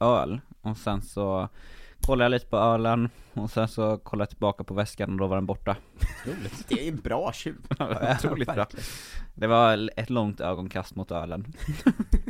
öl, 0.00 0.40
och 0.60 0.76
sen 0.76 1.02
så 1.02 1.48
kollade 2.00 2.24
jag 2.24 2.30
lite 2.30 2.46
på 2.46 2.56
ölen, 2.56 3.08
och 3.32 3.50
sen 3.50 3.68
så 3.68 3.98
kollade 3.98 4.22
jag 4.22 4.30
tillbaka 4.30 4.64
på 4.64 4.74
väskan 4.74 5.10
och 5.10 5.16
då 5.16 5.26
var 5.26 5.36
den 5.36 5.46
borta. 5.46 5.76
Det 6.68 6.84
är 6.84 6.88
en 6.88 6.96
bra 6.96 7.32
tjuv. 7.32 7.56
Otroligt 8.18 8.54
bra. 8.54 8.66
Det 9.34 9.46
var 9.46 9.90
ett 9.96 10.10
långt 10.10 10.40
ögonkast 10.40 10.96
mot 10.96 11.10
ölen. 11.10 11.52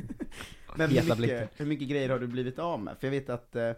Men 0.76 0.90
hur 0.90 1.16
mycket, 1.16 1.50
hur 1.56 1.66
mycket 1.66 1.88
grejer 1.88 2.08
har 2.08 2.18
du 2.18 2.26
blivit 2.26 2.58
av 2.58 2.80
med? 2.80 2.96
För 3.00 3.06
jag 3.06 3.12
vet 3.12 3.30
att 3.30 3.56
eh, 3.56 3.70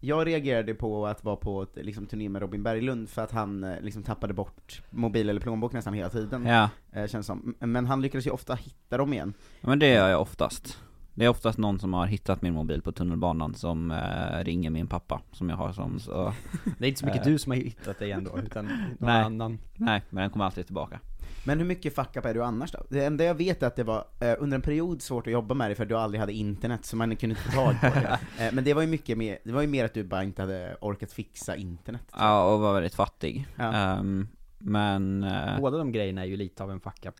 jag 0.00 0.26
reagerade 0.26 0.74
på 0.74 1.06
att 1.06 1.24
vara 1.24 1.36
på 1.36 1.62
ett 1.62 1.76
liksom, 1.76 2.06
turné 2.06 2.28
med 2.28 2.42
Robin 2.42 2.62
Berglund 2.62 3.08
för 3.08 3.22
att 3.22 3.32
han 3.32 3.64
eh, 3.64 3.80
liksom 3.80 4.02
tappade 4.02 4.34
bort 4.34 4.82
mobil 4.90 5.28
eller 5.28 5.40
plånbok 5.40 5.72
nästan 5.72 5.94
hela 5.94 6.10
tiden. 6.10 6.46
Ja. 6.46 6.70
Eh, 6.92 7.06
känns 7.06 7.26
som. 7.26 7.54
Men 7.58 7.86
han 7.86 8.02
lyckades 8.02 8.26
ju 8.26 8.30
ofta 8.30 8.54
hitta 8.54 8.96
dem 8.96 9.12
igen. 9.12 9.34
Ja, 9.60 9.68
Men 9.68 9.78
det 9.78 9.88
gör 9.88 10.08
jag 10.08 10.20
oftast. 10.20 10.78
Det 11.14 11.24
är 11.24 11.28
oftast 11.28 11.58
någon 11.58 11.78
som 11.78 11.94
har 11.94 12.06
hittat 12.06 12.42
min 12.42 12.54
mobil 12.54 12.82
på 12.82 12.92
tunnelbanan 12.92 13.54
som 13.54 13.90
eh, 13.90 14.44
ringer 14.44 14.70
min 14.70 14.86
pappa, 14.86 15.20
som 15.32 15.48
jag 15.48 15.56
har 15.56 15.72
som 15.72 16.00
så... 16.00 16.32
Det 16.78 16.84
är 16.84 16.88
inte 16.88 17.00
så 17.00 17.06
mycket 17.06 17.26
Eh, 17.26 17.32
du 17.32 17.38
som 17.38 17.52
har 17.52 17.56
hittat 17.56 17.98
dig 17.98 18.12
ändå, 18.12 18.38
utan 18.38 18.64
någon 18.64 18.96
Nej. 18.98 19.22
annan. 19.22 19.58
Nej, 19.76 20.02
men 20.10 20.22
den 20.22 20.30
kommer 20.30 20.44
alltid 20.44 20.66
tillbaka. 20.66 21.00
Men 21.44 21.58
hur 21.58 21.64
mycket 21.66 21.94
fuck 21.94 22.16
up 22.16 22.24
är 22.24 22.34
du 22.34 22.44
annars 22.44 22.72
då? 22.72 22.78
Det 22.88 23.04
enda 23.04 23.24
jag 23.24 23.34
vet 23.34 23.62
är 23.62 23.66
att 23.66 23.76
det 23.76 23.84
var 23.84 24.04
eh, 24.20 24.34
under 24.38 24.54
en 24.54 24.62
period 24.62 25.02
svårt 25.02 25.26
att 25.26 25.32
jobba 25.32 25.54
med 25.54 25.70
det 25.70 25.74
för 25.74 25.84
du 25.84 25.96
aldrig 25.96 26.20
hade 26.20 26.32
internet, 26.32 26.84
så 26.84 26.96
man 26.96 27.16
kunde 27.16 27.36
inte 27.36 27.50
få 27.50 27.56
tag 27.60 27.80
på 27.80 27.86
det. 28.00 28.18
Eh, 28.38 28.52
men 28.52 28.64
det 28.64 28.74
var 28.74 28.82
ju 28.82 28.88
mycket 28.88 29.18
mer, 29.18 29.38
det 29.44 29.52
var 29.52 29.60
ju 29.62 29.66
mer 29.68 29.84
att 29.84 29.94
du 29.94 30.04
bara 30.04 30.24
inte 30.24 30.42
hade 30.42 30.76
orkat 30.80 31.12
fixa 31.12 31.56
internet. 31.56 32.02
Ja, 32.18 32.44
och 32.54 32.60
var 32.60 32.74
väldigt 32.74 32.94
fattig. 32.94 33.46
Ja. 33.56 33.72
Ehm, 33.74 34.28
men... 34.58 35.22
eh, 35.24 35.60
Båda 35.60 35.78
de 35.78 35.92
grejerna 35.92 36.20
är 36.20 36.26
ju 36.26 36.36
lite 36.36 36.62
av 36.62 36.70
en 36.70 36.80
fuck 36.80 37.06
up 37.06 37.14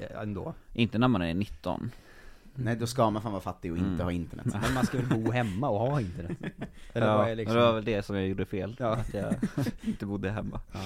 eh, 0.00 0.22
ändå. 0.22 0.54
inte 0.72 0.98
när 0.98 1.08
man 1.08 1.22
är 1.22 1.34
19. 1.34 1.90
Nej, 2.54 2.76
då 2.76 2.86
ska 2.86 3.10
man 3.10 3.22
fan 3.22 3.32
vara 3.32 3.42
fattig 3.42 3.72
och 3.72 3.78
inte 3.78 3.90
Mm. 3.90 4.00
ha 4.00 4.12
internet. 4.12 4.46
Men 4.62 4.74
man 4.74 4.86
ska 4.86 4.98
väl 4.98 5.06
bo 5.06 5.30
hemma 5.30 5.68
och 5.68 5.78
ha 5.80 6.00
internet? 6.00 6.38
Eller 6.92 7.06
ja, 7.06 7.16
vad 7.18 7.28
är 7.30 7.34
liksom... 7.36 7.56
det 7.56 7.62
var 7.62 7.72
väl 7.72 7.84
det 7.84 8.02
som 8.02 8.16
jag 8.16 8.28
gjorde 8.28 8.44
fel. 8.46 8.76
Ja. 8.78 8.86
Att 8.96 9.14
jag 9.14 9.34
inte 9.82 10.06
bodde 10.06 10.30
hemma. 10.30 10.60
Ja. 10.72 10.80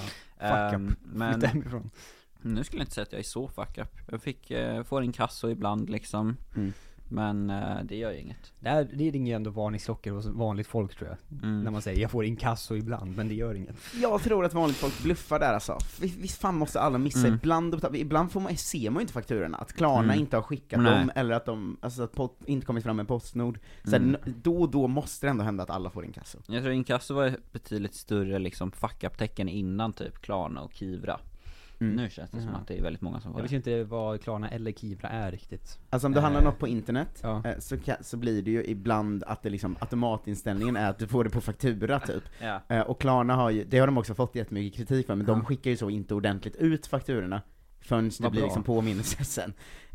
Ehm, 0.47 0.89
Fuck 0.89 0.93
up. 0.93 0.99
men 1.13 1.33
Flytta 1.33 1.47
hemifrån. 1.47 1.91
Nu 2.45 2.65
skulle 2.65 2.81
jag 2.81 2.85
inte 2.85 2.95
säga 2.95 3.03
att 3.03 3.13
jag 3.13 3.19
är 3.19 3.23
så 3.25 3.49
fuck 3.49 3.79
up. 3.79 3.99
Jag 4.11 4.23
fick, 4.23 4.51
eh, 4.51 4.83
får 4.83 5.03
inkasso 5.05 5.49
ibland 5.49 5.91
liksom. 5.91 6.37
Mm. 6.57 6.73
Men 7.09 7.51
eh, 7.51 7.77
det 7.85 7.97
gör 7.97 8.13
ju 8.13 8.19
inget. 8.19 8.53
Det, 8.61 8.69
här, 8.69 8.89
det 8.95 9.11
ringer 9.11 9.33
ju 9.33 9.37
ändå 9.37 9.51
varningsklockor 9.51 10.11
hos 10.11 10.27
vanligt 10.27 10.67
folk 10.67 10.97
tror 10.97 11.09
jag. 11.09 11.43
Mm. 11.43 11.63
När 11.65 11.71
man 11.71 11.83
säger 11.83 12.03
jag 12.03 12.11
får 12.11 12.25
inkasso 12.25 12.77
ibland, 12.77 13.17
men 13.17 13.29
det 13.29 13.35
gör 13.35 13.55
inget. 13.55 13.77
Jag 14.03 14.23
tror 14.23 14.45
att 14.45 14.55
vanligt 14.55 14.77
folk 14.77 15.03
bluffar 15.03 15.39
där 15.39 15.53
alltså. 15.55 15.79
Vi- 16.01 16.15
Visst 16.19 16.41
fan 16.41 16.55
måste 16.55 16.81
alla 16.81 16.99
missa 16.99 17.19
Mm. 17.19 17.35
ibland, 17.35 17.85
ibland 17.95 18.33
får 18.33 18.41
man, 18.41 18.57
ser 18.57 18.91
man 18.91 19.01
ju 19.01 19.03
inte 19.03 19.13
fakturorna, 19.13 19.59
att 19.59 19.73
Klarna 19.73 20.03
Mm. 20.13 20.19
inte 20.21 20.37
har 20.37 20.43
skickat 20.43 20.81
Nej. 20.81 20.99
dem, 20.99 21.11
eller 21.15 21.35
att 21.35 21.47
de, 21.47 21.77
alltså 21.81 22.03
att 22.03 22.13
pot, 22.13 22.39
inte 22.47 22.67
kommit 22.67 22.85
fram 22.85 22.97
med 22.97 23.09
Postnord. 23.09 23.59
Så 23.85 23.97
Mm. 23.97 24.09
mm. 24.09 24.21
då 24.43 24.61
och 24.63 24.71
då 24.71 24.87
måste 24.87 25.27
det 25.27 25.31
ändå 25.31 25.45
hända 25.45 25.63
att 25.63 25.71
alla 25.71 25.91
får 25.91 26.05
inkasso. 26.05 26.39
Jag 26.47 26.63
tror 26.63 26.75
inkasso 26.75 27.15
var 27.15 27.27
ett 27.27 27.53
betydligt 27.53 27.95
större 27.95 28.39
liksom 28.39 28.73
fuck 28.73 29.05
up-tecken 29.05 29.49
innan 29.49 29.93
typ 29.93 30.19
Klarna 30.23 30.61
och 30.63 30.73
Kivra. 30.73 31.21
Mm. 31.85 31.97
Nu 32.05 32.11
känns 32.11 32.31
det 32.31 32.37
som 32.41 32.47
Mhm. 32.47 32.55
att 32.55 32.69
det 32.69 32.79
är 32.79 32.83
väldigt 32.83 33.03
många 33.03 33.21
som 33.21 33.31
Jag 33.31 33.37
får 33.39 33.43
vet 33.43 33.53
ju 33.53 33.57
inte 33.57 33.85
vad 33.85 34.23
Klarna 34.23 34.49
eller 34.49 34.73
Kivra 34.73 35.09
är 35.09 35.31
riktigt. 35.31 35.79
Alltså 35.91 36.07
om 36.07 36.13
du 36.13 36.21
handlar 36.21 36.41
Eh, 36.41 36.45
något 36.47 36.59
på 36.59 36.69
internet, 36.69 37.21
ja. 37.23 37.43
eh, 37.45 37.59
så, 37.59 37.79
kan, 37.79 37.97
så 38.01 38.17
blir 38.17 38.43
det 38.43 38.51
ju 38.51 38.65
ibland 38.65 39.25
att 39.27 39.43
det 39.43 39.51
liksom, 39.51 39.77
automatinställningen 39.81 40.77
är 40.77 40.91
att 40.91 40.99
du 40.99 41.07
får 41.07 41.25
det 41.25 41.31
på 41.31 41.41
faktura 41.41 42.01
typ. 42.01 42.23
Ja. 42.41 42.61
Eh, 42.69 42.81
och 42.81 43.01
Klarna 43.01 43.35
har 43.35 43.51
ju, 43.51 43.65
det 43.65 43.79
har 43.79 43.87
de 43.87 43.99
också 43.99 44.15
fått 44.15 44.35
jättemycket 44.35 44.77
kritik 44.79 45.07
för, 45.07 45.15
men 45.15 45.27
de 45.27 45.39
Ja. 45.39 45.45
skickar 45.45 45.71
ju 45.71 45.77
så 45.77 45.91
inte 45.91 46.15
ordentligt 46.15 46.57
ut 46.57 46.87
fakturorna 46.87 47.43
förrän 47.81 48.11
det 48.21 48.31
blir 48.31 48.43
liksom 48.43 48.63
påminnelse 48.63 49.25
sen. 49.25 49.53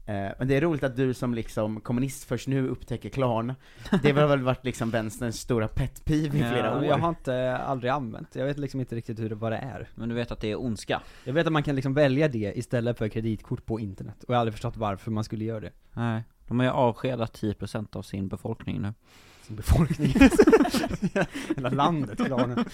Eh, 0.10 0.32
men 0.38 0.48
det 0.48 0.56
är 0.56 0.62
roligt 0.62 0.84
att 0.84 0.96
du 0.96 1.14
som 1.14 1.34
liksom 1.34 1.82
kommunist 1.82 2.24
först 2.24 2.48
nu 2.48 2.68
upptäcker 2.68 3.10
Klarna. 3.10 3.56
Det 4.04 4.12
har 4.12 4.28
väl 4.28 4.42
varit 4.42 4.66
liksom 4.66 4.90
vänsterns 4.90 5.40
stora 5.40 5.68
pet 5.68 6.06
peeve 6.06 6.38
i 6.38 6.42
Ja, 6.42 6.52
flera 6.52 6.78
år. 6.78 6.86
Jag 6.86 6.98
har 6.98 7.10
inte, 7.10 7.58
aldrig 7.58 7.92
använt 7.92 8.36
jag 8.36 8.46
vet 8.46 8.60
liksom 8.60 8.80
inte 8.80 8.96
riktigt 8.96 9.20
hur 9.20 9.30
det, 9.30 9.36
vad 9.36 9.52
det 9.52 9.58
är. 9.58 9.88
Men 9.96 10.10
du 10.10 10.16
vet 10.16 10.32
att 10.32 10.42
det 10.42 10.52
är 10.52 10.62
ondska? 10.62 11.02
Jag 11.24 11.34
vet 11.34 11.48
att 11.48 11.54
man 11.54 11.64
kan 11.64 11.76
liksom 11.76 11.94
välja 11.94 12.28
det 12.28 12.58
istället 12.58 12.98
för 12.98 13.08
kreditkort 13.08 13.66
på 13.66 13.80
internet, 13.80 14.24
och 14.24 14.30
jag 14.30 14.36
har 14.36 14.40
aldrig 14.40 14.54
förstått 14.54 14.78
varför 14.78 15.12
man 15.12 15.24
skulle 15.24 15.46
göra 15.46 15.60
det. 15.60 15.72
Nej. 15.94 16.24
De 16.48 16.60
har 16.60 16.66
ju 16.66 16.72
avskedat 16.72 17.42
10% 17.42 17.98
av 17.98 18.02
sin 18.02 18.28
befolkning 18.28 18.82
nu. 18.82 18.94
Sin 19.42 19.56
befolkning. 19.56 20.14
Hela 21.56 21.70
landet, 21.70 22.26
Klarna. 22.26 22.66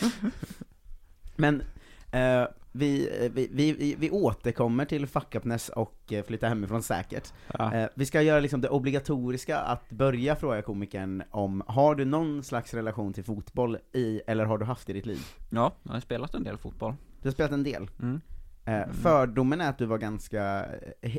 Men 1.35 1.63
eh, 2.11 2.47
vi, 2.75 3.25
eh, 3.25 3.31
vi, 3.31 3.49
vi, 3.51 3.71
vi, 3.71 3.95
vi 3.99 4.09
återkommer 4.09 4.85
till 4.85 5.07
fuck 5.07 5.35
upness 5.35 5.69
och 5.69 6.13
eh, 6.13 6.23
flytta 6.23 6.47
hemifrån 6.47 6.83
säkert. 6.83 7.33
Ja. 7.57 7.73
Eh, 7.73 7.89
vi 7.95 8.05
ska 8.05 8.21
göra 8.21 8.39
liksom 8.39 8.61
det 8.61 8.69
obligatoriska 8.69 9.59
att 9.59 9.89
börja 9.89 10.35
fråga 10.35 10.61
komikern 10.61 11.23
om, 11.31 11.63
har 11.67 11.95
du 11.95 12.05
någon 12.05 12.43
slags 12.43 12.73
relation 12.73 13.13
till 13.13 13.23
fotboll 13.23 13.77
i, 13.93 14.21
eller 14.27 14.45
har 14.45 14.57
du 14.57 14.65
haft 14.65 14.89
i 14.89 14.93
ditt 14.93 15.05
liv? 15.05 15.19
Ja, 15.49 15.73
jag 15.83 15.93
har 15.93 15.99
spelat 15.99 16.35
en 16.35 16.43
del 16.43 16.57
fotboll. 16.57 16.93
Du 17.21 17.27
har 17.27 17.33
spelat 17.33 17.51
en 17.51 17.63
del. 17.63 17.89
Mm. 18.01 18.21
Eh, 18.65 18.87
fördomen 18.91 19.61
är 19.61 19.69
att 19.69 19.77
du 19.77 19.85
var 19.85 19.97
ganska, 19.97 20.65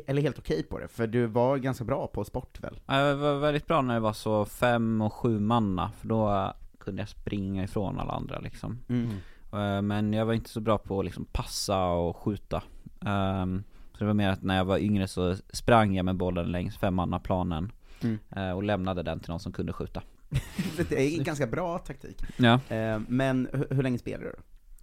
eller 0.07 0.21
helt 0.21 0.39
okej 0.39 0.63
på 0.63 0.79
det, 0.79 0.87
för 0.87 1.07
du 1.07 1.25
var 1.25 1.57
ganska 1.57 1.83
bra 1.83 2.07
på 2.07 2.23
sport 2.23 2.59
väl? 2.59 2.79
Ja, 2.85 2.99
Jag 2.99 3.15
var 3.15 3.39
väldigt 3.39 3.67
bra 3.67 3.81
när 3.81 3.93
det 3.93 3.99
var 3.99 4.13
så 4.13 4.45
fem 4.45 5.01
och 5.01 5.13
sju 5.13 5.39
manna, 5.39 5.91
för 5.91 6.07
då, 6.07 6.53
kunde 6.79 7.01
jag 7.01 7.09
springa 7.09 7.63
ifrån 7.63 7.99
alla 7.99 8.11
andra 8.11 8.39
liksom. 8.39 8.79
Mm. 8.89 9.09
Eh, 9.53 9.81
Men 9.81 10.13
jag 10.13 10.25
var 10.25 10.33
inte 10.33 10.49
så 10.49 10.59
bra 10.59 10.77
på 10.77 10.99
att 10.99 11.05
liksom 11.05 11.25
passa 11.25 11.85
och 11.85 12.17
skjuta. 12.17 12.63
Ehm, 13.05 13.63
så 13.93 13.99
det 13.99 14.05
var 14.05 14.13
mer 14.13 14.29
att 14.29 14.43
när 14.43 14.57
jag 14.57 14.65
var 14.65 14.77
yngre 14.77 15.07
så 15.07 15.35
sprang 15.53 15.95
jag 15.95 16.05
med 16.05 16.15
bollen 16.15 16.51
längs 16.51 16.77
femmannaplanen 16.77 17.71
Mm. 18.03 18.19
eh, 18.35 18.51
och 18.51 18.63
lämnade 18.63 19.03
den 19.03 19.19
till 19.19 19.29
någon 19.29 19.39
som 19.39 19.51
kunde 19.51 19.73
skjuta. 19.73 20.03
Det 20.89 20.91
är 21.13 21.17
en 21.17 21.23
ganska 21.23 21.47
bra 21.47 21.77
taktik. 21.77 22.21
Ja. 22.37 22.59
Eh, 22.75 22.99
men 23.07 23.49
hur, 23.53 23.67
hur 23.69 23.83
länge 23.83 23.97
spelar 23.97 24.23
du? 24.23 24.35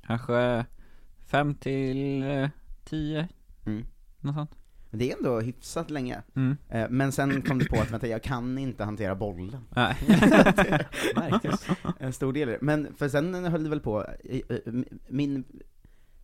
Kanske 0.06 0.64
fem 1.26 1.54
till 1.54 2.22
eh, 2.22 2.48
tio, 2.84 3.28
Mm. 3.66 3.84
något 4.20 4.34
sånt. 4.34 4.50
Men 4.94 4.98
det 4.98 5.12
är 5.12 5.16
ändå 5.16 5.40
hyfsat 5.40 5.90
länge. 5.90 6.22
Mm. 6.36 6.56
Eh, 6.68 6.86
men 6.90 7.12
sen 7.12 7.42
kom 7.42 7.58
du 7.58 7.68
på 7.68 7.80
att 7.80 7.90
vänta, 7.90 8.06
jag 8.06 8.22
kan 8.22 8.58
inte 8.58 8.84
hantera 8.84 9.14
bollen. 9.14 9.64
Nej. 9.70 9.96
En 11.98 12.12
stor 12.12 12.32
del. 12.32 12.56
Men 12.60 12.94
för 12.96 13.08
sen 13.08 13.44
höll 13.44 13.64
du 13.64 13.70
väl 13.70 13.80
på, 13.80 14.06
min 15.08 15.44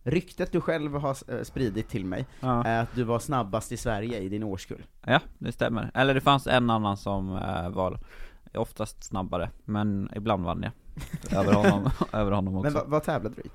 Ryktet 0.03 0.51
du 0.51 0.61
själv 0.61 0.93
har 0.95 1.17
eh, 1.33 1.43
spridit 1.43 1.89
till 1.89 2.05
mig 2.05 2.25
Ja. 2.39 2.63
är 2.63 2.81
att 2.81 2.95
du 2.95 3.03
var 3.03 3.19
snabbast 3.19 3.71
i 3.71 3.77
Sverige 3.77 4.19
i 4.19 4.29
din 4.29 4.43
årskull. 4.43 4.83
Ja, 5.05 5.19
det 5.37 5.51
stämmer. 5.51 5.91
Eller 5.93 6.13
det 6.13 6.21
fanns 6.21 6.47
en 6.47 6.69
annan 6.69 6.97
som 6.97 7.35
eh, 7.35 7.69
var 7.69 7.99
oftast 8.53 9.03
snabbare, 9.03 9.49
men 9.65 10.09
ibland 10.15 10.45
vann 10.45 10.63
jag. 10.63 10.71
över 11.39 11.53
honom, 11.53 11.89
över 12.13 12.31
honom 12.31 12.55
också. 12.55 12.63
Men 12.63 12.73
vad, 12.73 12.89
vad 12.89 13.03
tävlade 13.03 13.35
du 13.35 13.41
i? 13.41 13.49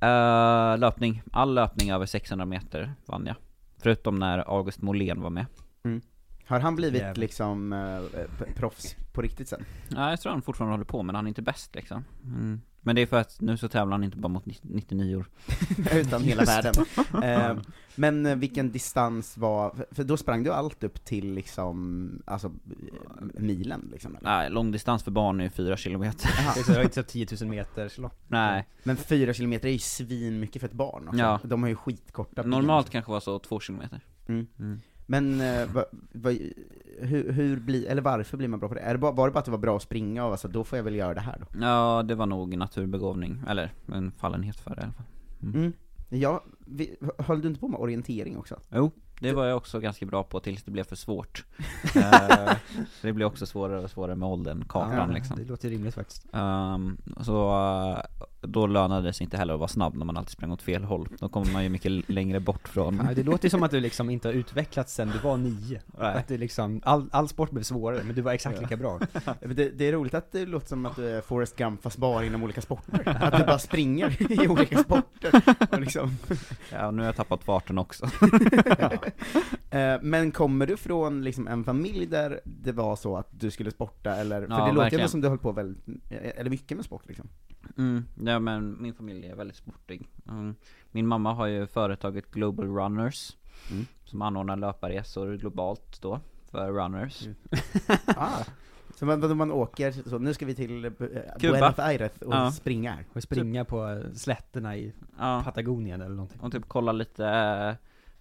Eh, 0.00 0.78
löpning. 0.78 1.22
All 1.32 1.54
löpning 1.54 1.90
över 1.90 2.06
600 2.06 2.44
meter 2.46 2.94
vann 3.06 3.26
jag. 3.26 3.36
Förutom 3.82 4.18
när 4.18 4.38
August 4.38 4.82
Molén 4.82 5.20
var 5.20 5.30
med. 5.30 5.46
Mm. 5.84 6.00
Har 6.46 6.60
han 6.60 6.76
blivit 6.76 7.00
Jävlar. 7.02 7.20
liksom 7.20 7.72
eh, 7.72 8.54
proffs 8.54 8.96
på 9.12 9.22
riktigt 9.22 9.48
sen? 9.48 9.64
Ja, 9.88 10.10
jag 10.10 10.20
tror 10.20 10.32
han 10.32 10.42
fortfarande 10.42 10.72
håller 10.74 10.84
på, 10.84 11.02
men 11.02 11.14
han 11.14 11.26
är 11.26 11.28
inte 11.28 11.42
bäst 11.42 11.74
liksom. 11.74 12.04
Mm. 12.24 12.60
Men 12.82 12.96
det 12.96 13.02
är 13.02 13.06
för 13.06 13.16
att 13.20 13.40
nu 13.40 13.56
så 13.56 13.68
tävlar 13.68 13.92
han 13.92 14.04
inte 14.04 14.16
bara 14.16 14.28
mot 14.28 14.44
99 14.62 15.16
or 15.16 15.26
Utan 15.94 16.22
hela 16.22 16.44
världen. 16.44 16.74
Eh, 17.22 17.56
men 17.94 18.26
eh, 18.26 18.36
vilken 18.36 18.72
distans 18.72 19.36
var, 19.38 19.74
för- 19.90 20.04
då 20.04 20.16
sprang 20.16 20.42
du 20.42 20.52
allt 20.52 20.84
upp 20.84 21.04
till 21.04 21.32
liksom, 21.34 22.22
alltså 22.24 22.46
eh, 22.46 23.40
milen 23.40 23.88
liksom? 23.92 24.16
Eller? 24.16 24.30
Nej, 24.30 24.50
långdistans 24.50 25.02
för 25.02 25.10
barn 25.10 25.40
är 25.40 25.44
ju 25.44 25.50
4 25.50 25.76
kilometer. 25.76 26.30
Det 26.56 26.64
så, 26.64 26.72
har 26.72 26.82
inte 26.82 26.94
sett 26.94 27.08
10 27.08 27.26
000 27.40 27.50
meters 27.50 27.98
lopp. 27.98 28.20
Nej. 28.28 28.68
Men 28.82 28.96
fyra 28.96 29.34
kilometer 29.34 29.68
är 29.68 29.72
ju 29.72 29.78
svin 29.78 30.40
mycket 30.40 30.60
för 30.60 30.68
ett 30.68 30.74
barn 30.74 31.08
också. 31.08 31.20
Ja. 31.20 31.40
De 31.44 31.62
har 31.62 31.68
ju 31.70 31.76
skitkorta 31.76 32.42
ben. 32.42 32.50
Normalt 32.50 32.90
kanske 32.90 33.10
var 33.10 33.20
så 33.20 33.38
2 33.38 33.60
kilometer. 33.60 34.00
Mm. 34.28 34.46
Mm. 34.58 34.80
Men 35.10 35.40
eh, 35.40 35.66
va, 35.66 35.84
va, 36.12 36.30
hur, 37.00 37.32
hur 37.32 37.60
blir, 37.60 37.86
eller 37.86 38.02
varför 38.02 38.36
blir 38.36 38.48
man 38.48 38.60
bra 38.60 38.68
på 38.68 38.74
det? 38.74 38.80
Är 38.80 38.92
det 38.92 38.98
bara, 38.98 39.12
var 39.12 39.28
det 39.28 39.32
bara 39.32 39.38
att 39.38 39.44
det 39.44 39.50
var 39.50 39.58
bra 39.58 39.76
att 39.76 39.82
springa 39.82 40.24
och 40.24 40.30
alltså, 40.30 40.48
då 40.48 40.64
får 40.64 40.76
jag 40.78 40.84
väl 40.84 40.94
göra 40.94 41.14
det 41.14 41.20
här 41.20 41.38
då? 41.40 41.60
Ja, 41.66 42.02
det 42.02 42.14
var 42.14 42.26
nog 42.26 42.56
naturbegåvning, 42.56 43.42
eller 43.48 43.72
en 43.86 44.12
fallenhet 44.12 44.60
för 44.60 44.74
det 44.74 44.80
i 44.80 44.84
alla 44.84 44.92
fall. 44.92 45.06
Mm. 45.42 45.72
Ja, 46.08 46.44
vi, 46.66 46.96
höll 47.18 47.40
du 47.42 47.48
inte 47.48 47.60
på 47.60 47.68
med 47.68 47.80
orientering 47.80 48.36
också? 48.36 48.60
Jo, 48.72 48.90
det 49.20 49.32
var 49.32 49.46
jag 49.46 49.56
också 49.56 49.80
ganska 49.80 50.06
bra 50.06 50.22
på 50.22 50.40
tills 50.40 50.62
det 50.62 50.70
blev 50.70 50.84
för 50.84 50.96
svårt. 50.96 51.44
Eh, 51.96 52.56
det 53.02 53.12
blev 53.12 53.26
också 53.26 53.46
svårare 53.46 53.80
och 53.80 53.90
svårare 53.90 54.16
med 54.16 54.28
åldern, 54.28 54.64
kartan 54.68 55.08
Ja, 55.08 55.14
liksom. 55.14 55.36
det 55.36 55.44
låter 55.44 55.70
rimligt 55.70 55.94
faktiskt. 55.94 56.26
Ehm, 56.32 56.96
så 57.20 57.50
då 58.40 58.66
lönade 58.66 59.06
det 59.06 59.12
sig 59.12 59.24
inte 59.24 59.36
heller 59.36 59.54
att 59.54 59.60
vara 59.60 59.68
snabb 59.68 59.94
när 59.96 60.04
man 60.04 60.16
alltid 60.16 60.30
sprang 60.30 60.52
åt 60.52 60.62
fel 60.62 60.84
håll. 60.84 61.08
Då 61.18 61.28
kommer 61.28 61.52
man 61.52 61.62
ju 61.62 61.68
mycket 61.68 62.08
längre 62.08 62.40
bort 62.40 62.68
från... 62.68 63.02
Ja, 63.08 63.14
det 63.14 63.22
låter 63.22 63.44
ju 63.46 63.50
som 63.50 63.62
att 63.62 63.70
du 63.70 63.80
liksom 63.90 64.10
inte 64.10 64.28
har 64.28 64.32
utvecklats 64.32 64.94
sen 64.94 65.10
du 65.10 65.18
var 65.18 65.36
nio. 65.36 65.80
Nej. 65.98 66.14
Att 66.14 66.28
du 66.28 66.38
liksom, 66.38 66.80
all, 66.84 67.08
all 67.12 67.28
sport 67.28 67.50
blev 67.50 67.62
svårare, 67.62 68.02
men 68.04 68.14
du 68.16 68.22
var 68.22 68.32
exakt 68.32 68.60
lika 68.60 68.76
bra. 68.76 69.00
Det, 69.40 69.70
det 69.70 69.88
är 69.88 69.92
roligt 69.92 70.14
att 70.14 70.32
det 70.32 70.46
låter 70.46 70.66
som 70.68 70.86
att 70.86 70.96
du 70.96 71.08
är 71.08 71.20
Forrest 71.20 71.56
Gump 71.56 71.82
fast 71.82 71.98
bara 71.98 72.24
inom 72.24 72.42
olika 72.42 72.60
sporter. 72.60 73.02
Att 73.22 73.38
du 73.38 73.44
bara 73.44 73.58
springer 73.58 74.32
i 74.42 74.48
olika 74.48 74.78
sporter. 74.78 75.42
Och 75.72 75.80
liksom. 75.80 76.16
Ja, 76.72 76.90
nu 76.90 77.02
har 77.02 77.06
jag 77.06 77.16
tappat 77.16 77.44
farten 77.44 77.78
också. 77.78 78.06
ja. 78.78 78.92
Eh, 79.78 79.98
Men 80.02 80.32
kommer 80.32 80.66
du 80.66 80.76
från 80.76 81.24
liksom 81.24 81.48
en 81.48 81.64
familj 81.64 82.06
där 82.06 82.40
det 82.44 82.72
var 82.72 82.96
så 82.96 83.16
att 83.16 83.28
du 83.30 83.50
skulle 83.50 83.70
sporta, 83.70 84.16
eller? 84.16 84.46
För 84.46 84.52
Ja, 84.52 84.66
det 84.66 84.72
låter 84.72 84.98
ju 84.98 85.08
som 85.08 85.20
du 85.20 85.28
höll 85.28 85.38
på 85.38 85.52
väldigt, 85.52 85.84
eller 86.10 86.50
mycket 86.50 86.76
med 86.76 86.84
sport 86.84 87.02
liksom. 87.08 87.28
Mm, 87.78 88.04
ja 88.30 88.38
men 88.38 88.82
min 88.82 88.94
familj 88.94 89.26
är 89.26 89.34
väldigt 89.36 89.56
sportig. 89.56 90.08
Mm. 90.28 90.54
Min 90.90 91.06
mamma 91.06 91.32
har 91.34 91.46
ju 91.46 91.66
företaget 91.66 92.30
Global 92.30 92.66
Runners, 92.66 93.36
Mm. 93.70 93.86
som 94.04 94.22
anordnar 94.22 94.56
löparresor 94.56 95.36
globalt 95.36 96.02
då, 96.02 96.20
för 96.50 96.72
runners. 96.72 97.28
Ah. 98.06 98.44
Så 98.94 99.06
man, 99.06 99.36
man, 99.36 99.52
åker, 99.52 99.92
så 99.92 100.18
nu 100.18 100.34
ska 100.34 100.46
vi 100.46 100.54
till 100.54 100.84
eh, 100.84 100.90
Kuba. 100.90 101.18
Buenos 101.40 101.78
Aires 101.78 102.12
och 102.22 102.34
Ja. 102.34 102.50
springa. 102.52 102.98
Och 103.12 103.22
springa 103.22 103.64
på 103.64 103.88
eh, 103.88 104.12
slätterna 104.14 104.76
i 104.76 104.92
Ja. 105.18 105.42
Patagonien 105.44 106.00
eller 106.00 106.14
någonting. 106.14 106.40
Och 106.40 106.52
typ 106.52 106.64
kolla 106.68 106.92
lite 106.92 107.76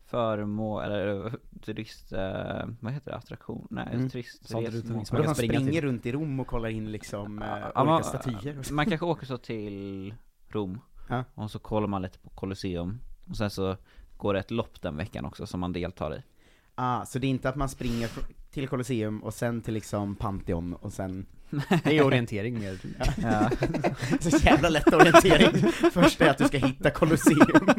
förmå, 0.09 0.81
eller 0.81 1.25
eh, 1.25 1.31
turist, 1.65 2.11
eh, 2.13 2.65
vad 2.79 2.93
heter 2.93 3.11
det, 3.11 3.17
attraktion? 3.17 3.67
Nej, 3.69 3.87
Mm. 3.93 4.09
turist, 4.09 4.49
Sånt 4.49 4.67
resmål. 4.67 4.79
utomhus 4.85 5.11
Och 5.11 5.17
då 5.17 5.23
man 5.23 5.35
springa 5.35 5.53
springer 5.53 5.71
till. 5.71 5.81
runt 5.81 6.05
i 6.05 6.11
Rom 6.11 6.39
och 6.39 6.47
kollar 6.47 6.69
in 6.69 6.91
liksom 6.91 7.41
eh, 7.41 7.47
Ja, 7.49 7.65
olika 7.65 7.83
man, 7.83 8.03
statyer. 8.03 8.57
man 8.73 8.85
kanske 8.85 9.05
åker 9.05 9.25
så 9.25 9.37
till 9.37 10.13
Rom, 10.49 10.79
Ja. 11.09 11.23
och 11.33 11.51
så 11.51 11.59
kollar 11.59 11.87
man 11.87 12.01
lite 12.01 12.19
på 12.19 12.29
Colosseum, 12.29 12.99
och 13.29 13.35
sen 13.37 13.49
så 13.49 13.75
går 14.17 14.33
det 14.33 14.39
ett 14.39 14.51
lopp 14.51 14.81
den 14.81 14.97
veckan 14.97 15.25
också 15.25 15.45
som 15.47 15.59
man 15.59 15.73
deltar 15.73 16.15
i. 16.15 16.23
Ah, 16.75 17.05
så 17.05 17.19
det 17.19 17.27
är 17.27 17.29
inte 17.29 17.49
att 17.49 17.55
man 17.55 17.69
springer 17.69 18.09
till 18.51 18.67
Colosseum 18.67 19.23
och 19.23 19.33
sen 19.33 19.61
till 19.61 19.73
liksom 19.73 20.15
Pantheon 20.15 20.73
och 20.73 20.93
sen... 20.93 21.25
Det 21.83 21.97
är 21.97 22.05
orientering 22.05 22.59
mer. 22.59 22.79
Ja. 22.99 23.05
Ja. 23.17 23.49
så 24.19 24.37
jävla 24.37 24.69
lätt 24.69 24.93
orientering. 24.93 25.71
Först 25.91 26.21
är 26.21 26.29
att 26.29 26.37
du 26.37 26.45
ska 26.47 26.57
hitta 26.57 26.89
Colosseum. 26.91 27.69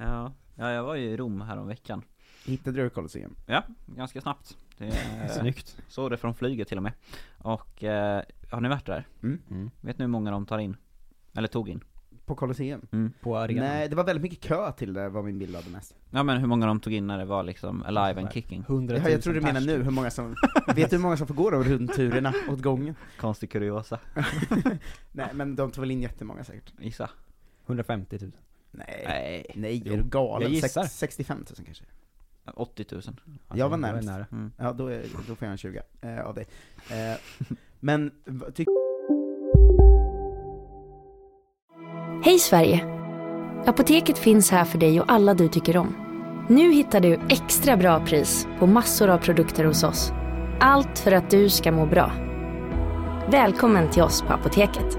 Ja, 0.00 0.32
ja 0.54 0.70
jag 0.70 0.84
var 0.84 0.94
ju 0.94 1.04
i 1.04 1.16
Rom 1.16 1.40
här 1.40 1.56
om 1.56 1.66
veckan. 1.66 2.02
Hittade 2.44 2.82
du 2.82 2.90
Colosseum? 2.90 3.34
Ja, 3.46 3.62
ganska 3.86 4.20
snabbt. 4.20 4.56
Det, 4.78 4.92
Snyggt. 5.40 5.76
Såg 5.88 6.10
det 6.10 6.16
från 6.16 6.34
flyget 6.34 6.68
till 6.68 6.76
och 6.76 6.82
med. 6.82 6.92
Och, 7.38 7.84
eh, 7.84 8.22
har 8.50 8.60
ni 8.60 8.68
varit 8.68 8.86
där? 8.86 9.06
Mm. 9.22 9.38
Mm. 9.50 9.70
Vet 9.80 9.98
ni 9.98 10.02
hur 10.02 10.10
många 10.10 10.30
de 10.30 10.46
tar 10.46 10.58
in? 10.58 10.76
Eller 11.34 11.48
tog 11.48 11.68
in? 11.68 11.80
På 12.24 12.34
Colosseum? 12.34 12.86
Mm. 12.92 13.12
På 13.20 13.36
arenan. 13.38 13.64
Nej, 13.64 13.88
det 13.88 13.96
var 13.96 14.04
väldigt 14.04 14.22
mycket 14.22 14.40
kö 14.40 14.72
till 14.72 14.92
det, 14.92 15.08
var 15.08 15.22
min 15.22 15.38
bild 15.38 15.56
av 15.56 15.64
det 15.64 15.70
mest. 15.70 15.94
Ja 16.10 16.22
men 16.22 16.38
hur 16.38 16.46
många 16.46 16.66
de 16.66 16.80
tog 16.80 16.92
in 16.92 17.06
när 17.06 17.18
det 17.18 17.24
var 17.24 17.42
liksom 17.42 17.82
alive 17.82 18.20
and 18.20 18.32
kicking? 18.32 18.64
100 18.68 18.94
000 18.94 19.04
Ja, 19.04 19.10
jag 19.10 19.22
tror 19.22 19.34
du 19.34 19.40
menar 19.40 19.60
nu, 19.60 19.82
hur 19.82 19.90
många 19.90 20.10
som... 20.10 20.36
vet 20.74 20.90
du 20.90 20.96
hur 20.96 21.02
många 21.02 21.16
som 21.16 21.26
får 21.26 21.34
gå 21.34 21.50
de 21.50 21.64
rundturerna 21.64 22.34
åt 22.50 22.60
gången? 22.60 22.94
Konstig 23.18 23.50
kuriosa. 23.50 23.98
Nej, 25.12 25.28
men 25.34 25.56
de 25.56 25.70
tog 25.70 25.80
väl 25.80 25.90
in 25.90 26.02
jättemånga 26.02 26.44
säkert. 26.44 26.72
Gissa. 26.80 27.10
150 27.66 28.18
000. 28.20 28.32
Nej, 28.70 29.02
Nej. 29.06 29.46
nej, 29.54 29.82
Jo, 29.86 29.92
är 29.92 29.96
du 29.96 30.02
galen? 30.04 30.42
jag 30.42 30.50
gissar. 30.50 30.82
Sex- 30.82 30.98
65 30.98 31.38
000 31.58 31.64
kanske? 31.64 31.84
80 32.54 32.84
000. 32.92 33.02
jag 33.54 33.68
var 33.68 33.76
närmst. 33.76 34.08
nära. 34.08 34.26
Mm. 34.32 34.52
Ja, 34.56 34.72
då, 34.72 34.86
är, 34.86 35.02
då 35.28 35.34
får 35.34 35.46
jag 35.46 35.52
en 35.52 35.58
20 35.58 35.80
eh, 36.00 36.20
av 36.20 36.34
dig. 36.34 36.46
Eh, 36.90 37.18
men, 37.80 38.10
v- 38.24 38.46
tyck- 38.54 38.66
Hej 42.24 42.38
Sverige! 42.38 42.84
Apoteket 43.66 44.18
finns 44.18 44.50
här 44.50 44.64
för 44.64 44.78
dig 44.78 45.00
och 45.00 45.12
alla 45.12 45.34
du 45.34 45.48
tycker 45.48 45.76
om. 45.76 45.94
Nu 46.48 46.72
hittar 46.72 47.00
du 47.00 47.20
extra 47.30 47.76
bra 47.76 48.06
pris 48.06 48.46
på 48.58 48.66
massor 48.66 49.08
av 49.08 49.18
produkter 49.18 49.64
hos 49.64 49.82
oss. 49.84 50.12
Allt 50.60 50.98
för 50.98 51.12
att 51.12 51.30
du 51.30 51.48
ska 51.50 51.72
må 51.72 51.86
bra. 51.86 52.12
Välkommen 53.30 53.90
till 53.90 54.02
oss 54.02 54.22
på 54.22 54.32
Apoteket. 54.32 54.98